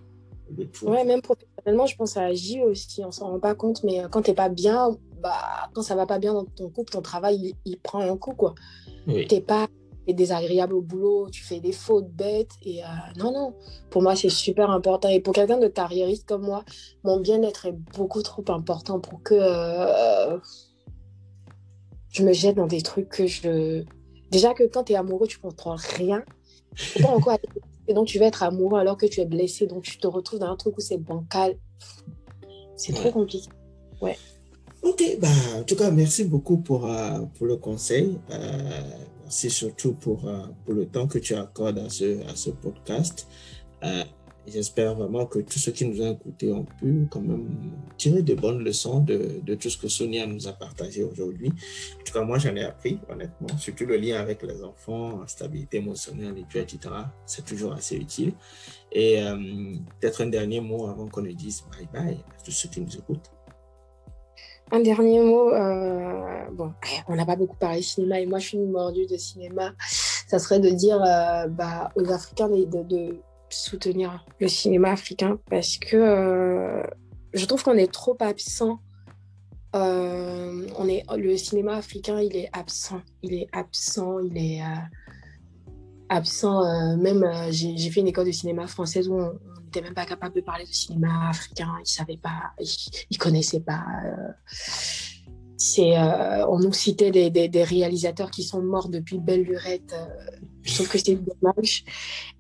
Ouais, 0.83 1.03
même 1.03 1.21
professionnellement, 1.21 1.87
je 1.87 1.95
pense 1.95 2.11
ça 2.11 2.23
agit 2.23 2.61
aussi. 2.61 3.03
On 3.03 3.11
s'en 3.11 3.31
rend 3.31 3.39
pas 3.39 3.55
compte, 3.55 3.83
mais 3.83 4.03
euh, 4.03 4.07
quand 4.07 4.21
tu 4.21 4.29
n'es 4.29 4.35
pas 4.35 4.49
bien, 4.49 4.95
bah, 5.21 5.69
quand 5.73 5.81
ça 5.81 5.95
va 5.95 6.05
pas 6.05 6.19
bien 6.19 6.33
dans 6.33 6.45
ton 6.45 6.69
couple, 6.69 6.91
ton 6.91 7.01
travail, 7.01 7.55
il, 7.65 7.79
prend 7.79 7.99
un 7.99 8.15
coup, 8.15 8.33
quoi. 8.33 8.53
Oui. 9.07 9.25
T'es 9.27 9.41
pas 9.41 9.67
es 10.07 10.13
désagréable 10.13 10.75
au 10.75 10.81
boulot, 10.81 11.29
tu 11.31 11.43
fais 11.43 11.59
des 11.59 11.71
fautes 11.71 12.11
bêtes. 12.11 12.51
Et 12.63 12.83
euh, 12.83 12.87
non, 13.17 13.31
non, 13.31 13.55
pour 13.89 14.01
moi, 14.01 14.15
c'est 14.15 14.29
super 14.29 14.69
important. 14.69 15.09
Et 15.09 15.19
pour 15.19 15.33
quelqu'un 15.33 15.57
de 15.57 15.67
carriériste 15.67 16.27
comme 16.27 16.43
moi, 16.43 16.63
mon 17.03 17.19
bien-être 17.19 17.65
est 17.65 17.75
beaucoup 17.95 18.21
trop 18.21 18.43
important 18.49 18.99
pour 18.99 19.23
que 19.23 19.33
euh, 19.35 20.37
je 22.09 22.23
me 22.23 22.33
jette 22.33 22.57
dans 22.57 22.67
des 22.67 22.81
trucs 22.81 23.09
que 23.09 23.27
je. 23.27 23.83
Déjà 24.31 24.53
que 24.53 24.63
quand 24.63 24.85
tu 24.85 24.93
es 24.93 24.95
amoureux, 24.95 25.27
tu 25.27 25.39
contrôles 25.39 25.77
rien. 25.95 26.23
Pas 27.01 27.09
encore 27.09 27.37
et 27.87 27.93
donc, 27.93 28.07
tu 28.07 28.19
vas 28.19 28.25
être 28.25 28.43
amoureux 28.43 28.79
alors 28.79 28.97
que 28.97 29.05
tu 29.05 29.21
es 29.21 29.25
blessé. 29.25 29.67
Donc, 29.67 29.83
tu 29.83 29.97
te 29.97 30.07
retrouves 30.07 30.39
dans 30.39 30.51
un 30.51 30.55
truc 30.55 30.77
où 30.77 30.81
c'est 30.81 30.97
bancal. 30.97 31.57
C'est 32.75 32.93
trop 32.93 33.11
compliqué. 33.11 33.49
Ouais. 34.01 34.17
Ok, 34.81 35.03
bah, 35.19 35.27
en 35.57 35.63
tout 35.63 35.75
cas, 35.75 35.89
merci 35.91 36.25
beaucoup 36.25 36.57
pour, 36.57 36.85
euh, 36.85 37.19
pour 37.37 37.47
le 37.47 37.57
conseil. 37.57 38.17
Euh, 38.31 38.81
merci 39.23 39.49
surtout 39.49 39.93
pour, 39.93 40.27
euh, 40.27 40.45
pour 40.63 40.73
le 40.73 40.85
temps 40.85 41.07
que 41.07 41.17
tu 41.19 41.33
accordes 41.35 41.79
à 41.79 41.89
ce, 41.89 42.21
à 42.27 42.35
ce 42.35 42.51
podcast. 42.51 43.27
J'espère 44.47 44.95
vraiment 44.95 45.25
que 45.25 45.39
tous 45.39 45.57
ceux 45.57 45.71
qui 45.71 45.85
nous 45.85 46.01
ont 46.01 46.13
écoutés 46.13 46.51
ont 46.51 46.65
pu 46.65 47.07
quand 47.09 47.21
même 47.21 47.49
tirer 47.97 48.21
de 48.21 48.35
bonnes 48.35 48.63
leçons 48.63 48.99
de, 48.99 49.41
de 49.43 49.55
tout 49.55 49.69
ce 49.69 49.77
que 49.77 49.87
Sonia 49.87 50.27
nous 50.27 50.47
a 50.47 50.53
partagé 50.53 51.03
aujourd'hui. 51.03 51.49
En 51.49 52.03
tout 52.03 52.13
cas, 52.13 52.21
moi, 52.21 52.37
j'en 52.37 52.55
ai 52.55 52.63
appris, 52.63 52.99
honnêtement, 53.09 53.47
surtout 53.57 53.85
le 53.85 53.97
lien 53.97 54.19
avec 54.19 54.43
les 54.43 54.63
enfants, 54.63 55.25
stabilité 55.25 55.77
émotionnelle, 55.77 56.35
et 56.37 56.59
etc. 56.59 56.79
C'est 57.25 57.43
toujours 57.43 57.73
assez 57.73 57.95
utile. 57.95 58.33
Et 58.91 59.21
euh, 59.21 59.35
peut-être 59.99 60.21
un 60.21 60.27
dernier 60.27 60.61
mot 60.61 60.87
avant 60.87 61.07
qu'on 61.07 61.21
ne 61.21 61.31
dise 61.31 61.63
bye 61.71 61.87
bye 61.91 62.13
à 62.13 62.43
tous 62.43 62.51
ceux 62.51 62.69
qui 62.69 62.81
nous 62.81 62.95
écoutent. 62.95 63.31
Un 64.71 64.79
dernier 64.79 65.21
mot, 65.21 65.51
euh, 65.51 66.45
bon, 66.51 66.73
on 67.07 67.15
n'a 67.15 67.25
pas 67.25 67.35
beaucoup 67.35 67.57
parlé 67.57 67.81
cinéma 67.83 68.19
et 68.19 68.25
moi 68.25 68.39
je 68.39 68.47
suis 68.47 68.57
mordue 68.57 69.05
de 69.05 69.17
cinéma. 69.17 69.73
Ça 70.27 70.39
serait 70.39 70.59
de 70.59 70.69
dire 70.69 71.01
euh, 71.03 71.47
bah, 71.47 71.91
aux 71.95 72.11
Africains 72.11 72.49
de 72.49 73.19
soutenir 73.55 74.25
le 74.39 74.47
cinéma 74.47 74.91
africain 74.91 75.39
parce 75.49 75.77
que 75.77 75.95
euh, 75.95 76.83
je 77.33 77.45
trouve 77.45 77.63
qu'on 77.63 77.77
est 77.77 77.91
trop 77.91 78.17
absent. 78.19 78.79
Euh, 79.75 80.67
le 81.17 81.37
cinéma 81.37 81.75
africain, 81.75 82.21
il 82.21 82.35
est 82.35 82.49
absent. 82.53 83.01
Il 83.23 83.33
est 83.33 83.47
absent, 83.51 84.19
il 84.19 84.37
est 84.37 84.61
euh, 84.61 84.65
absent. 86.09 86.97
même, 86.97 87.25
j'ai 87.49 87.89
fait 87.89 88.01
une 88.01 88.07
école 88.07 88.27
de 88.27 88.31
cinéma 88.31 88.67
française 88.67 89.09
où 89.09 89.15
on 89.15 89.33
n'était 89.63 89.81
même 89.81 89.93
pas 89.93 90.05
capable 90.05 90.35
de 90.35 90.41
parler 90.41 90.65
de 90.65 90.71
cinéma 90.71 91.29
africain. 91.29 91.73
Ils 91.77 91.81
ne 91.81 91.85
savaient 91.85 92.17
pas, 92.17 92.53
ils 92.59 93.07
ne 93.11 93.17
connaissaient 93.17 93.61
pas 93.61 93.83
euh, 95.79 96.45
on 96.47 96.59
nous 96.59 96.73
citait 96.73 97.11
des, 97.11 97.63
réalisateurs 97.63 98.31
qui 98.31 98.43
sont 98.43 98.61
morts 98.61 98.89
depuis 98.89 99.17
belle 99.17 99.43
lurette 99.43 99.93
euh, 99.93 100.35
je 100.63 100.73
trouve 100.73 100.89
que 100.89 100.97
c'est 100.97 101.15
dommage. 101.15 101.83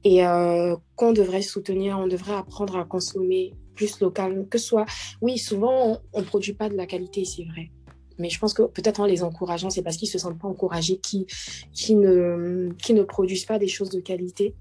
Et 0.03 0.25
euh, 0.25 0.75
qu'on 0.95 1.13
devrait 1.13 1.41
soutenir 1.41 1.99
on 1.99 2.07
devrait 2.07 2.35
apprendre 2.35 2.75
à 2.75 2.83
consommer 2.83 3.53
plus 3.75 3.99
local 3.99 4.47
que 4.49 4.57
soit 4.57 4.85
oui 5.21 5.37
souvent 5.37 6.01
on, 6.13 6.19
ne 6.19 6.25
produit 6.25 6.53
pas 6.53 6.69
de 6.69 6.75
la 6.75 6.85
qualité 6.85 7.25
c'est 7.25 7.45
vrai. 7.45 7.71
Mais 8.17 8.29
je 8.29 8.39
pense 8.39 8.53
que 8.53 8.63
peut-être 8.63 8.99
en 8.99 9.05
les 9.05 9.23
encourageant 9.23 9.69
c'est 9.69 9.81
parce 9.81 9.97
qu'ils 9.97 10.09
se 10.09 10.17
sentent 10.17 10.39
pas 10.39 10.47
encouragés 10.47 10.97
qui 10.97 11.27
qui 11.73 11.95
ne 11.95 12.69
qui 12.81 12.93
ne 12.93 13.03
produisent 13.03 13.45
pas 13.45 13.59
des 13.59 13.67
choses 13.67 13.89
de 13.89 13.99
qualité. 13.99 14.55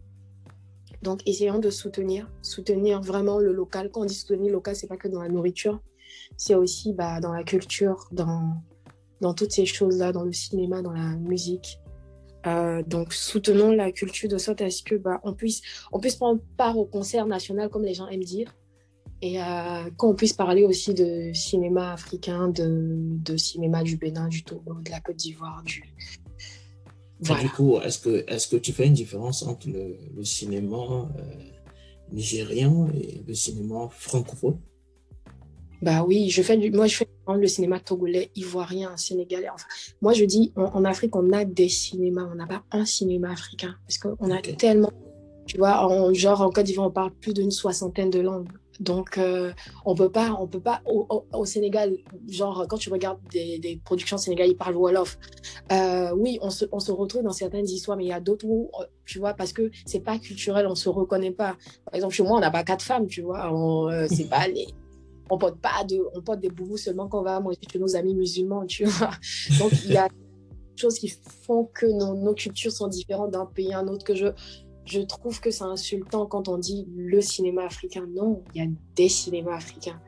Donc 1.03 1.21
essayons 1.27 1.59
de 1.59 1.71
soutenir 1.71 2.31
soutenir 2.43 3.01
vraiment 3.01 3.39
le 3.39 3.53
local. 3.53 3.91
Quand 3.91 4.03
on 4.03 4.05
dit 4.05 4.15
soutenir 4.15 4.53
local 4.53 4.77
c'est 4.77 4.89
pas 4.89 4.97
que 4.97 5.09
dans 5.09 5.23
la 5.23 5.29
nourriture 5.29 5.81
c'est 6.37 6.55
aussi 6.55 6.93
bah, 6.93 7.21
dans 7.21 7.33
la 7.33 7.45
culture, 7.45 8.09
dans, 8.13 8.63
dans 9.21 9.35
toutes 9.35 9.53
ces 9.53 9.67
choses-là, 9.67 10.13
dans 10.13 10.25
le 10.25 10.33
cinéma, 10.33 10.83
dans 10.83 10.93
la 10.93 11.17
musique. 11.17 11.81
Euh, 12.47 12.83
donc 12.83 13.15
soutenons 13.15 13.73
la 13.73 13.91
culture 13.91 14.29
de 14.29 14.37
sorte 14.37 14.61
à 14.61 14.69
ce 14.69 14.83
que 14.83 14.97
bah, 14.97 15.19
on 15.25 15.33
puisse 15.33 15.63
on 15.93 15.99
puisse 15.99 16.17
prendre 16.17 16.43
part 16.59 16.77
au 16.77 16.85
concert 16.85 17.27
national 17.27 17.71
comme 17.71 17.85
les 17.85 17.95
gens 17.95 18.07
aiment 18.09 18.23
dire 18.23 18.55
et 19.23 19.43
euh, 19.43 19.89
qu'on 19.97 20.15
puisse 20.15 20.35
parler 20.35 20.63
aussi 20.65 20.93
de 20.93 21.33
cinéma 21.33 21.95
africain 21.95 22.49
de, 22.49 22.91
de, 23.31 23.39
cinéma 23.39 23.83
du 23.83 23.97
Bénin 23.97 24.29
du 24.29 24.45
Togo 24.45 24.75
de 24.75 24.91
la 24.91 25.01
Côte 25.01 25.17
d'Ivoire 25.17 25.63
du 25.65 25.85
du 27.21 27.49
coup 27.49 27.79
est-ce 27.79 27.99
que 27.99 28.31
est-ce 28.31 28.47
que 28.47 28.57
tu 28.57 28.73
fais 28.75 28.89
une 28.89 28.93
différence 28.93 29.43
entre 29.43 29.67
le, 29.71 30.23
cinéma 30.23 30.77
euh, 31.17 31.23
nigérian 32.13 32.91
et 32.93 33.25
le 33.27 33.33
cinéma 33.33 33.89
francophone? 33.91 34.59
Bah 35.83 36.05
oui, 36.07 36.31
je 36.31 36.43
fais 36.43 36.57
du, 36.57 36.71
moi 36.71 36.87
je 36.87 36.97
fais 36.97 37.09
le 37.29 37.47
cinéma 37.47 37.81
togolais, 37.81 38.31
ivoirien, 38.35 38.97
sénégalais. 38.97 39.49
Enfin, 39.53 39.67
moi 40.01 40.13
je 40.13 40.25
dis, 40.25 40.53
en, 40.57 40.85
Afrique, 40.85 41.15
on 41.17 41.33
a 41.33 41.45
des 41.45 41.69
cinémas, 41.69 42.29
on 42.31 42.35
n'a 42.35 42.47
pas 42.47 42.63
un 42.71 42.85
cinéma 42.85 43.33
africain. 43.33 43.75
Parce 43.87 43.99
qu'on 43.99 44.31
a 44.31 44.41
tellement, 44.41 44.93
tu 45.47 45.59
vois, 45.59 45.87
en, 45.87 46.13
genre 46.13 46.41
en 46.41 46.51
Côte 46.51 46.65
d'Ivoire, 46.65 46.89
on 46.89 46.91
parle 46.93 47.13
plus 47.13 47.35
d'une 47.35 47.51
soixantaine 47.51 48.11
de 48.11 48.21
langues. 48.21 48.49
Donc, 48.81 49.19
euh, 49.19 49.53
on 49.85 49.95
peut 49.95 50.11
pas, 50.11 50.37
on 50.41 50.49
peut 50.49 50.61
pas, 50.61 50.83
au, 50.87 51.45
Sénégal, 51.45 51.97
genre, 52.29 52.67
quand 52.69 52.77
tu 52.77 52.91
regardes 52.91 53.21
des, 53.31 53.81
productions 53.85 54.19
sénégalaises, 54.19 54.53
ils 54.53 54.57
parlent 54.57 54.77
Wolof. 54.77 55.17
Euh, 55.71 56.11
oui, 56.17 56.39
on 56.43 56.51
se, 56.51 56.65
on 56.73 56.81
se, 56.81 56.91
retrouve 56.91 57.23
dans 57.23 57.33
certaines 57.33 57.67
histoires, 57.67 57.97
mais 57.97 58.05
il 58.05 58.09
y 58.09 58.13
a 58.13 58.19
d'autres 58.19 58.47
où, 58.47 58.71
euh, 58.81 58.85
tu 59.05 59.21
vois, 59.21 59.35
parce 59.35 59.53
que 59.53 59.71
c'est 59.87 60.01
pas 60.01 60.19
culturel, 60.19 60.67
on 60.67 60.75
se 60.75 60.89
reconnaît 60.89 61.31
pas. 61.31 61.57
Par 61.85 61.95
exemple, 61.95 62.15
chez 62.15 62.25
moi, 62.25 62.37
on 62.37 62.41
n'a 62.41 62.51
pas 62.51 62.65
quatre 62.65 62.85
femmes, 62.85 63.07
tu 63.07 63.23
vois, 63.23 63.49
on, 63.53 64.09
c'est 64.09 64.29
pas 64.29 64.49
les, 64.49 64.67
on 65.31 65.39
porte 65.39 65.59
pas 65.61 65.85
de, 65.85 65.99
on 66.15 66.21
porte 66.23 66.41
des 66.41 66.51
boubous 66.51 66.77
seulement 66.77 67.09
quand 67.09 67.21
on 67.21 67.25
va 67.25 67.41
manger 67.41 67.59
chez 67.71 67.79
nos 67.79 67.97
amis 67.97 68.15
musulmans, 68.15 68.67
tu 68.67 68.85
vois. 68.85 69.11
Donc, 69.59 69.73
il 69.85 69.93
y 69.93 69.97
a 69.97 70.09
des 70.09 70.15
choses 70.77 70.99
qui 70.99 71.09
font 71.09 71.69
que 71.73 71.87
nos, 71.87 72.15
nos 72.15 72.35
cultures 72.35 72.73
sont 72.73 72.89
différentes 72.89 73.31
d'un 73.31 73.47
pays 73.47 73.73
à 73.73 73.79
un 73.79 73.89
autre, 73.89 74.05
que 74.05 74.15
je, 74.15 74.27
je 74.85 75.01
trouve 75.01 75.41
que 75.41 75.51
c'est 75.51 75.65
insultant 75.65 76.27
quand 76.27 76.49
on 76.49 76.59
dit 76.59 76.87
le 76.95 77.21
cinéma 77.21 77.65
africain. 77.65 78.07
Non, 78.15 78.43
il 78.55 78.63
y 78.63 78.67
a 78.67 78.71
des 78.95 79.09
cinémas 79.09 79.57
africains. 79.57 80.01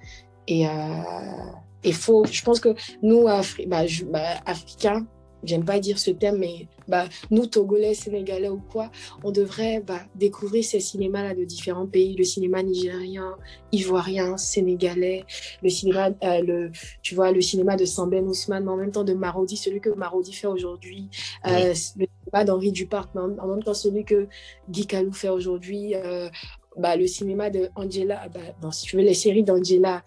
Et 0.49 0.67
euh, 0.67 1.93
faut, 1.93 2.25
je 2.25 2.43
pense 2.43 2.61
que 2.61 2.75
nous, 3.03 3.25
bah, 3.25 3.43
bah, 3.67 4.23
Africains, 4.45 5.07
j'aime 5.45 5.65
pas 5.65 5.79
dire 5.79 5.99
ce 5.99 6.11
terme, 6.11 6.39
mais 6.39 6.67
bah, 6.89 7.07
nous, 7.31 7.47
Togolais, 7.47 7.95
Sénégalais 7.95 8.49
ou 8.49 8.61
quoi, 8.61 8.91
on 9.25 9.31
devrait 9.31 9.81
bah, 9.81 10.01
découvrir 10.15 10.65
ces 10.65 10.81
cinémas-là 10.81 11.35
de 11.35 11.45
différents 11.45 11.87
pays, 11.87 12.17
le 12.17 12.25
cinéma 12.25 12.63
nigérien, 12.63 13.37
ivoirien, 13.73 14.37
sénégalais, 14.37 15.25
le 15.63 15.69
cinéma, 15.69 16.11
euh, 16.23 16.43
le, 16.43 16.71
tu 17.03 17.15
vois, 17.15 17.33
le 17.33 17.41
cinéma 17.41 17.77
de 17.77 17.85
Samben 17.85 18.27
Ousmane, 18.27 18.65
mais 18.65 18.71
en 18.71 18.77
même 18.77 18.93
temps 18.93 19.05
de 19.05 19.15
Marodi, 19.15 19.57
celui 19.57 19.81
que 19.81 19.91
Marodi 19.91 20.33
fait 20.33 20.47
aujourd'hui, 20.47 21.09
euh, 21.47 21.69
le 21.69 21.75
cinéma 21.75 22.45
d'Henri 22.45 22.73
Duparc, 22.73 23.11
mais 23.15 23.21
en, 23.21 23.47
même 23.47 23.63
temps 23.63 23.75
celui 23.75 24.05
que 24.05 24.29
Guy 24.69 24.87
Calou 24.87 25.13
fait 25.13 25.29
aujourd'hui, 25.29 25.95
euh, 25.95 26.29
bah, 26.77 26.97
le 26.97 27.07
cinéma 27.07 27.51
de 27.51 27.71
Angela, 27.75 28.29
bah, 28.29 28.71
si 28.71 28.87
tu 28.87 28.97
veux, 28.97 29.03
les 29.03 29.15
séries 29.15 29.45
d'Angela, 29.45 30.03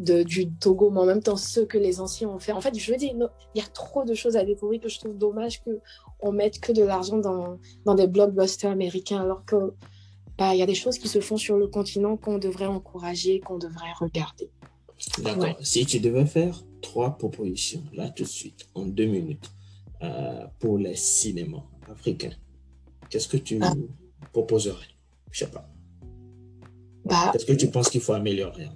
du 0.00 0.50
Togo, 0.50 0.90
mais 0.90 1.00
en 1.00 1.04
même 1.04 1.22
temps 1.22 1.36
ceux 1.36 1.66
que 1.66 1.76
les 1.76 2.00
anciens 2.00 2.28
ont 2.28 2.38
fait. 2.38 2.52
En 2.52 2.60
fait, 2.60 2.76
je 2.76 2.90
veux 2.90 2.96
dire, 2.96 3.12
il 3.54 3.60
y 3.60 3.62
a 3.62 3.68
trop 3.68 4.04
de 4.04 4.14
choses 4.14 4.36
à 4.36 4.44
découvrir 4.44 4.80
que 4.80 4.88
je 4.88 4.98
trouve 4.98 5.16
dommage 5.16 5.62
qu'on 5.62 6.32
mette 6.32 6.58
que 6.58 6.72
de 6.72 6.82
l'argent 6.82 7.18
dans, 7.18 7.58
dans 7.84 7.94
des 7.94 8.06
blockbusters 8.06 8.70
américains, 8.70 9.20
alors 9.20 9.44
que 9.44 9.74
bah, 10.38 10.54
il 10.54 10.58
y 10.58 10.62
a 10.62 10.66
des 10.66 10.74
choses 10.74 10.98
qui 10.98 11.08
se 11.08 11.20
font 11.20 11.36
sur 11.36 11.58
le 11.58 11.68
continent 11.68 12.16
qu'on 12.16 12.38
devrait 12.38 12.66
encourager, 12.66 13.40
qu'on 13.40 13.58
devrait 13.58 13.92
regarder. 14.00 14.50
D'accord. 15.18 15.56
Si 15.60 15.84
tu 15.84 16.00
devais 16.00 16.26
faire 16.26 16.62
trois 16.80 17.16
propositions, 17.18 17.82
là 17.92 18.08
tout 18.08 18.22
de 18.22 18.28
suite, 18.28 18.68
en 18.74 18.86
deux 18.86 19.06
minutes, 19.06 19.50
euh, 20.02 20.46
pour 20.58 20.78
les 20.78 20.96
cinémas 20.96 21.64
africains, 21.90 22.32
qu'est-ce 23.10 23.28
que 23.28 23.36
tu 23.36 23.58
ah. 23.60 23.74
proposerais? 24.32 24.86
Je 25.30 25.40
sais 25.40 25.50
pas. 25.50 25.68
Bah, 27.04 27.30
qu'est-ce 27.32 27.46
que 27.46 27.52
tu 27.52 27.68
penses 27.68 27.90
qu'il 27.90 28.00
faut 28.00 28.14
améliorer? 28.14 28.68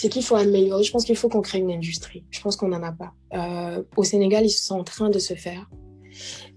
C'est 0.00 0.08
qu'il 0.08 0.22
faut 0.22 0.36
améliorer. 0.36 0.82
Je 0.82 0.92
pense 0.92 1.04
qu'il 1.04 1.14
faut 1.16 1.28
qu'on 1.28 1.42
crée 1.42 1.58
une 1.58 1.70
industrie. 1.70 2.24
Je 2.30 2.40
pense 2.40 2.56
qu'on 2.56 2.68
n'en 2.68 2.82
a 2.82 2.90
pas. 2.90 3.12
Euh, 3.34 3.82
au 3.98 4.02
Sénégal, 4.02 4.46
ils 4.46 4.50
sont 4.50 4.78
en 4.78 4.84
train 4.84 5.10
de 5.10 5.18
se 5.18 5.34
faire. 5.34 5.68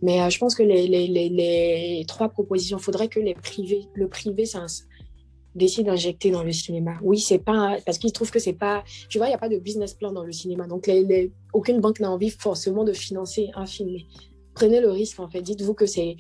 Mais 0.01 0.21
euh, 0.21 0.29
je 0.29 0.39
pense 0.39 0.55
que 0.55 0.63
les, 0.63 2.05
trois 2.07 2.29
propositions, 2.29 2.77
il 2.77 2.83
faudrait 2.83 3.09
que 3.09 3.19
les 3.19 3.33
privés, 3.33 3.89
le 3.95 4.07
privé 4.07 4.45
décide 5.55 5.87
d'injecter 5.87 6.31
dans 6.31 6.41
le 6.41 6.53
cinéma. 6.53 6.93
Oui, 7.01 7.19
c'est 7.19 7.39
pas 7.39 7.79
parce 7.85 7.97
qu'ils 7.97 8.13
trouvent 8.13 8.31
que 8.31 8.39
c'est 8.39 8.53
pas, 8.53 8.81
tu 9.09 9.17
vois, 9.17 9.27
il 9.27 9.31
n'y 9.31 9.35
a 9.35 9.39
pas 9.39 9.49
de 9.49 9.57
business 9.57 9.93
plan 9.93 10.13
dans 10.13 10.23
le 10.23 10.31
cinéma. 10.31 10.65
Donc, 10.65 10.89
aucune 11.51 11.81
banque 11.81 11.99
n'a 11.99 12.09
envie 12.09 12.29
forcément 12.29 12.85
de 12.85 12.93
financer 12.93 13.49
un 13.55 13.65
film. 13.65 13.97
prenez 14.53 14.79
le 14.79 14.89
risque, 14.89 15.19
en 15.19 15.27
fait. 15.27 15.41
Dites-vous 15.41 15.73
que 15.73 15.85
c'est 15.85 16.15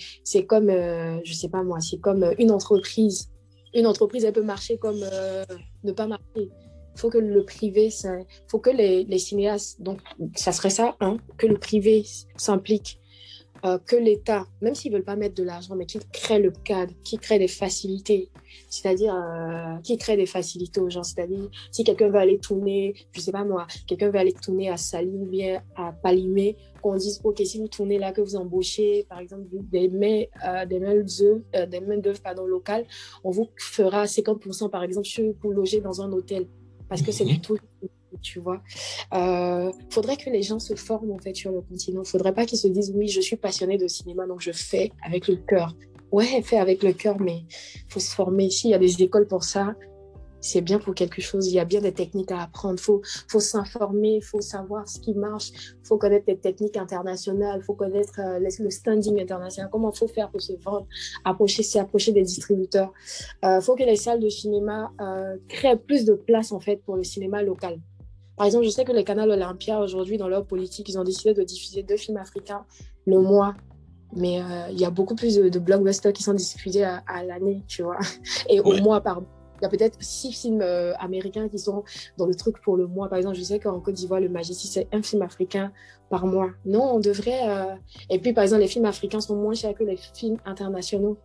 comme, 0.45 0.69
euh, 0.69 1.21
je 1.23 1.31
sais 1.31 1.47
pas 1.47 1.63
moi, 1.63 1.79
c'est 1.79 2.01
comme 2.01 2.33
une 2.37 2.51
entreprise. 2.51 3.29
Une 3.73 3.87
entreprise, 3.87 4.25
elle 4.25 4.33
peut 4.33 4.43
marcher 4.43 4.77
comme 4.77 4.99
ne 5.85 5.91
pas 5.93 6.05
marcher. 6.05 6.51
Faut 6.95 7.09
que 7.09 7.17
le 7.17 7.43
privé, 7.43 7.89
faut 8.47 8.59
que 8.59 8.69
les, 8.69 9.03
les, 9.03 9.17
cinéastes, 9.17 9.81
donc 9.81 9.99
ça 10.35 10.51
serait 10.51 10.69
ça, 10.69 10.95
hein, 10.99 11.17
que 11.37 11.47
le 11.47 11.57
privé 11.57 12.03
s'implique, 12.37 12.99
euh, 13.65 13.77
que 13.77 13.95
l'État, 13.95 14.45
même 14.61 14.75
s'ils 14.75 14.91
ne 14.91 14.97
veulent 14.97 15.05
pas 15.05 15.15
mettre 15.15 15.35
de 15.35 15.43
l'argent, 15.43 15.75
mais 15.75 15.85
qu'il 15.85 16.01
crée 16.11 16.39
le 16.39 16.51
cadre, 16.51 16.93
qu'il 17.03 17.19
crée 17.19 17.39
des 17.39 17.47
facilités, 17.47 18.29
c'est-à-dire 18.69 19.15
euh, 19.15 19.77
qu'il 19.83 19.97
crée 19.97 20.17
des 20.17 20.25
facilités 20.25 20.81
aux 20.81 20.89
gens, 20.89 21.03
c'est-à-dire 21.03 21.49
si 21.71 21.83
quelqu'un 21.83 22.09
veut 22.09 22.19
aller 22.19 22.39
tourner, 22.39 22.93
je 23.13 23.19
ne 23.19 23.23
sais 23.23 23.31
pas 23.31 23.45
moi, 23.45 23.65
quelqu'un 23.87 24.09
veut 24.09 24.19
aller 24.19 24.33
tourner 24.33 24.69
à 24.69 24.75
Saline 24.77 25.23
ou 25.23 25.27
bien 25.27 25.63
à 25.75 25.93
Palimé, 25.93 26.57
qu'on 26.81 26.97
dise, 26.97 27.21
OK, 27.23 27.41
si 27.45 27.57
vous 27.57 27.69
tournez 27.69 27.97
là, 27.97 28.11
que 28.11 28.21
vous 28.21 28.35
embauchez, 28.35 29.05
par 29.07 29.19
exemple, 29.19 29.45
des 29.49 29.87
mains, 29.87 30.23
euh, 30.45 30.65
des 30.65 30.79
mains 30.79 30.95
d'œuvre, 30.95 31.41
euh, 31.55 31.65
des 31.65 31.79
mains 31.79 31.97
d'œuvre, 31.97 32.21
pardon, 32.21 32.45
locales, 32.45 32.85
on 33.23 33.31
vous 33.31 33.49
fera 33.57 34.05
50%, 34.05 34.69
par 34.69 34.83
exemple, 34.83 35.07
pour 35.39 35.53
loger 35.53 35.79
dans 35.79 36.01
un 36.01 36.11
hôtel 36.11 36.47
parce 36.93 37.01
que 37.01 37.11
c'est 37.11 37.25
du 37.25 37.41
tout 37.41 37.57
tu 38.21 38.37
vois. 38.39 38.61
Euh, 39.15 39.71
faudrait 39.89 40.15
que 40.15 40.29
les 40.29 40.43
gens 40.43 40.59
se 40.59 40.75
forment 40.75 41.09
en 41.09 41.17
fait 41.17 41.35
sur 41.35 41.51
le 41.51 41.61
continent. 41.61 42.03
Faudrait 42.03 42.35
pas 42.35 42.45
qu'ils 42.45 42.59
se 42.59 42.67
disent 42.67 42.91
oui, 42.95 43.07
je 43.07 43.19
suis 43.19 43.35
passionné 43.35 43.79
de 43.79 43.87
cinéma, 43.87 44.27
donc 44.27 44.41
je 44.41 44.51
fais 44.51 44.91
avec 45.03 45.27
le 45.27 45.37
cœur. 45.37 45.75
Ouais, 46.11 46.43
fais 46.43 46.57
avec 46.57 46.83
le 46.83 46.93
cœur, 46.93 47.19
mais 47.19 47.45
faut 47.89 47.99
se 47.99 48.13
former. 48.13 48.45
Ici, 48.45 48.67
il 48.67 48.71
y 48.71 48.73
a 48.75 48.77
des 48.77 49.01
écoles 49.01 49.27
pour 49.27 49.43
ça 49.43 49.73
c'est 50.43 50.61
bien 50.61 50.77
pour 50.77 50.93
quelque 50.93 51.21
chose. 51.21 51.47
Il 51.47 51.53
y 51.53 51.59
a 51.59 51.65
bien 51.65 51.81
des 51.81 51.93
techniques 51.93 52.31
à 52.31 52.43
apprendre. 52.43 52.75
Il 52.77 52.83
faut, 52.83 53.01
faut 53.27 53.39
s'informer, 53.39 54.15
il 54.17 54.21
faut 54.21 54.41
savoir 54.41 54.87
ce 54.87 54.99
qui 54.99 55.13
marche, 55.13 55.51
il 55.51 55.87
faut 55.87 55.97
connaître 55.97 56.25
les 56.27 56.37
techniques 56.37 56.77
internationales, 56.77 57.59
il 57.61 57.63
faut 57.63 57.73
connaître 57.73 58.19
euh, 58.19 58.39
le 58.39 58.69
standing 58.69 59.21
international, 59.21 59.69
comment 59.71 59.91
il 59.91 59.97
faut 59.97 60.07
faire 60.07 60.29
pour 60.29 60.41
se 60.41 60.53
vendre, 60.61 60.85
approcher, 61.23 61.63
s'approcher 61.63 62.11
des 62.11 62.23
distributeurs. 62.23 62.91
Il 63.41 63.47
euh, 63.47 63.61
faut 63.61 63.75
que 63.75 63.83
les 63.83 63.95
salles 63.95 64.19
de 64.19 64.29
cinéma 64.29 64.91
euh, 64.99 65.37
créent 65.47 65.77
plus 65.77 66.03
de 66.03 66.13
place 66.13 66.51
en 66.51 66.59
fait 66.59 66.77
pour 66.77 66.97
le 66.97 67.03
cinéma 67.03 67.41
local. 67.41 67.79
Par 68.35 68.45
exemple, 68.45 68.65
je 68.65 68.69
sais 68.69 68.83
que 68.83 68.91
les 68.91 69.03
canaux 69.03 69.31
Olympia, 69.31 69.79
aujourd'hui, 69.79 70.17
dans 70.17 70.27
leur 70.27 70.45
politique, 70.45 70.89
ils 70.89 70.99
ont 70.99 71.03
décidé 71.03 71.33
de 71.33 71.43
diffuser 71.43 71.83
deux 71.83 71.97
films 71.97 72.17
africains 72.17 72.65
le 73.05 73.19
mois 73.19 73.55
mais 74.15 74.39
il 74.69 74.79
y 74.79 74.85
a 74.85 74.91
beaucoup 74.91 75.15
plus 75.15 75.37
de, 75.37 75.57
blockbusters 75.57 76.13
qui 76.13 76.21
sont 76.21 76.35
diffusés 76.35 76.83
à, 76.83 77.01
à 77.07 77.23
l'année, 77.23 77.63
tu 77.67 77.81
vois, 77.81 77.97
et 78.47 78.59
au 78.59 78.77
mois, 78.77 79.01
pardon. 79.01 79.25
Il 79.63 79.67
y 79.67 79.67
a 79.67 79.69
peut-être 79.69 79.95
six 80.01 80.33
films 80.33 80.61
euh, 80.61 80.93
américains 80.97 81.47
qui 81.47 81.57
sont 81.57 81.85
dans 82.17 82.25
le 82.25 82.35
truc 82.35 82.61
pour 82.61 82.75
le 82.75 82.85
mois. 82.85 83.07
Par 83.07 83.17
exemple, 83.17 83.37
je 83.37 83.43
sais 83.43 83.59
qu'en 83.59 83.79
Côte 83.79 83.93
d'Ivoire, 83.93 84.19
le 84.19 84.27
Majesty, 84.27 84.67
c'est 84.67 84.89
un 84.91 85.01
film 85.01 85.21
africain 85.21 85.71
par 86.09 86.25
mois. 86.25 86.49
Non, 86.65 86.95
on 86.95 86.99
devrait. 86.99 87.47
Euh, 87.47 87.73
et 88.09 88.19
puis, 88.19 88.33
par 88.33 88.43
exemple, 88.43 88.61
les 88.61 88.67
films 88.67 88.83
africains 88.83 89.21
sont 89.21 89.37
moins 89.37 89.53
chers 89.53 89.73
que 89.73 89.85
les 89.85 89.95
films 89.95 90.35
internationaux. 90.43 91.17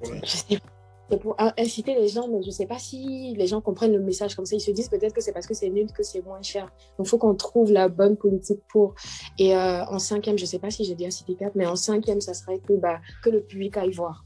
C'est 0.00 1.18
pour 1.20 1.36
inciter 1.58 1.94
les 1.96 2.08
gens, 2.08 2.26
mais 2.28 2.40
je 2.40 2.46
ne 2.46 2.52
sais 2.52 2.64
pas 2.64 2.78
si 2.78 3.34
les 3.36 3.46
gens 3.46 3.60
comprennent 3.60 3.92
le 3.92 4.00
message 4.00 4.34
comme 4.34 4.46
ça. 4.46 4.56
Ils 4.56 4.60
se 4.60 4.70
disent 4.70 4.88
peut-être 4.88 5.12
que 5.12 5.20
c'est 5.20 5.32
parce 5.32 5.46
que 5.46 5.52
c'est 5.52 5.68
nul 5.68 5.92
que 5.92 6.02
c'est 6.02 6.24
moins 6.24 6.40
cher. 6.40 6.72
Donc, 6.96 7.06
il 7.06 7.10
faut 7.10 7.18
qu'on 7.18 7.34
trouve 7.34 7.70
la 7.72 7.90
bonne 7.90 8.16
politique 8.16 8.60
pour. 8.70 8.94
Et 9.38 9.54
euh, 9.54 9.84
en 9.84 9.98
cinquième, 9.98 10.38
je 10.38 10.44
ne 10.44 10.48
sais 10.48 10.58
pas 10.58 10.70
si 10.70 10.84
j'ai 10.84 10.94
dit 10.94 11.04
un 11.04 11.10
cité 11.10 11.36
mais 11.54 11.66
en 11.66 11.76
cinquième, 11.76 12.22
ça 12.22 12.32
serait 12.32 12.58
que, 12.58 12.72
bah, 12.72 13.00
que 13.22 13.28
le 13.28 13.42
public 13.42 13.76
aille 13.76 13.92
voir 13.92 14.24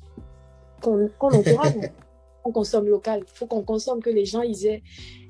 qu'on 0.91 1.31
encourage, 1.31 1.75
on 2.45 2.53
consomme 2.53 2.87
local. 2.87 3.25
Il 3.27 3.39
faut 3.39 3.47
qu'on 3.47 3.63
consomme, 3.63 4.01
que 4.01 4.11
les 4.11 4.25
gens 4.25 4.43
ils 4.43 4.67
aient, 4.67 4.83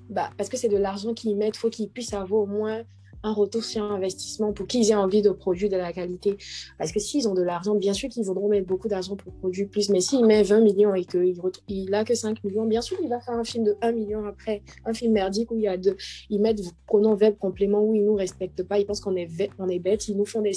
bah, 0.09 0.31
parce 0.37 0.49
que 0.49 0.57
c'est 0.57 0.69
de 0.69 0.77
l'argent 0.77 1.15
qu'ils 1.15 1.37
mettent, 1.37 1.57
il 1.57 1.59
faut 1.59 1.71
qu'ils 1.71 1.89
puissent 1.89 2.15
avoir 2.15 2.43
au 2.43 2.47
moins 2.47 2.83
un 3.23 3.33
retour 3.33 3.65
sur 3.65 3.83
investissement 3.83 4.53
pour 4.53 4.67
qu'ils 4.67 4.91
aient 4.91 4.95
envie 4.95 5.21
de 5.21 5.31
produire 5.31 5.69
de 5.69 5.77
la 5.77 5.93
qualité. 5.93 6.37
Parce 6.79 6.93
que 6.93 7.01
s'ils 7.01 7.29
ont 7.29 7.35
de 7.35 7.43
l'argent, 7.43 7.75
bien 7.75 7.93
sûr 7.93 8.09
qu'ils 8.09 8.25
voudront 8.25 8.49
mettre 8.49 8.67
beaucoup 8.67 8.87
d'argent 8.87 9.17
pour 9.17 9.33
produire 9.33 9.69
plus, 9.69 9.89
mais 9.89 10.01
s'il 10.01 10.25
met 10.25 10.43
20 10.45 10.61
millions 10.61 10.95
et 10.95 11.05
qu'il 11.05 11.35
il 11.69 11.95
a 11.95 12.05
que 12.05 12.15
5 12.15 12.45
millions, 12.45 12.67
bien 12.67 12.81
sûr, 12.81 12.97
il 13.03 13.09
va 13.09 13.21
faire 13.21 13.35
un 13.35 13.43
film 13.43 13.65
de 13.65 13.77
1 13.83 13.93
million 13.93 14.25
après, 14.27 14.63
un 14.85 14.93
film 14.93 15.13
merdique 15.13 15.51
où 15.51 15.57
il 15.57 15.63
y 15.63 15.69
a 15.69 15.77
deux. 15.77 15.97
Ils 16.31 16.41
mettent 16.41 16.61
pronom, 16.87 17.15
verbe, 17.17 17.37
complément, 17.37 17.83
où 17.83 17.95
ils 17.95 18.05
nous 18.05 18.15
respectent 18.15 18.63
pas, 18.63 18.79
ils 18.79 18.87
pensent 18.87 19.01
qu'on 19.01 19.17
est, 19.17 19.29
on 19.59 19.69
est 19.69 19.81
bête, 19.81 20.07
ils 20.09 20.17
nous 20.17 20.27
font 20.27 20.43
des, 20.43 20.53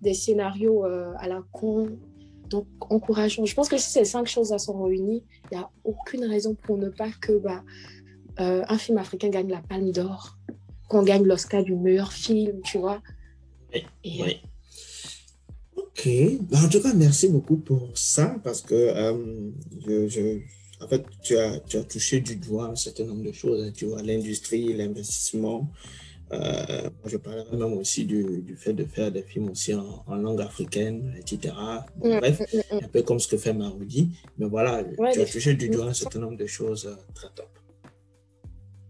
des 0.00 0.14
scénarios 0.14 0.84
euh, 0.84 1.12
à 1.18 1.28
la 1.28 1.42
con, 1.52 1.88
donc, 2.52 2.66
encourageons. 2.90 3.46
Je 3.46 3.54
pense 3.54 3.68
que 3.68 3.78
si 3.78 3.90
ces 3.90 4.04
cinq 4.04 4.26
choses-là 4.28 4.58
sont 4.58 4.82
réunies, 4.82 5.24
il 5.50 5.56
n'y 5.56 5.62
a 5.62 5.70
aucune 5.84 6.24
raison 6.24 6.54
pour 6.54 6.76
ne 6.76 6.90
pas 6.90 7.10
que 7.20 7.32
bah, 7.38 7.64
euh, 8.40 8.62
un 8.68 8.78
film 8.78 8.98
africain 8.98 9.30
gagne 9.30 9.50
la 9.50 9.62
Palme 9.62 9.90
d'Or, 9.90 10.36
qu'on 10.88 11.02
gagne 11.02 11.24
l'Oscar 11.24 11.62
du 11.64 11.74
meilleur 11.74 12.12
film, 12.12 12.60
tu 12.62 12.78
vois. 12.78 13.02
Oui. 14.04 14.40
Ok. 15.76 16.08
Bah, 16.50 16.58
en 16.64 16.68
tout 16.68 16.82
cas, 16.82 16.92
merci 16.94 17.28
beaucoup 17.28 17.56
pour 17.56 17.96
ça 17.96 18.36
parce 18.44 18.60
que 18.60 18.74
euh, 18.74 19.50
je, 19.86 20.40
en 20.82 20.88
fait, 20.88 21.04
tu 21.22 21.36
as, 21.38 21.58
tu 21.60 21.78
as 21.78 21.84
touché 21.84 22.20
du 22.20 22.36
doigt 22.36 22.68
un 22.68 22.76
certain 22.76 23.04
nombre 23.04 23.24
de 23.24 23.32
choses. 23.32 23.64
Hein, 23.64 23.72
tu 23.74 23.86
vois, 23.86 24.02
l'industrie, 24.02 24.74
l'investissement, 24.74 25.70
Euh, 26.32 26.88
je 27.04 27.16
parlerai 27.18 27.56
même 27.56 27.74
aussi 27.74 28.04
du, 28.06 28.42
du, 28.42 28.56
fait 28.56 28.72
de 28.72 28.84
faire 28.84 29.12
des 29.12 29.22
films 29.22 29.50
aussi 29.50 29.74
en, 29.74 30.02
en 30.06 30.14
langue 30.16 30.40
africaine, 30.40 31.14
etc. 31.18 31.54
Mm, 31.96 32.18
bref, 32.20 32.40
mm, 32.40 32.56
mm, 32.56 32.84
un 32.84 32.88
peu 32.88 33.02
comme 33.02 33.18
ce 33.20 33.28
que 33.28 33.36
fait 33.36 33.52
Marodi. 33.52 34.10
Mais 34.38 34.46
voilà, 34.46 34.82
Ouais, 34.98 35.12
tu 35.12 35.20
as 35.20 35.26
touché 35.26 35.54
du 35.54 35.68
doigt 35.68 35.86
un 35.86 35.92
certain 35.94 36.20
nombre 36.20 36.38
de 36.38 36.46
choses 36.46 36.86
euh, 36.86 36.96
très 37.14 37.28
top. 37.34 37.50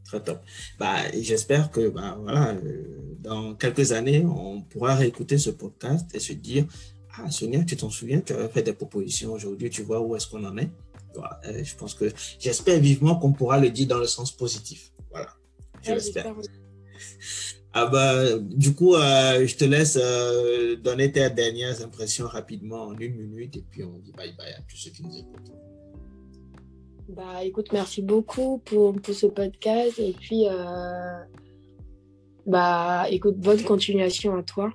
Très 0.05 0.23
top. 0.23 0.41
Bah, 0.79 0.99
J'espère 1.21 1.71
que 1.71 1.89
bah, 1.89 2.17
voilà, 2.21 2.53
euh, 2.53 3.17
dans 3.19 3.55
quelques 3.55 3.91
années, 3.93 4.25
on 4.25 4.61
pourra 4.63 4.95
réécouter 4.95 5.39
ce 5.39 5.51
podcast 5.51 6.15
et 6.15 6.21
se 6.21 6.35
dire 6.35 6.65
Ah, 7.17 7.29
Sonia, 7.31 7.65
tu 7.65 7.77
t'en 7.77 7.91
souviens, 7.91 8.21
tu 8.21 8.35
avais 8.35 8.49
fait 8.49 8.63
des 8.63 8.73
propositions 8.75 9.33
aujourd'hui, 9.33 9.69
tu 9.69 9.83
vois 9.83 10.01
où 10.01 10.15
est-ce 10.15 10.29
qu'on 10.29 10.45
en 10.45 10.57
est? 10.59 10.71
Voilà, 11.15 11.41
je 11.63 11.75
pense 11.75 11.95
que 11.95 12.07
j'espère 12.39 12.79
vivement 12.81 13.17
qu'on 13.17 13.33
pourra 13.33 13.59
le 13.59 13.69
dire 13.71 13.89
dans 13.89 13.99
le 13.99 14.07
sens 14.07 14.31
positif. 14.33 14.93
Voilà, 15.11 15.29
je 15.83 15.89
Ouais, 15.91 15.95
l'espère. 15.97 16.35
Ah 17.75 17.87
bah, 17.87 18.39
du 18.39 18.75
coup, 18.75 18.95
euh, 18.95 19.47
je 19.47 19.57
te 19.57 19.65
laisse 19.65 19.99
euh, 20.01 20.77
donner 20.77 21.11
tes 21.11 21.31
dernières 21.31 21.83
impressions 21.83 22.27
rapidement 22.27 22.83
en 22.83 22.99
une 22.99 23.15
minute 23.15 23.57
et 23.57 23.65
puis 23.71 23.83
on 23.83 23.99
dit 23.99 24.13
bye 24.13 24.35
bye 24.37 24.53
à 24.53 24.61
tous 24.69 24.77
ceux 24.77 24.91
qui 24.91 25.03
nous 25.03 25.17
écoutent. 25.17 25.53
Bah 27.09 27.43
écoute, 27.43 27.73
merci 27.73 28.03
beaucoup 28.03 28.59
pour, 28.65 28.95
pour 29.01 29.15
ce 29.15 29.27
podcast. 29.27 29.99
Et 29.99 30.13
puis, 30.13 30.47
euh, 30.49 31.19
bah 32.47 33.07
écoute, 33.11 33.39
bonne 33.39 33.63
continuation 33.63 34.37
à 34.37 34.43
toi. 34.43 34.73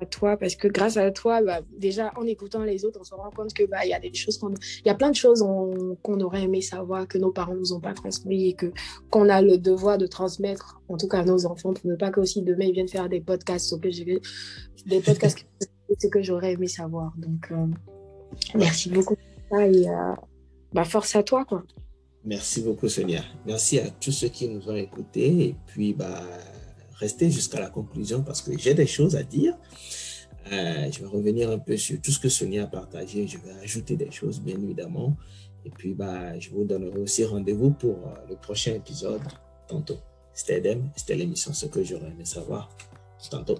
À 0.00 0.06
toi 0.06 0.36
parce 0.36 0.54
que 0.56 0.68
grâce 0.68 0.96
à 0.96 1.10
toi, 1.10 1.42
bah, 1.42 1.60
déjà 1.78 2.12
en 2.16 2.24
écoutant 2.26 2.62
les 2.64 2.84
autres, 2.84 2.98
on 3.00 3.04
se 3.04 3.14
rend 3.14 3.30
compte 3.30 3.52
que 3.52 3.64
bah 3.64 3.84
il 3.84 3.90
y 3.90 3.94
a 3.94 4.00
des 4.00 4.12
choses 4.14 4.38
qu'on, 4.38 4.50
il 4.50 4.86
y 4.86 4.90
a 4.90 4.94
plein 4.94 5.10
de 5.10 5.16
choses 5.16 5.42
on- 5.42 5.96
qu'on 6.02 6.20
aurait 6.20 6.42
aimé 6.42 6.60
savoir 6.60 7.06
que 7.06 7.18
nos 7.18 7.30
parents 7.30 7.54
nous 7.54 7.72
ont 7.72 7.80
pas 7.80 7.92
transmis 7.94 8.48
et 8.50 8.54
que 8.54 8.72
qu'on 9.10 9.28
a 9.28 9.42
le 9.42 9.58
devoir 9.58 9.98
de 9.98 10.06
transmettre, 10.06 10.80
en 10.88 10.96
tout 10.96 11.08
cas 11.08 11.20
à 11.20 11.24
nos 11.24 11.46
enfants, 11.46 11.72
pour 11.74 11.86
ne 11.86 11.96
pas 11.96 12.10
qu'aussi 12.10 12.42
demain 12.42 12.64
ils 12.64 12.72
viennent 12.72 12.88
faire 12.88 13.08
des 13.08 13.20
podcasts 13.20 13.78
que 13.80 13.88
des 14.88 15.00
podcasts 15.00 15.46
que, 16.00 16.08
que 16.08 16.22
j'aurais 16.22 16.52
aimé 16.52 16.66
savoir. 16.66 17.12
Donc 17.18 17.50
euh, 17.50 17.66
merci 18.54 18.90
beaucoup 18.90 19.16
et 19.52 19.88
euh, 19.88 20.14
bah 20.72 20.84
force 20.84 21.16
à 21.16 21.22
toi 21.22 21.44
quoi. 21.44 21.62
Merci 22.24 22.60
beaucoup, 22.62 22.88
Sonia. 22.88 23.22
Merci 23.46 23.78
à 23.78 23.88
tous 23.90 24.12
ceux 24.12 24.28
qui 24.28 24.46
nous 24.46 24.68
ont 24.68 24.76
écoutés 24.76 25.44
et 25.46 25.56
puis 25.66 25.94
bah, 25.94 26.20
restez 27.00 27.30
jusqu'à 27.30 27.58
la 27.58 27.70
conclusion 27.70 28.22
parce 28.22 28.42
que 28.42 28.56
j'ai 28.56 28.74
des 28.74 28.86
choses 28.86 29.16
à 29.16 29.22
dire. 29.22 29.54
Euh, 30.52 30.90
je 30.90 31.00
vais 31.00 31.06
revenir 31.06 31.50
un 31.50 31.58
peu 31.58 31.76
sur 31.76 32.00
tout 32.00 32.10
ce 32.10 32.18
que 32.18 32.28
Sonia 32.28 32.64
a 32.64 32.66
partagé. 32.66 33.26
Je 33.26 33.38
vais 33.38 33.52
ajouter 33.62 33.96
des 33.96 34.10
choses, 34.10 34.40
bien 34.40 34.56
évidemment. 34.56 35.16
Et 35.64 35.70
puis, 35.70 35.94
bah, 35.94 36.38
je 36.38 36.50
vous 36.50 36.64
donnerai 36.64 36.98
aussi 36.98 37.24
rendez-vous 37.24 37.70
pour 37.70 38.08
euh, 38.08 38.28
le 38.28 38.36
prochain 38.36 38.74
épisode 38.74 39.22
tantôt. 39.68 39.98
C'était 40.32 40.58
Edem, 40.58 40.90
c'était 40.96 41.16
l'émission 41.16 41.52
Ce 41.52 41.66
que 41.66 41.82
j'aurais 41.82 42.08
aimé 42.08 42.24
savoir. 42.24 42.70
Tantôt. 43.30 43.58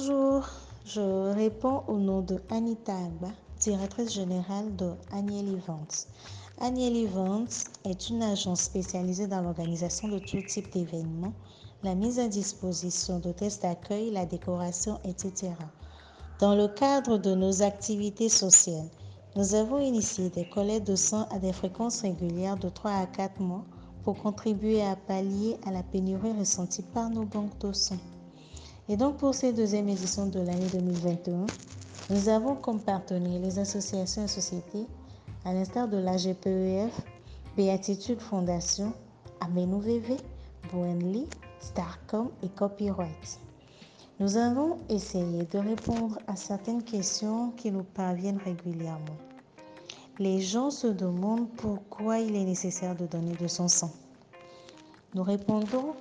Bonjour, 0.00 0.48
je 0.84 1.34
réponds 1.34 1.82
au 1.88 1.96
nom 1.96 2.20
de 2.20 2.40
Anita 2.50 2.96
Agba, 2.96 3.32
directrice 3.58 4.12
générale 4.12 4.76
de 4.76 4.92
Aniel 5.10 5.48
Events. 5.48 6.06
Aniel 6.60 6.96
Events 6.96 7.64
est 7.84 8.08
une 8.08 8.22
agence 8.22 8.60
spécialisée 8.60 9.26
dans 9.26 9.40
l'organisation 9.40 10.06
de 10.06 10.20
tout 10.20 10.40
type 10.40 10.72
d'événements, 10.72 11.32
la 11.82 11.96
mise 11.96 12.20
à 12.20 12.28
disposition 12.28 13.18
d'hôtesses 13.18 13.58
d'accueil, 13.58 14.12
la 14.12 14.24
décoration, 14.24 15.00
etc. 15.02 15.50
Dans 16.38 16.54
le 16.54 16.68
cadre 16.68 17.18
de 17.18 17.34
nos 17.34 17.62
activités 17.62 18.28
sociales, 18.28 18.90
nous 19.34 19.56
avons 19.56 19.80
initié 19.80 20.30
des 20.30 20.48
collectes 20.48 20.86
de 20.86 20.94
sang 20.94 21.26
à 21.32 21.40
des 21.40 21.52
fréquences 21.52 22.02
régulières 22.02 22.56
de 22.56 22.68
3 22.68 22.92
à 22.92 23.06
4 23.06 23.40
mois 23.40 23.64
pour 24.04 24.22
contribuer 24.22 24.80
à 24.80 24.94
pallier 24.94 25.56
à 25.66 25.72
la 25.72 25.82
pénurie 25.82 26.38
ressentie 26.38 26.84
par 26.84 27.10
nos 27.10 27.24
banques 27.24 27.58
de 27.58 27.72
sang. 27.72 27.98
Et 28.90 28.96
donc 28.96 29.18
pour 29.18 29.34
cette 29.34 29.54
deuxième 29.54 29.86
édition 29.90 30.26
de 30.26 30.40
l'année 30.40 30.68
2021, 30.72 31.44
nous 32.08 32.28
avons 32.30 32.54
comme 32.54 32.80
partenaires 32.80 33.38
les 33.38 33.58
associations 33.58 34.24
et 34.24 34.28
sociétés, 34.28 34.86
à 35.44 35.52
l'instar 35.52 35.88
de 35.88 35.98
la 35.98 36.16
GPEF, 36.16 36.98
Béatitude 37.54 38.18
Fondation, 38.18 38.94
Amenu 39.40 39.78
VV, 39.82 40.16
Starcom 41.60 42.30
et 42.42 42.48
Copyright. 42.48 43.40
Nous 44.20 44.38
avons 44.38 44.78
essayé 44.88 45.44
de 45.44 45.58
répondre 45.58 46.18
à 46.26 46.34
certaines 46.34 46.82
questions 46.82 47.50
qui 47.58 47.70
nous 47.70 47.84
parviennent 47.84 48.40
régulièrement. 48.42 49.18
Les 50.18 50.40
gens 50.40 50.70
se 50.70 50.86
demandent 50.86 51.50
pourquoi 51.58 52.20
il 52.20 52.34
est 52.34 52.44
nécessaire 52.44 52.96
de 52.96 53.04
donner 53.04 53.34
de 53.34 53.48
son 53.48 53.68
sang. 53.68 53.92
Nous 55.14 55.22
répondons 55.22 55.94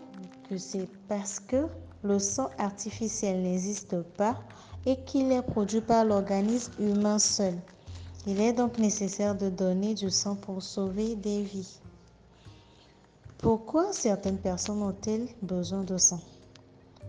que 0.49 0.57
c'est 0.57 0.87
parce 1.09 1.41
que 1.41 1.67
le 2.07 2.19
sang 2.19 2.49
artificiel 2.57 3.41
n'existe 3.41 4.01
pas 4.01 4.37
et 4.85 4.95
qu'il 5.03 5.31
est 5.31 5.41
produit 5.41 5.81
par 5.81 6.05
l'organisme 6.05 6.71
humain 6.79 7.19
seul. 7.19 7.53
Il 8.25 8.39
est 8.39 8.53
donc 8.53 8.77
nécessaire 8.77 9.35
de 9.35 9.49
donner 9.49 9.93
du 9.93 10.09
sang 10.09 10.35
pour 10.35 10.63
sauver 10.63 11.15
des 11.15 11.43
vies. 11.43 11.79
Pourquoi 13.39 13.91
certaines 13.91 14.37
personnes 14.37 14.81
ont-elles 14.81 15.27
besoin 15.41 15.83
de 15.83 15.97
sang? 15.97 16.21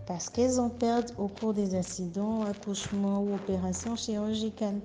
Parce 0.05 0.29
qu'elles 0.29 0.59
en 0.59 0.69
perdent 0.69 1.13
au 1.17 1.27
cours 1.27 1.53
des 1.53 1.75
accidents, 1.75 2.43
accouchements 2.43 3.21
ou 3.21 3.35
opérations 3.35 3.95
chirurgicales. 3.95 4.81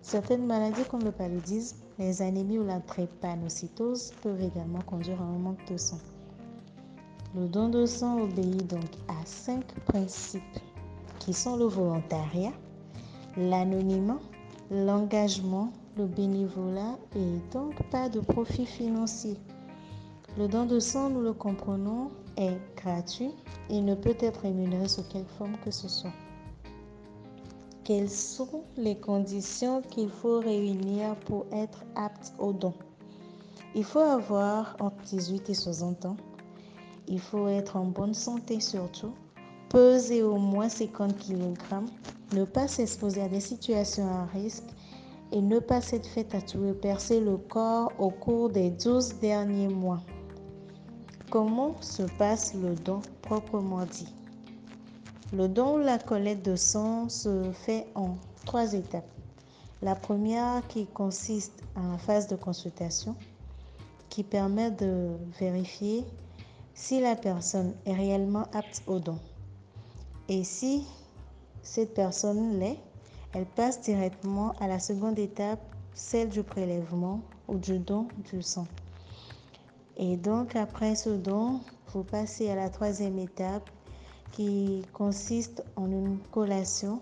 Certaines 0.00 0.46
maladies 0.46 0.84
comme 0.90 1.04
le 1.04 1.12
paludisme, 1.12 1.76
les 1.98 2.22
anémies 2.22 2.58
ou 2.58 2.66
la 2.66 2.80
drépanocytose 2.80 4.14
peuvent 4.22 4.42
également 4.42 4.82
conduire 4.82 5.20
à 5.20 5.24
un 5.24 5.38
manque 5.38 5.70
de 5.70 5.76
sang. 5.76 5.98
Le 7.34 7.48
don 7.48 7.70
de 7.70 7.86
sang 7.86 8.20
obéit 8.20 8.66
donc 8.66 8.84
à 9.08 9.24
cinq 9.24 9.64
principes 9.86 10.42
qui 11.18 11.32
sont 11.32 11.56
le 11.56 11.64
volontariat, 11.64 12.52
l'anonymat, 13.38 14.20
l'engagement, 14.70 15.72
le 15.96 16.04
bénévolat 16.04 16.98
et 17.16 17.38
donc 17.50 17.82
pas 17.90 18.10
de 18.10 18.20
profit 18.20 18.66
financier. 18.66 19.38
Le 20.36 20.46
don 20.46 20.66
de 20.66 20.78
sang, 20.78 21.08
nous 21.08 21.22
le 21.22 21.32
comprenons, 21.32 22.10
est 22.36 22.58
gratuit 22.76 23.30
et 23.70 23.80
ne 23.80 23.94
peut 23.94 24.16
être 24.20 24.40
rémunéré 24.42 24.86
sous 24.86 25.04
quelque 25.04 25.32
forme 25.32 25.56
que 25.64 25.70
ce 25.70 25.88
soit. 25.88 26.12
Quelles 27.82 28.10
sont 28.10 28.62
les 28.76 28.96
conditions 28.96 29.80
qu'il 29.80 30.10
faut 30.10 30.40
réunir 30.40 31.16
pour 31.24 31.46
être 31.50 31.82
apte 31.94 32.34
au 32.38 32.52
don? 32.52 32.74
Il 33.74 33.84
faut 33.84 34.00
avoir 34.00 34.76
entre 34.80 35.02
18 35.04 35.48
et 35.48 35.54
60 35.54 36.04
ans. 36.04 36.16
Il 37.12 37.20
faut 37.20 37.46
être 37.46 37.76
en 37.76 37.84
bonne 37.84 38.14
santé 38.14 38.58
surtout, 38.58 39.12
peser 39.68 40.22
au 40.22 40.38
moins 40.38 40.70
50 40.70 41.14
kg, 41.18 41.52
ne 42.32 42.44
pas 42.44 42.66
s'exposer 42.66 43.20
à 43.20 43.28
des 43.28 43.38
situations 43.38 44.08
à 44.08 44.24
risque 44.32 44.64
et 45.30 45.42
ne 45.42 45.58
pas 45.58 45.82
s'être 45.82 46.06
fait 46.06 46.24
tatouer 46.24 46.72
percer 46.72 47.20
le 47.20 47.36
corps 47.36 47.92
au 47.98 48.08
cours 48.08 48.48
des 48.48 48.70
12 48.70 49.16
derniers 49.20 49.68
mois. 49.68 50.00
Comment 51.28 51.76
se 51.82 52.04
passe 52.16 52.54
le 52.54 52.74
don 52.76 53.02
proprement 53.20 53.84
dit? 53.84 54.14
Le 55.34 55.48
don 55.48 55.74
ou 55.74 55.78
la 55.80 55.98
collecte 55.98 56.46
de 56.46 56.56
sang 56.56 57.10
se 57.10 57.42
fait 57.52 57.88
en 57.94 58.14
trois 58.46 58.72
étapes. 58.72 59.10
La 59.82 59.94
première 59.94 60.66
qui 60.66 60.86
consiste 60.86 61.62
en 61.76 61.92
la 61.92 61.98
phase 61.98 62.26
de 62.26 62.36
consultation 62.36 63.14
qui 64.08 64.22
permet 64.22 64.70
de 64.70 65.10
vérifier 65.38 66.06
si 66.74 67.00
la 67.00 67.16
personne 67.16 67.74
est 67.86 67.94
réellement 67.94 68.46
apte 68.52 68.82
au 68.86 68.98
don. 68.98 69.18
Et 70.28 70.44
si 70.44 70.84
cette 71.62 71.94
personne 71.94 72.58
l'est, 72.58 72.78
elle 73.34 73.46
passe 73.46 73.80
directement 73.80 74.52
à 74.60 74.66
la 74.66 74.78
seconde 74.78 75.18
étape, 75.18 75.60
celle 75.94 76.28
du 76.28 76.42
prélèvement 76.42 77.20
ou 77.48 77.56
du 77.56 77.78
don 77.78 78.08
du 78.30 78.42
sang. 78.42 78.66
Et 79.96 80.16
donc 80.16 80.56
après 80.56 80.94
ce 80.94 81.10
don, 81.10 81.60
vous 81.92 82.04
passez 82.04 82.50
à 82.50 82.54
la 82.54 82.68
troisième 82.68 83.18
étape 83.18 83.68
qui 84.32 84.82
consiste 84.92 85.62
en 85.76 85.90
une 85.90 86.18
collation 86.30 87.00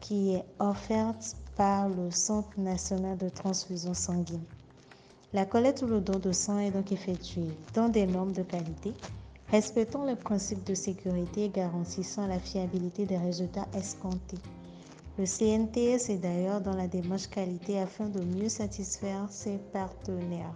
qui 0.00 0.34
est 0.34 0.44
offerte 0.58 1.36
par 1.56 1.88
le 1.88 2.10
Centre 2.10 2.58
national 2.58 3.16
de 3.18 3.28
transfusion 3.28 3.94
sanguine. 3.94 4.42
La 5.34 5.46
collecte 5.46 5.80
ou 5.80 5.86
le 5.86 6.02
don 6.02 6.18
de 6.18 6.30
sang 6.30 6.58
est 6.58 6.72
donc 6.72 6.92
effectuée 6.92 7.56
dans 7.72 7.88
des 7.88 8.06
normes 8.06 8.32
de 8.32 8.42
qualité, 8.42 8.92
respectant 9.50 10.04
les 10.04 10.14
principes 10.14 10.64
de 10.64 10.74
sécurité 10.74 11.44
et 11.44 11.48
garantissant 11.48 12.26
la 12.26 12.38
fiabilité 12.38 13.06
des 13.06 13.16
résultats 13.16 13.66
escomptés. 13.74 14.36
Le 15.18 15.24
CNTS 15.24 16.10
est 16.10 16.20
d'ailleurs 16.20 16.60
dans 16.60 16.76
la 16.76 16.86
démarche 16.86 17.28
qualité 17.28 17.78
afin 17.78 18.08
de 18.08 18.20
mieux 18.20 18.50
satisfaire 18.50 19.26
ses 19.30 19.56
partenaires. 19.72 20.54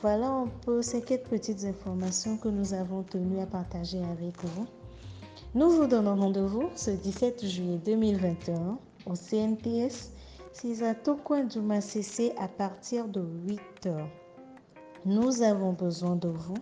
Voilà 0.00 0.28
un 0.28 0.46
peu 0.64 0.80
ces 0.80 1.02
quelques 1.02 1.26
petites 1.26 1.64
informations 1.64 2.36
que 2.36 2.48
nous 2.48 2.74
avons 2.74 3.02
tenu 3.02 3.40
à 3.40 3.46
partager 3.46 3.98
avec 3.98 4.44
vous. 4.44 4.66
Nous 5.56 5.70
vous 5.70 5.88
donnons 5.88 6.14
rendez-vous 6.14 6.70
ce 6.76 6.92
17 6.92 7.44
juillet 7.44 7.80
2021 7.84 8.78
au 9.06 9.14
CNTS 9.14 9.90
6 9.90 10.12
à 10.12 10.17
Coin 11.24 11.44
du 11.44 11.60
Massissé 11.60 12.32
à 12.36 12.48
partir 12.48 13.06
de 13.06 13.22
8 13.46 13.86
heures. 13.86 14.08
Nous 15.06 15.42
avons 15.42 15.72
besoin 15.72 16.16
de 16.16 16.28
vous. 16.28 16.56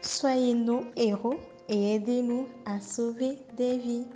Soyez 0.00 0.54
nos 0.54 0.80
héros 0.96 1.38
et 1.68 1.96
aidez-nous 1.96 2.46
à 2.64 2.80
sauver 2.80 3.36
des 3.56 3.76
vies. 3.76 4.06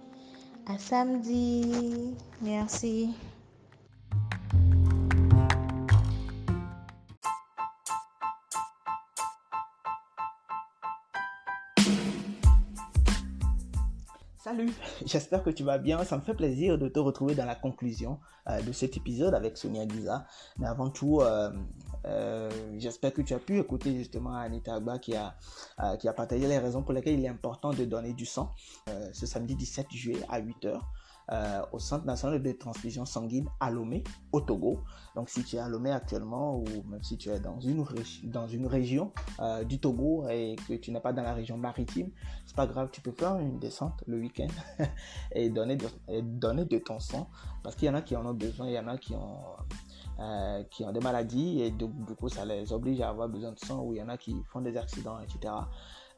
À 0.66 0.78
samedi. 0.78 2.14
Merci. 2.40 3.10
Salut, 14.50 14.72
j'espère 15.06 15.44
que 15.44 15.50
tu 15.50 15.62
vas 15.62 15.78
bien. 15.78 16.02
Ça 16.02 16.16
me 16.16 16.22
fait 16.22 16.34
plaisir 16.34 16.76
de 16.76 16.88
te 16.88 16.98
retrouver 16.98 17.36
dans 17.36 17.44
la 17.44 17.54
conclusion 17.54 18.18
euh, 18.48 18.60
de 18.62 18.72
cet 18.72 18.96
épisode 18.96 19.32
avec 19.32 19.56
Sonia 19.56 19.86
Giza. 19.86 20.26
Mais 20.58 20.66
avant 20.66 20.90
tout, 20.90 21.20
euh, 21.20 21.52
euh, 22.06 22.50
j'espère 22.76 23.12
que 23.12 23.22
tu 23.22 23.32
as 23.32 23.38
pu 23.38 23.60
écouter 23.60 23.94
justement 23.94 24.34
Anita 24.34 24.74
Agba 24.74 24.98
qui 24.98 25.14
a, 25.14 25.36
qui 25.98 26.08
a 26.08 26.12
partagé 26.12 26.48
les 26.48 26.58
raisons 26.58 26.82
pour 26.82 26.92
lesquelles 26.94 27.20
il 27.20 27.24
est 27.24 27.28
important 27.28 27.70
de 27.70 27.84
donner 27.84 28.12
du 28.12 28.26
sang 28.26 28.52
ce 29.12 29.24
samedi 29.24 29.54
17 29.54 29.86
juillet 29.92 30.22
à 30.28 30.40
8h. 30.40 30.80
Euh, 31.32 31.62
au 31.70 31.78
Centre 31.78 32.06
national 32.06 32.42
de 32.42 32.50
transfusion 32.50 33.06
sanguine 33.06 33.48
à 33.60 33.70
Lomé, 33.70 34.02
au 34.32 34.40
Togo. 34.40 34.80
Donc 35.14 35.28
si 35.28 35.44
tu 35.44 35.54
es 35.54 35.58
à 35.60 35.68
Lomé 35.68 35.92
actuellement 35.92 36.56
ou 36.56 36.64
même 36.88 37.04
si 37.04 37.16
tu 37.18 37.28
es 37.28 37.38
dans 37.38 37.60
une, 37.60 37.84
dans 38.24 38.48
une 38.48 38.66
région 38.66 39.12
euh, 39.38 39.62
du 39.62 39.78
Togo 39.78 40.26
et 40.28 40.56
que 40.66 40.74
tu 40.74 40.90
n'es 40.90 40.98
pas 40.98 41.12
dans 41.12 41.22
la 41.22 41.32
région 41.32 41.56
maritime, 41.56 42.10
c'est 42.46 42.56
pas 42.56 42.66
grave, 42.66 42.88
tu 42.90 43.00
peux 43.00 43.12
faire 43.12 43.38
une 43.38 43.60
descente 43.60 44.02
le 44.08 44.18
week-end 44.18 44.48
et, 45.32 45.50
donner 45.50 45.76
de, 45.76 45.86
donner 46.20 46.64
de 46.64 46.78
ton 46.78 46.98
sang 46.98 47.30
parce 47.62 47.76
qu'il 47.76 47.86
y 47.86 47.90
en 47.90 47.94
a 47.94 48.02
qui 48.02 48.16
en 48.16 48.26
ont 48.26 48.34
besoin, 48.34 48.66
il 48.66 48.72
y 48.72 48.78
en 48.78 48.88
a 48.88 48.98
qui 48.98 49.14
ont... 49.14 49.38
Euh, 50.18 50.62
qui 50.64 50.84
ont 50.84 50.92
des 50.92 51.00
maladies 51.00 51.62
et 51.62 51.70
du 51.70 51.86
coup 52.14 52.28
ça 52.28 52.44
les 52.44 52.74
oblige 52.74 53.00
à 53.00 53.08
avoir 53.08 53.26
besoin 53.26 53.52
de 53.52 53.58
sang 53.58 53.80
ou 53.80 53.94
il 53.94 54.00
y 54.00 54.02
en 54.02 54.08
a 54.10 54.18
qui 54.18 54.36
font 54.52 54.60
des 54.60 54.76
accidents 54.76 55.18
etc 55.18 55.54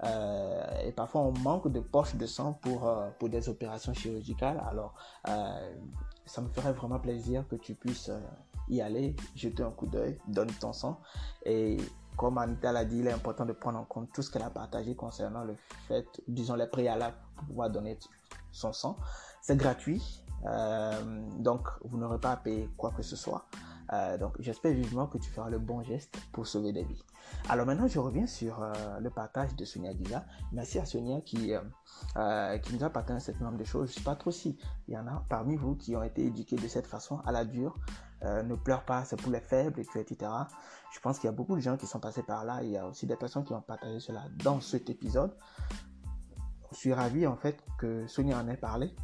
euh, 0.04 0.64
et 0.84 0.92
parfois, 0.92 1.22
on 1.22 1.32
manque 1.38 1.70
de 1.70 1.80
poches 1.80 2.14
de 2.16 2.26
sang 2.26 2.54
pour, 2.54 2.88
euh, 2.88 3.08
pour 3.18 3.28
des 3.28 3.48
opérations 3.48 3.94
chirurgicales. 3.94 4.62
Alors, 4.68 4.94
euh, 5.28 5.74
ça 6.26 6.40
me 6.40 6.48
ferait 6.48 6.72
vraiment 6.72 6.98
plaisir 6.98 7.46
que 7.48 7.56
tu 7.56 7.74
puisses 7.74 8.10
y 8.68 8.80
aller, 8.80 9.14
jeter 9.34 9.62
un 9.62 9.70
coup 9.70 9.86
d'œil, 9.86 10.18
donner 10.26 10.52
ton 10.54 10.72
sang. 10.72 11.00
Et 11.44 11.76
comme 12.16 12.38
Anita 12.38 12.72
l'a 12.72 12.84
dit, 12.84 12.98
il 12.98 13.06
est 13.06 13.12
important 13.12 13.44
de 13.44 13.52
prendre 13.52 13.78
en 13.78 13.84
compte 13.84 14.10
tout 14.12 14.22
ce 14.22 14.30
qu'elle 14.30 14.42
a 14.42 14.50
partagé 14.50 14.94
concernant 14.94 15.44
le 15.44 15.54
fait, 15.88 16.06
disons, 16.28 16.54
les 16.54 16.66
préalables 16.66 17.16
pour 17.36 17.46
pouvoir 17.46 17.70
donner 17.70 17.98
son 18.50 18.72
sang. 18.72 18.96
C'est 19.40 19.56
gratuit, 19.56 20.22
donc 21.38 21.66
vous 21.84 21.98
n'aurez 21.98 22.20
pas 22.20 22.32
à 22.32 22.36
payer 22.36 22.68
quoi 22.76 22.92
que 22.92 23.02
ce 23.02 23.16
soit. 23.16 23.46
Donc 24.20 24.36
j'espère 24.38 24.72
vivement 24.72 25.08
que 25.08 25.18
tu 25.18 25.28
feras 25.30 25.50
le 25.50 25.58
bon 25.58 25.82
geste 25.82 26.16
pour 26.30 26.46
sauver 26.46 26.72
des 26.72 26.84
vies. 26.84 27.02
Alors 27.48 27.66
maintenant 27.66 27.86
je 27.88 27.98
reviens 27.98 28.26
sur 28.26 28.62
euh, 28.62 28.72
le 29.00 29.10
partage 29.10 29.54
de 29.56 29.64
Sonia 29.64 29.92
Giza. 29.96 30.24
Merci 30.52 30.78
à 30.78 30.84
Sonia 30.84 31.20
qui, 31.20 31.52
euh, 32.16 32.58
qui 32.58 32.74
nous 32.74 32.84
a 32.84 32.90
partagé 32.90 33.16
un 33.16 33.20
certain 33.20 33.44
nombre 33.46 33.58
de 33.58 33.64
choses. 33.64 33.88
Je 33.90 33.94
ne 33.94 33.98
sais 33.98 34.04
pas 34.04 34.16
trop 34.16 34.30
si 34.30 34.58
il 34.88 34.94
y 34.94 34.98
en 34.98 35.06
a 35.06 35.24
parmi 35.28 35.56
vous 35.56 35.74
qui 35.74 35.96
ont 35.96 36.02
été 36.02 36.24
éduqués 36.24 36.56
de 36.56 36.68
cette 36.68 36.86
façon 36.86 37.20
à 37.26 37.32
la 37.32 37.44
dure. 37.44 37.76
ne 38.22 38.54
pleure 38.54 38.84
pas, 38.84 39.04
c'est 39.04 39.20
pour 39.20 39.32
les 39.32 39.40
faibles, 39.40 39.80
etc. 39.80 40.30
Je 40.92 41.00
pense 41.00 41.18
qu'il 41.18 41.26
y 41.26 41.32
a 41.32 41.36
beaucoup 41.36 41.56
de 41.56 41.60
gens 41.60 41.76
qui 41.76 41.86
sont 41.86 42.00
passés 42.00 42.22
par 42.22 42.44
là. 42.44 42.62
Il 42.62 42.70
y 42.70 42.76
a 42.76 42.86
aussi 42.86 43.06
des 43.06 43.16
personnes 43.16 43.44
qui 43.44 43.52
ont 43.52 43.62
partagé 43.62 43.98
cela 43.98 44.24
dans 44.44 44.60
cet 44.60 44.90
épisode. 44.90 45.34
Je 46.72 46.76
suis 46.76 46.92
ravi 46.92 47.26
en 47.26 47.36
fait 47.36 47.62
que 47.78 48.06
Sonia 48.06 48.38
en 48.38 48.48
ait 48.48 48.56
parlé. 48.56 48.94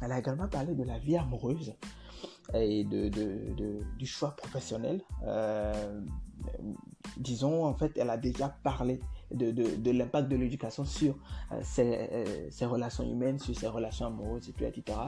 Elle 0.00 0.12
a 0.12 0.18
également 0.18 0.48
parlé 0.48 0.74
de 0.74 0.82
la 0.82 0.98
vie 0.98 1.16
amoureuse 1.16 1.74
et 2.54 2.84
de, 2.84 3.08
du 3.96 4.06
choix 4.06 4.34
professionnel. 4.36 5.02
Euh, 5.24 6.00
disons, 7.16 7.64
en 7.64 7.74
fait, 7.74 7.92
elle 7.96 8.10
a 8.10 8.16
déjà 8.16 8.48
parlé 8.62 9.00
de, 9.30 9.90
l'impact 9.90 10.28
de 10.28 10.36
l'éducation 10.36 10.84
sur 10.84 11.14
euh, 11.52 11.62
euh, 11.78 12.46
ses, 12.50 12.66
relations 12.66 13.04
humaines, 13.04 13.38
sur 13.38 13.56
ses 13.56 13.68
relations 13.68 14.06
amoureuses, 14.06 14.48
etc. 14.48 14.98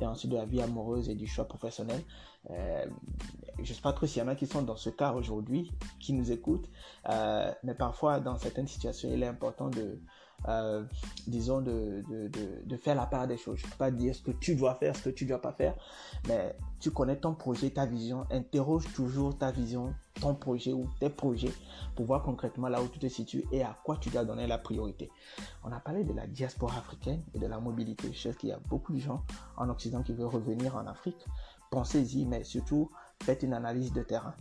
Et 0.00 0.06
ensuite 0.06 0.30
de 0.32 0.36
la 0.36 0.44
vie 0.44 0.60
amoureuse 0.60 1.08
et 1.08 1.14
du 1.14 1.26
choix 1.26 1.44
professionnel. 1.44 2.02
je 2.48 3.60
ne 3.60 3.64
sais 3.66 3.80
pas 3.80 3.92
trop 3.92 4.06
s'il 4.06 4.22
y 4.22 4.24
en 4.24 4.28
a 4.28 4.34
qui 4.34 4.46
sont 4.46 4.62
dans 4.62 4.76
ce 4.76 4.90
cas 4.90 5.12
aujourd'hui, 5.12 5.70
qui 6.00 6.12
nous 6.12 6.32
écoutent, 6.32 6.68
mais 7.62 7.74
parfois, 7.78 8.20
dans 8.20 8.36
certaines 8.38 8.68
situations, 8.68 9.08
il 9.12 9.22
est 9.22 9.26
important 9.26 9.68
de, 9.68 10.00
euh, 10.48 10.84
disons, 11.26 11.62
de, 11.62 12.04
de, 12.10 12.30
de, 12.66 12.76
faire 12.76 12.94
la 12.94 13.06
part 13.06 13.26
des 13.26 13.38
choses. 13.38 13.58
Je 13.58 13.66
ne 13.66 13.70
peux 13.70 13.78
pas 13.78 13.90
dire 13.90 14.14
ce 14.14 14.20
que 14.20 14.30
tu 14.30 14.56
dois 14.56 14.74
faire, 14.74 14.94
ce 14.94 15.04
que 15.04 15.10
tu 15.10 15.24
ne 15.24 15.30
dois 15.30 15.40
pas 15.40 15.52
faire, 15.52 15.74
mais 16.28 16.54
tu 16.80 16.90
connais 16.90 17.16
ton 17.16 17.34
projet, 17.34 17.70
ta 17.70 17.86
vision, 17.86 18.26
interroge 18.30 18.84
toujours 18.92 19.38
ta 19.38 19.50
vision, 19.50 19.94
ton 20.20 20.34
projet 20.34 20.72
ou 20.74 20.86
tes 21.00 21.08
projets 21.08 21.52
pour 21.96 22.04
voir 22.04 22.22
concrètement 22.22 22.68
là 22.68 22.82
où 22.82 22.88
tu 22.88 22.98
te 22.98 23.08
situes 23.08 23.44
et 23.52 23.62
à 23.62 23.74
quoi 23.84 23.96
tu 23.96 24.10
dois 24.10 24.24
donner 24.24 24.46
la 24.46 24.58
priorité. 24.58 25.10
On 25.64 25.72
a 25.72 25.80
parlé 25.80 26.04
de 26.04 26.12
la 26.12 26.26
diaspora 26.26 26.76
africaine 26.76 27.22
et 27.34 27.38
de 27.38 27.46
la 27.46 27.58
mobilité. 27.58 28.12
Sais 28.12 28.34
qu'il 28.34 28.50
y 28.50 28.52
a 28.52 28.58
beaucoup 28.68 28.92
de 28.92 28.98
gens 28.98 29.22
en 29.56 29.70
Occident 29.70 29.83
qui 30.04 30.12
veulent 30.12 30.26
revenir 30.26 30.76
en 30.76 30.86
Afrique. 30.86 31.26
Pensez-y, 31.70 32.24
mais 32.26 32.44
surtout, 32.44 32.90
faites 33.22 33.42
une 33.42 33.54
analyse 33.54 33.92
de 33.92 34.02
terrain. 34.02 34.34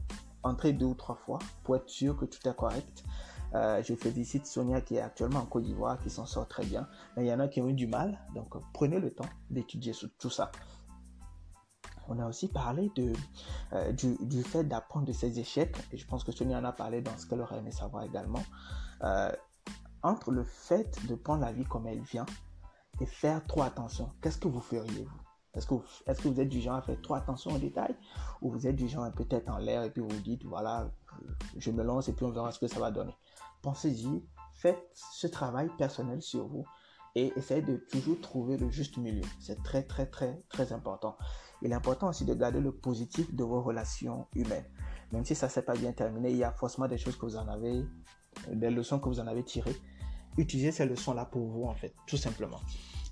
Entrez 0.43 0.73
deux 0.73 0.87
ou 0.87 0.95
trois 0.95 1.15
fois 1.15 1.39
pour 1.63 1.75
être 1.75 1.89
sûr 1.89 2.17
que 2.17 2.25
tout 2.25 2.47
est 2.47 2.55
correct 2.55 3.03
euh, 3.55 3.83
je 3.83 3.93
félicite 3.93 4.47
Sonia 4.47 4.81
qui 4.81 4.95
est 4.95 5.01
actuellement 5.01 5.39
en 5.39 5.45
Côte 5.45 5.63
d'Ivoire, 5.63 5.99
qui 5.99 6.09
s'en 6.09 6.25
sort 6.25 6.47
très 6.47 6.65
bien. 6.65 6.87
Mais 7.15 7.25
il 7.25 7.27
y 7.27 7.33
en 7.33 7.39
a 7.39 7.47
qui 7.47 7.61
ont 7.61 7.67
eu 7.67 7.73
du 7.73 7.87
mal, 7.87 8.19
donc 8.33 8.55
prenez 8.73 8.99
le 8.99 9.13
temps 9.13 9.29
d'étudier 9.49 9.93
tout 10.17 10.29
ça. 10.29 10.51
On 12.07 12.19
a 12.19 12.27
aussi 12.27 12.49
parlé 12.49 12.91
de, 12.95 13.13
euh, 13.73 13.91
du, 13.93 14.43
fait 14.43 14.63
d'apprendre 14.63 15.05
de 15.05 15.13
ses 15.13 15.39
échecs, 15.39 15.75
et 15.91 15.97
je 15.97 16.05
pense 16.05 16.23
que 16.23 16.31
Sonia 16.31 16.59
en 16.59 16.65
a 16.65 16.73
parlé 16.73 17.01
dans 17.01 17.17
ce 17.17 17.25
qu'elle 17.25 17.41
aurait 17.41 17.59
aimé 17.59 17.71
savoir 17.71 18.03
également. 18.03 18.43
Euh, 19.03 19.31
entre 20.01 20.31
le 20.31 20.43
fait 20.43 20.97
de 21.07 21.15
prendre 21.15 21.41
la 21.41 21.53
vie 21.53 21.63
comme 21.63 21.87
elle 21.87 22.01
vient 22.01 22.25
et 22.99 23.05
faire 23.05 23.45
trop 23.45 23.61
attention, 23.61 24.11
qu'est-ce 24.21 24.37
que 24.37 24.49
vous 24.49 24.59
feriez 24.59 25.03
vous? 25.03 25.22
Est-ce 25.55 25.67
que, 25.67 26.27
vous, 26.27 26.41
êtes 26.41 26.49
du 26.49 26.61
genre 26.61 26.75
à 26.75 26.81
faire 26.81 26.99
trop 27.01 27.13
attention 27.13 27.51
aux 27.51 27.59
détails? 27.59 27.95
Ou 28.41 28.51
vous 28.51 28.67
êtes 28.67 28.75
du 28.75 28.87
genre 28.87 29.11
peut-être 29.11 29.49
en 29.49 29.57
l'air 29.57 29.83
et 29.83 29.91
puis 29.91 30.01
vous 30.01 30.09
vous 30.09 30.21
dites 30.21 30.43
voilà, 30.45 30.89
je 31.57 31.71
me 31.71 31.83
lance 31.83 32.09
et 32.09 32.13
puis 32.13 32.25
on 32.25 32.31
verra 32.31 32.51
ce 32.51 32.59
que 32.59 32.67
ça 32.67 32.79
va 32.79 32.91
donner 32.91 33.13
pensez-y, 33.63 34.21
faites 34.53 34.91
ce 34.93 35.25
travail 35.25 35.69
personnel 35.79 36.21
sur 36.21 36.45
vous 36.45 36.65
et 37.15 37.33
essayez 37.35 37.63
de 37.63 37.77
toujours 37.77 38.19
trouver 38.21 38.57
le 38.57 38.69
juste 38.69 38.97
milieu. 38.97 39.23
C'est 39.39 39.63
très, 39.63 39.83
très, 39.83 40.05
très, 40.05 40.39
très 40.49 40.73
important. 40.73 41.17
Il 41.61 41.71
est 41.71 41.75
important 41.75 42.09
aussi 42.09 42.25
de 42.25 42.33
garder 42.33 42.59
le 42.59 42.71
positif 42.71 43.33
de 43.33 43.43
vos 43.43 43.61
relations 43.61 44.27
humaines. 44.35 44.65
Même 45.11 45.25
si 45.25 45.33
ça 45.33 45.47
ne 45.47 45.51
s'est 45.51 45.61
pas 45.61 45.75
bien 45.75 45.93
terminé, 45.93 46.29
il 46.31 46.37
y 46.37 46.43
a 46.43 46.51
forcément 46.51 46.87
des 46.87 46.97
choses 46.97 47.15
que 47.15 47.25
vous 47.25 47.37
en 47.37 47.47
avez, 47.47 47.85
des 48.51 48.69
leçons 48.69 48.99
que 48.99 49.07
vous 49.07 49.19
en 49.19 49.27
avez 49.27 49.43
tirées. 49.43 49.75
Utilisez 50.37 50.71
ces 50.71 50.85
leçons-là 50.85 51.25
pour 51.25 51.47
vous, 51.47 51.65
en 51.65 51.75
fait, 51.75 51.93
tout 52.07 52.17
simplement. 52.17 52.59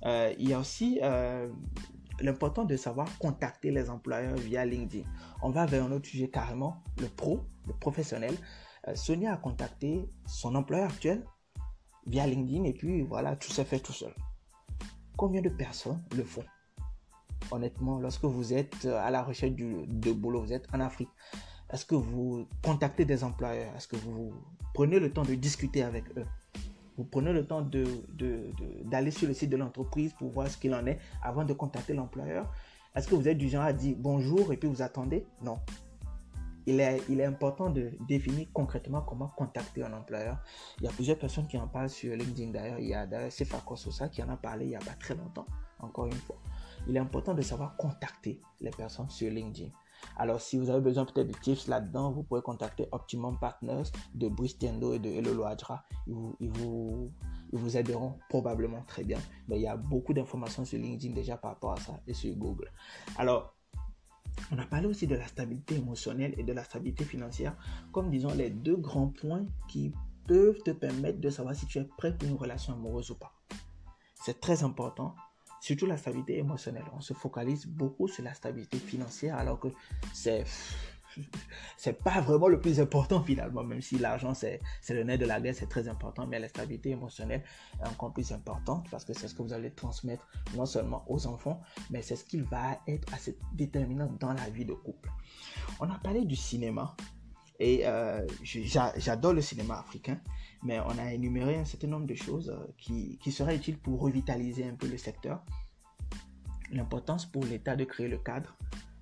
Euh, 0.06 0.34
il 0.40 0.50
y 0.50 0.54
a 0.54 0.60
aussi 0.60 1.00
euh, 1.04 1.48
l'important 2.22 2.66
de 2.66 2.76
savoir 2.78 3.08
contacter 3.18 3.72
les 3.72 3.90
employeurs 3.90 4.38
via 4.38 4.66
LinkedIn. 4.66 5.08
On 5.42 5.50
va 5.50 5.66
vers 5.66 5.84
un 5.84 5.92
autre 5.92 6.08
sujet 6.08 6.30
carrément, 6.30 6.84
le 7.00 7.08
pro, 7.08 7.42
le 7.68 7.74
professionnel. 7.74 8.36
Euh, 8.88 8.96
Sonia 8.96 9.34
a 9.34 9.38
contacté 9.38 10.10
son 10.26 10.56
employeur 10.56 10.90
actuel 10.90 11.26
via 12.06 12.26
LinkedIn 12.26 12.64
et 12.64 12.74
puis 12.74 13.02
voilà, 13.02 13.36
tout 13.36 13.52
s'est 13.52 13.66
fait 13.66 13.80
tout 13.80 13.94
seul. 13.94 14.14
Combien 15.18 15.42
de 15.42 15.50
personnes 15.50 16.04
le 16.16 16.24
font? 16.24 16.44
Honnêtement, 17.52 18.00
lorsque 18.00 18.24
vous 18.24 18.54
êtes 18.54 18.86
à 18.86 19.12
la 19.12 19.24
recherche 19.24 19.54
de 19.54 20.12
boulot, 20.12 20.42
vous 20.42 20.54
êtes 20.54 20.68
en 20.74 20.80
Afrique, 20.80 21.10
est-ce 21.72 21.86
que 21.86 21.96
vous 21.96 22.48
contactez 22.64 23.06
des 23.06 23.24
employeurs? 23.24 23.74
Est-ce 23.76 23.88
que 23.88 23.96
vous 23.96 24.34
prenez 24.74 25.00
le 25.00 25.12
temps 25.12 25.24
de 25.24 25.36
discuter 25.36 25.84
avec 25.84 26.06
eux? 26.18 26.26
Vous 26.98 27.04
prenez 27.04 27.34
le 27.34 27.46
temps 27.46 27.62
d'aller 28.86 29.12
sur 29.12 29.28
le 29.28 29.34
site 29.34 29.50
de 29.50 29.58
l'entreprise 29.58 30.14
pour 30.14 30.30
voir 30.30 30.48
ce 30.48 30.58
qu'il 30.58 30.74
en 30.76 30.86
est 30.86 31.00
avant 31.24 31.46
de 31.46 31.54
contacter 31.54 31.94
l'employeur 31.94 32.54
Est-ce 32.96 33.08
que 33.08 33.16
vous 33.16 33.28
êtes 33.28 33.38
du 33.38 33.50
genre 33.50 33.64
à 33.64 33.74
dire 33.74 33.96
bonjour 33.98 34.52
et 34.54 34.58
puis 34.58 34.70
vous 34.70 34.82
attendez? 34.82 35.26
Non 35.42 35.58
il 36.66 36.80
est, 36.80 37.02
il 37.10 37.20
est 37.20 37.26
important 37.26 37.70
de 37.70 37.92
définir 38.08 38.48
concrètement 38.54 39.02
comment 39.02 39.28
contacter 39.30 39.84
un 39.84 39.94
employeur. 39.94 40.38
Il 40.80 40.86
y 40.86 40.88
a 40.88 40.92
plusieurs 40.92 41.18
personnes 41.18 41.48
qui 41.48 41.58
en 41.58 41.68
parlent 41.68 41.90
sur 41.90 42.16
LinkedIn 42.16 42.52
d'ailleurs. 42.52 42.80
Il 42.80 42.88
y 42.88 42.94
a 42.94 43.06
d'ailleurs 43.08 43.32
ça 43.32 44.10
qui 44.10 44.22
en 44.22 44.30
a 44.30 44.38
parlé 44.38 44.66
il 44.66 44.70
n'y 44.70 44.76
a 44.76 44.80
pas 44.80 44.94
très 45.00 45.16
longtemps, 45.16 45.46
encore 45.80 46.06
une 46.06 46.14
fois. 46.14 46.38
Il 46.88 46.96
est 46.96 47.00
important 47.00 47.34
de 47.34 47.42
savoir 47.42 47.76
contacter 47.78 48.40
les 48.60 48.72
personnes 48.72 49.10
sur 49.10 49.30
LinkedIn. 49.32 49.70
Alors, 50.18 50.42
si 50.42 50.58
vous 50.58 50.70
avez 50.70 50.82
besoin 50.82 51.06
peut-être 51.06 51.28
de 51.28 51.34
tips 51.34 51.68
là-dedans, 51.68 52.12
vous 52.12 52.24
pouvez 52.24 52.42
contacter 52.42 52.88
Optimum 52.92 53.40
Partners 53.40 53.84
de 54.14 54.28
Brice 54.28 54.58
Tiendo 54.58 54.94
et 54.94 55.00
de 55.00 55.10
Elolo 55.10 55.46
Adra. 55.46 55.84
Ils 56.08 56.14
vous, 56.14 56.36
ils, 56.40 56.50
vous, 56.50 57.12
ils 57.52 57.60
vous 57.60 57.78
aideront 57.78 58.20
probablement 58.30 58.84
très 58.88 59.04
bien. 59.04 59.20
Mais 59.48 59.58
il 59.58 59.64
y 59.64 59.68
a 59.68 59.78
beaucoup 59.78 60.14
d'informations 60.14 60.66
sur 60.66 60.80
LinkedIn 60.80 61.14
déjà 61.14 61.38
par 61.38 61.52
rapport 61.52 61.74
à 61.74 61.78
ça 61.78 62.00
et 62.08 62.14
sur 62.14 62.34
Google. 62.36 62.72
Alors, 63.18 63.56
on 64.52 64.58
a 64.60 64.66
parlé 64.66 64.88
aussi 64.88 65.08
de 65.08 65.16
la 65.16 65.28
stabilité 65.28 65.76
émotionnelle 65.76 66.34
et 66.38 66.44
de 66.44 66.54
la 66.54 66.64
stabilité 66.64 67.04
financière 67.04 67.56
comme, 67.92 68.10
disons, 68.10 68.34
les 68.34 68.50
deux 68.50 68.78
grands 68.78 69.10
points 69.10 69.46
qui 69.68 69.94
peuvent 70.28 70.62
te 70.64 70.72
permettre 70.72 71.20
de 71.20 71.30
savoir 71.30 71.56
si 71.56 71.66
tu 71.66 71.80
es 71.80 71.84
prêt 71.98 72.16
pour 72.18 72.28
une 72.28 72.36
relation 72.36 72.74
amoureuse 72.74 73.12
ou 73.12 73.16
pas. 73.16 73.34
c'est 74.24 74.40
très 74.40 74.64
important. 74.64 75.16
Surtout 75.62 75.86
la 75.86 75.96
stabilité 75.96 76.40
émotionnelle. 76.40 76.84
On 76.94 77.02
se 77.02 77.14
focalise 77.14 77.68
beaucoup 77.68 78.08
sur 78.08 78.24
la 78.24 78.34
stabilité 78.34 78.78
financière 78.78 79.38
alors 79.38 79.60
que 79.60 79.70
c'est 80.12 80.44
c'est 81.78 82.02
pas 82.02 82.22
vraiment 82.22 82.48
le 82.48 82.60
plus 82.60 82.80
important 82.80 83.22
finalement, 83.22 83.64
même 83.64 83.82
si 83.82 83.98
l'argent 83.98 84.34
c'est 84.34 84.62
le 84.90 85.04
nez 85.04 85.18
de 85.18 85.26
la 85.26 85.42
guerre, 85.42 85.54
c'est 85.54 85.68
très 85.68 85.88
important, 85.88 86.26
mais 86.26 86.40
la 86.40 86.48
stabilité 86.48 86.92
émotionnelle 86.92 87.44
est 87.84 87.88
encore 87.88 88.14
plus 88.14 88.32
importante 88.32 88.88
parce 88.90 89.06
que 89.06 89.14
c'est 89.14 89.28
ce 89.28 89.36
que 89.36 89.42
vous 89.42 89.54
allez 89.54 89.72
transmettre 89.72 90.28
non 90.56 90.66
seulement 90.66 91.04
aux 91.08 91.28
enfants, 91.28 91.62
mais 91.90 92.02
c'est 92.02 92.16
ce 92.16 92.24
qui 92.24 92.40
va 92.40 92.80
être 92.88 93.14
assez 93.14 93.38
déterminant 93.54 94.10
dans 94.20 94.34
la 94.34 94.50
vie 94.50 94.66
de 94.66 94.74
couple. 94.74 95.10
On 95.80 95.90
a 95.90 96.00
parlé 96.00 96.24
du 96.26 96.36
cinéma 96.36 96.96
et 97.60 97.86
euh, 97.86 98.26
j'adore 98.44 99.34
le 99.34 99.42
cinéma 99.42 99.80
africain, 99.80 100.20
mais 100.64 100.80
on 100.80 100.98
a 100.98 101.14
énuméré 101.14 101.56
un 101.58 101.66
certain 101.66 101.88
nombre 101.88 102.08
de 102.08 102.16
choses 102.16 102.50
euh, 102.50 102.68
qui, 102.78 103.18
qui 103.22 103.32
seraient 103.32 103.56
utiles 103.56 103.78
pour 103.78 104.00
revitaliser 104.02 104.66
un 104.66 104.76
peu 104.76 104.88
le 104.88 104.98
secteur. 104.98 105.44
L'importance 106.72 107.26
pour 107.26 107.44
l'État 107.44 107.76
de 107.76 107.84
créer 107.84 108.08
le 108.08 108.18
cadre 108.18 108.56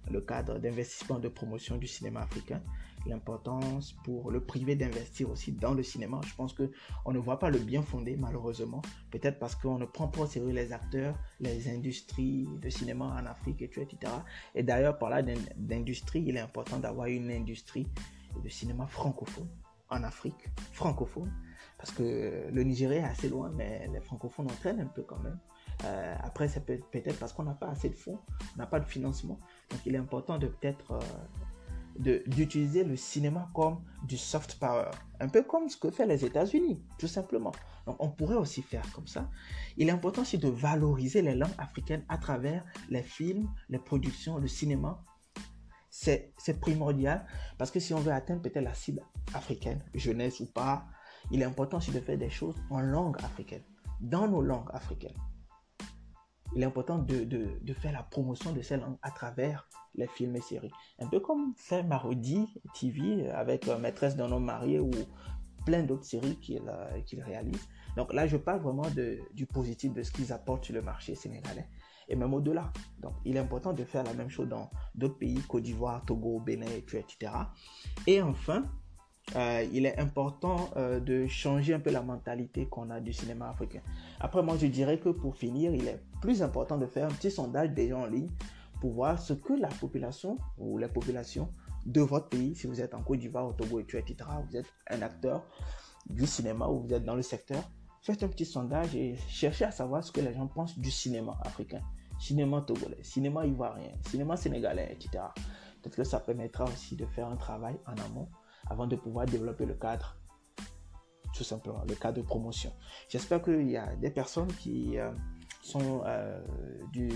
le 0.09 0.21
cadre 0.21 0.59
d'investissement 0.59 1.19
de 1.19 1.27
promotion 1.27 1.77
du 1.77 1.87
cinéma 1.87 2.21
africain, 2.21 2.61
l'importance 3.05 3.93
pour 4.03 4.31
le 4.31 4.41
privé 4.41 4.75
d'investir 4.75 5.29
aussi 5.29 5.51
dans 5.51 5.73
le 5.73 5.83
cinéma. 5.83 6.19
Je 6.25 6.33
pense 6.35 6.53
que 6.53 6.71
on 7.05 7.11
ne 7.11 7.19
voit 7.19 7.39
pas 7.39 7.49
le 7.49 7.59
bien 7.59 7.81
fondé 7.81 8.15
malheureusement, 8.17 8.81
peut-être 9.11 9.39
parce 9.39 9.55
qu'on 9.55 9.77
ne 9.77 9.85
prend 9.85 10.07
pas 10.07 10.21
au 10.21 10.25
sérieux 10.25 10.51
les 10.51 10.73
acteurs, 10.73 11.17
les 11.39 11.69
industries 11.69 12.47
de 12.61 12.69
cinéma 12.69 13.05
en 13.05 13.25
Afrique, 13.25 13.61
etc. 13.61 14.11
Et 14.55 14.63
d'ailleurs, 14.63 14.97
par 14.97 15.09
là 15.09 15.21
d'industrie, 15.21 16.23
il 16.25 16.35
est 16.35 16.41
important 16.41 16.79
d'avoir 16.79 17.07
une 17.07 17.31
industrie 17.31 17.87
de 18.43 18.49
cinéma 18.49 18.87
francophone 18.87 19.47
en 19.89 20.03
Afrique, 20.03 20.49
francophone, 20.73 21.31
parce 21.79 21.91
que 21.91 22.49
le 22.51 22.63
Nigeria 22.63 22.99
est 22.99 23.09
assez 23.09 23.29
loin, 23.29 23.51
mais 23.55 23.89
les 23.91 24.01
francophones 24.01 24.47
entraînent 24.47 24.81
un 24.81 24.85
peu 24.85 25.01
quand 25.01 25.19
même. 25.19 25.39
Euh, 25.85 26.15
après, 26.21 26.49
c'est 26.49 26.65
peut-être 26.65 27.17
parce 27.17 27.31
qu'on 27.31 27.43
n'a 27.43 27.53
pas 27.53 27.69
assez 27.69 27.89
de 27.89 27.95
fonds, 27.95 28.19
on 28.53 28.57
n'a 28.57 28.67
pas 28.67 28.81
de 28.81 28.85
financement. 28.85 29.39
Donc, 29.69 29.79
il 29.85 29.95
est 29.95 29.97
important 29.97 30.37
de 30.37 30.47
peut-être 30.47 30.91
euh, 30.91 32.19
d'utiliser 32.27 32.83
le 32.83 32.97
cinéma 32.97 33.49
comme 33.53 33.81
du 34.05 34.17
soft 34.17 34.59
power, 34.59 34.91
un 35.21 35.29
peu 35.29 35.41
comme 35.41 35.69
ce 35.69 35.77
que 35.77 35.89
fait 35.89 36.05
les 36.05 36.25
États-Unis, 36.25 36.83
tout 36.97 37.07
simplement. 37.07 37.53
Donc, 37.85 37.95
on 37.99 38.09
pourrait 38.09 38.35
aussi 38.35 38.61
faire 38.61 38.83
comme 38.91 39.07
ça. 39.07 39.29
Il 39.77 39.87
est 39.87 39.93
important 39.93 40.23
aussi 40.23 40.37
de 40.37 40.49
valoriser 40.49 41.21
les 41.21 41.33
langues 41.33 41.55
africaines 41.57 42.03
à 42.09 42.17
travers 42.17 42.65
les 42.89 43.03
films, 43.03 43.49
les 43.69 43.79
productions, 43.79 44.37
le 44.37 44.49
cinéma. 44.49 45.01
C'est 45.89 46.59
primordial 46.59 47.25
parce 47.57 47.71
que 47.71 47.79
si 47.79 47.93
on 47.93 47.99
veut 47.99 48.11
atteindre 48.11 48.41
peut-être 48.41 48.63
la 48.63 48.73
cible 48.73 49.01
africaine, 49.33 49.83
jeunesse 49.95 50.39
ou 50.39 50.45
pas, 50.45 50.85
il 51.31 51.41
est 51.41 51.45
important 51.45 51.77
aussi 51.77 51.91
de 51.91 51.99
faire 51.99 52.17
des 52.17 52.29
choses 52.29 52.55
en 52.69 52.79
langue 52.79 53.17
africaine, 53.23 53.63
dans 54.01 54.27
nos 54.27 54.41
langues 54.41 54.69
africaines 54.73 55.17
il 56.55 56.63
est 56.63 56.65
important 56.65 56.97
de, 56.97 57.23
de, 57.23 57.73
faire 57.73 57.91
la 57.91 58.03
promotion 58.03 58.51
de 58.51 58.61
ces 58.61 58.77
langues 58.77 58.97
à 59.01 59.11
travers 59.11 59.67
les 59.95 60.07
films 60.07 60.35
et 60.35 60.41
séries. 60.41 60.71
Un 60.99 61.07
peu 61.07 61.19
comme 61.19 61.53
fait 61.55 61.83
Marodi 61.83 62.47
TV 62.79 63.29
avec 63.29 63.67
euh, 63.67 63.77
Maîtresse 63.77 64.15
d'un 64.15 64.31
homme 64.31 64.45
marié 64.45 64.79
ou 64.79 64.91
plein 65.65 65.83
d'autres 65.83 66.05
séries 66.05 66.37
qu'il 66.37 66.61
euh, 66.67 67.01
qu'il 67.01 67.21
réalise. 67.21 67.67
Donc 67.95 68.13
là, 68.13 68.27
je 68.27 68.37
parle 68.37 68.61
vraiment 68.61 68.89
de, 68.89 69.19
du 69.33 69.45
positif 69.45 69.93
de 69.93 70.03
ce 70.03 70.11
qu'ils 70.11 70.33
apportent 70.33 70.65
sur 70.65 70.73
le 70.73 70.81
marché 70.81 71.15
sénégalais 71.15 71.67
et 72.07 72.15
même 72.15 72.33
au-delà. 72.33 72.71
Donc 72.99 73.13
il 73.25 73.35
est 73.35 73.39
important 73.39 73.73
de 73.73 73.83
faire 73.83 74.03
la 74.03 74.13
même 74.13 74.29
chose 74.29 74.47
dans 74.47 74.71
d'autres 74.95 75.17
pays, 75.17 75.39
Côte 75.47 75.63
d'Ivoire, 75.63 76.03
Togo, 76.05 76.39
Bénin, 76.39 76.65
etc. 76.65 77.31
Et 78.07 78.21
enfin, 78.21 78.65
euh, 79.35 79.65
il 79.71 79.85
est 79.85 79.99
important 79.99 80.69
euh, 80.75 80.99
de 80.99 81.27
changer 81.27 81.73
un 81.73 81.79
peu 81.79 81.91
la 81.91 82.01
mentalité 82.01 82.65
qu'on 82.67 82.89
a 82.89 82.99
du 82.99 83.13
cinéma 83.13 83.49
africain. 83.49 83.81
Après, 84.19 84.41
moi, 84.41 84.55
je 84.57 84.67
dirais 84.67 84.99
que 84.99 85.09
pour 85.09 85.35
finir, 85.35 85.73
il 85.73 85.87
est 85.87 85.99
plus 86.21 86.41
important 86.41 86.77
de 86.77 86.87
faire 86.87 87.05
un 87.05 87.11
petit 87.11 87.29
sondage 87.29 87.69
déjà 87.71 87.97
en 87.97 88.07
ligne 88.07 88.29
pour 88.81 88.91
voir 88.91 89.19
ce 89.19 89.33
que 89.33 89.53
la 89.53 89.67
population 89.67 90.37
ou 90.57 90.77
les 90.77 90.87
populations 90.87 91.49
de 91.85 92.01
votre 92.01 92.29
pays, 92.29 92.55
si 92.55 92.67
vous 92.67 92.81
êtes 92.81 92.93
en 92.93 93.01
Côte 93.03 93.19
d'Ivoire, 93.19 93.47
au 93.47 93.53
Togo, 93.53 93.79
etc., 93.79 94.15
vous 94.49 94.57
êtes 94.57 94.67
un 94.89 95.01
acteur 95.01 95.43
du 96.09 96.25
cinéma 96.25 96.67
ou 96.67 96.79
vous 96.81 96.93
êtes 96.93 97.03
dans 97.03 97.15
le 97.15 97.21
secteur, 97.21 97.61
faites 98.01 98.23
un 98.23 98.27
petit 98.27 98.45
sondage 98.45 98.95
et 98.95 99.15
cherchez 99.27 99.65
à 99.65 99.71
savoir 99.71 100.03
ce 100.03 100.11
que 100.11 100.21
les 100.21 100.33
gens 100.33 100.47
pensent 100.47 100.77
du 100.77 100.91
cinéma 100.91 101.37
africain, 101.41 101.81
cinéma 102.19 102.61
togolais, 102.61 102.97
cinéma 103.03 103.45
ivoirien, 103.45 103.91
cinéma 104.07 104.37
sénégalais, 104.37 104.89
etc. 104.91 105.23
Peut-être 105.81 105.95
que 105.95 106.03
ça 106.03 106.19
permettra 106.19 106.65
aussi 106.65 106.95
de 106.95 107.05
faire 107.05 107.27
un 107.27 107.37
travail 107.37 107.77
en 107.85 107.93
amont 108.05 108.27
avant 108.67 108.87
de 108.87 108.95
pouvoir 108.95 109.25
développer 109.25 109.65
le 109.65 109.73
cadre, 109.73 110.15
tout 111.33 111.43
simplement, 111.43 111.83
le 111.87 111.95
cadre 111.95 112.17
de 112.17 112.21
promotion. 112.21 112.71
J'espère 113.07 113.41
qu'il 113.41 113.69
y 113.69 113.77
a 113.77 113.95
des 113.95 114.09
personnes 114.09 114.51
qui 114.53 114.97
euh, 114.97 115.11
sont, 115.61 116.01
euh, 116.05 116.41
du, 116.91 117.09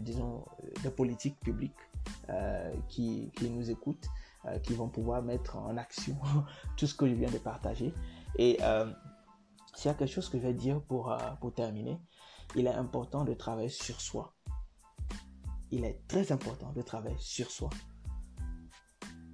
disons, 0.00 0.44
de 0.82 0.88
politique 0.88 1.38
publique 1.40 1.72
euh, 2.28 2.72
qui, 2.88 3.30
qui, 3.36 3.50
nous 3.50 3.70
écoutent, 3.70 4.06
qui 4.62 4.74
vont 4.74 4.88
pouvoir 4.88 5.22
mettre 5.22 5.56
en 5.56 5.76
action 5.76 6.16
tout 6.76 6.86
ce 6.86 6.94
que 6.94 7.08
je 7.08 7.14
viens 7.14 7.30
de 7.30 7.38
partager. 7.38 7.94
Et 8.38 8.58
s'il 9.74 9.86
y 9.86 9.88
a 9.88 9.94
quelque 9.94 10.12
chose 10.12 10.28
que 10.28 10.38
je 10.38 10.42
vais 10.42 10.54
dire 10.54 10.80
pour, 10.82 11.16
pour 11.40 11.54
terminer, 11.54 11.98
il 12.54 12.66
est 12.66 12.74
important 12.74 13.24
de 13.24 13.32
travailler 13.34 13.70
sur 13.70 14.00
soi. 14.00 14.34
Il 15.70 15.84
est 15.84 16.06
très 16.06 16.30
important 16.30 16.72
de 16.72 16.82
travailler 16.82 17.16
sur 17.18 17.50
soi 17.50 17.70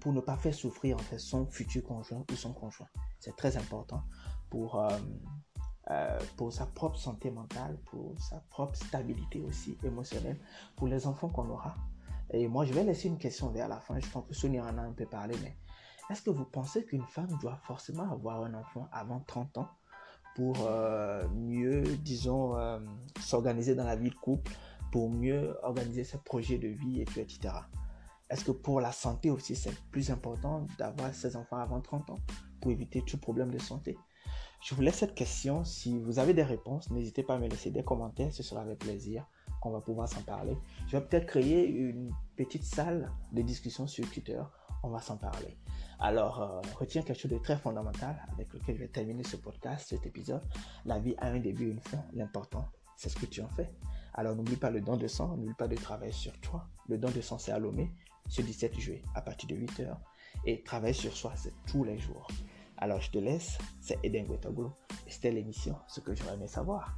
pour 0.00 0.12
ne 0.12 0.20
pas 0.20 0.36
faire 0.36 0.54
souffrir 0.54 0.96
son 1.18 1.46
futur 1.46 1.84
conjoint 1.84 2.24
ou 2.30 2.34
son 2.34 2.52
conjoint. 2.52 2.88
C'est 3.18 3.36
très 3.36 3.56
important 3.56 4.02
pour, 4.48 4.80
euh, 4.80 4.88
euh, 5.90 6.18
pour 6.36 6.52
sa 6.52 6.66
propre 6.66 6.98
santé 6.98 7.30
mentale, 7.30 7.78
pour 7.86 8.18
sa 8.18 8.40
propre 8.50 8.74
stabilité 8.76 9.40
aussi 9.42 9.76
émotionnelle, 9.84 10.38
pour 10.74 10.88
les 10.88 11.06
enfants 11.06 11.28
qu'on 11.28 11.48
aura. 11.50 11.74
Et 12.30 12.48
moi, 12.48 12.64
je 12.64 12.72
vais 12.72 12.84
laisser 12.84 13.08
une 13.08 13.18
question 13.18 13.50
vers 13.50 13.68
la 13.68 13.80
fin. 13.80 13.98
Je 13.98 14.08
pense 14.08 14.26
que 14.26 14.34
Sonia 14.34 14.64
en 14.64 14.78
a 14.78 14.82
un 14.82 14.92
peu 14.92 15.06
parlé, 15.06 15.36
mais 15.42 15.56
est-ce 16.10 16.22
que 16.22 16.30
vous 16.30 16.44
pensez 16.44 16.84
qu'une 16.84 17.06
femme 17.06 17.36
doit 17.40 17.58
forcément 17.64 18.10
avoir 18.10 18.42
un 18.42 18.54
enfant 18.54 18.88
avant 18.92 19.20
30 19.20 19.58
ans 19.58 19.68
pour 20.34 20.56
euh, 20.62 21.28
mieux, 21.28 21.82
disons, 21.98 22.56
s'organiser 23.20 23.74
dans 23.74 23.84
la 23.84 23.96
vie 23.96 24.10
de 24.10 24.14
couple, 24.14 24.52
pour 24.92 25.10
mieux 25.10 25.56
organiser 25.62 26.04
ses 26.04 26.18
projets 26.18 26.58
de 26.58 26.68
vie, 26.68 27.00
etc. 27.00 27.54
Est-ce 28.30 28.44
que 28.44 28.52
pour 28.52 28.80
la 28.80 28.92
santé 28.92 29.28
aussi, 29.28 29.56
c'est 29.56 29.74
plus 29.90 30.10
important 30.10 30.66
d'avoir 30.78 31.12
ses 31.12 31.34
enfants 31.34 31.56
avant 31.56 31.80
30 31.80 32.10
ans 32.10 32.20
pour 32.60 32.70
éviter 32.70 33.02
tout 33.02 33.18
problème 33.18 33.50
de 33.50 33.58
santé? 33.58 33.98
Je 34.62 34.74
vous 34.74 34.82
laisse 34.82 34.98
cette 34.98 35.14
question. 35.16 35.64
Si 35.64 35.98
vous 35.98 36.20
avez 36.20 36.32
des 36.32 36.44
réponses, 36.44 36.90
n'hésitez 36.90 37.24
pas 37.24 37.34
à 37.34 37.38
me 37.38 37.48
laisser 37.48 37.70
des 37.70 37.82
commentaires. 37.82 38.32
Ce 38.32 38.44
sera 38.44 38.60
avec 38.60 38.78
plaisir 38.78 39.26
qu'on 39.60 39.70
va 39.70 39.80
pouvoir 39.80 40.06
s'en 40.08 40.22
parler. 40.22 40.56
Je 40.86 40.96
vais 40.96 41.04
peut-être 41.04 41.26
créer 41.26 41.66
une 41.66 42.12
petite 42.36 42.64
salle 42.64 43.10
de 43.32 43.42
discussion 43.42 43.86
sur 43.86 44.08
Twitter. 44.10 44.40
On 44.82 44.90
va 44.90 45.00
s'en 45.00 45.16
parler. 45.16 45.58
Alors, 45.98 46.40
euh, 46.40 46.60
retiens 46.78 47.02
quelque 47.02 47.18
chose 47.18 47.30
de 47.30 47.38
très 47.38 47.56
fondamental 47.56 48.16
avec 48.32 48.52
lequel 48.52 48.76
je 48.76 48.80
vais 48.82 48.88
terminer 48.88 49.24
ce 49.24 49.36
podcast, 49.36 49.88
cet 49.88 50.06
épisode. 50.06 50.42
La 50.84 50.98
vie 50.98 51.14
a 51.18 51.26
un 51.26 51.40
début 51.40 51.68
et 51.68 51.72
une 51.72 51.80
fin. 51.80 52.02
L'important, 52.12 52.68
c'est 52.96 53.08
ce 53.08 53.16
que 53.16 53.26
tu 53.26 53.42
en 53.42 53.48
fais. 53.48 53.70
Alors, 54.14 54.36
n'oublie 54.36 54.56
pas 54.56 54.70
le 54.70 54.80
don 54.80 54.96
de 54.96 55.08
sang, 55.08 55.36
n'oublie 55.36 55.54
pas 55.54 55.68
de 55.68 55.76
travailler 55.76 56.12
sur 56.12 56.38
toi. 56.40 56.68
Le 56.88 56.96
don 56.96 57.10
de 57.10 57.20
sang, 57.20 57.38
c'est 57.38 57.52
à 57.52 57.58
ce 58.30 58.40
17 58.40 58.78
juillet 58.78 59.02
à 59.14 59.20
partir 59.20 59.48
de 59.48 59.56
8h 59.56 59.94
et 60.46 60.62
travaille 60.62 60.94
sur 60.94 61.14
soi, 61.14 61.34
tous 61.66 61.84
les 61.84 61.98
jours. 61.98 62.28
Alors 62.78 63.00
je 63.00 63.10
te 63.10 63.18
laisse, 63.18 63.58
c'est 63.80 63.98
Eden 64.02 64.26
Guetoglu, 64.26 64.68
c'était 65.06 65.32
l'émission 65.32 65.76
Ce 65.88 66.00
que 66.00 66.14
j'aurais 66.14 66.34
aimé 66.34 66.46
savoir. 66.46 66.96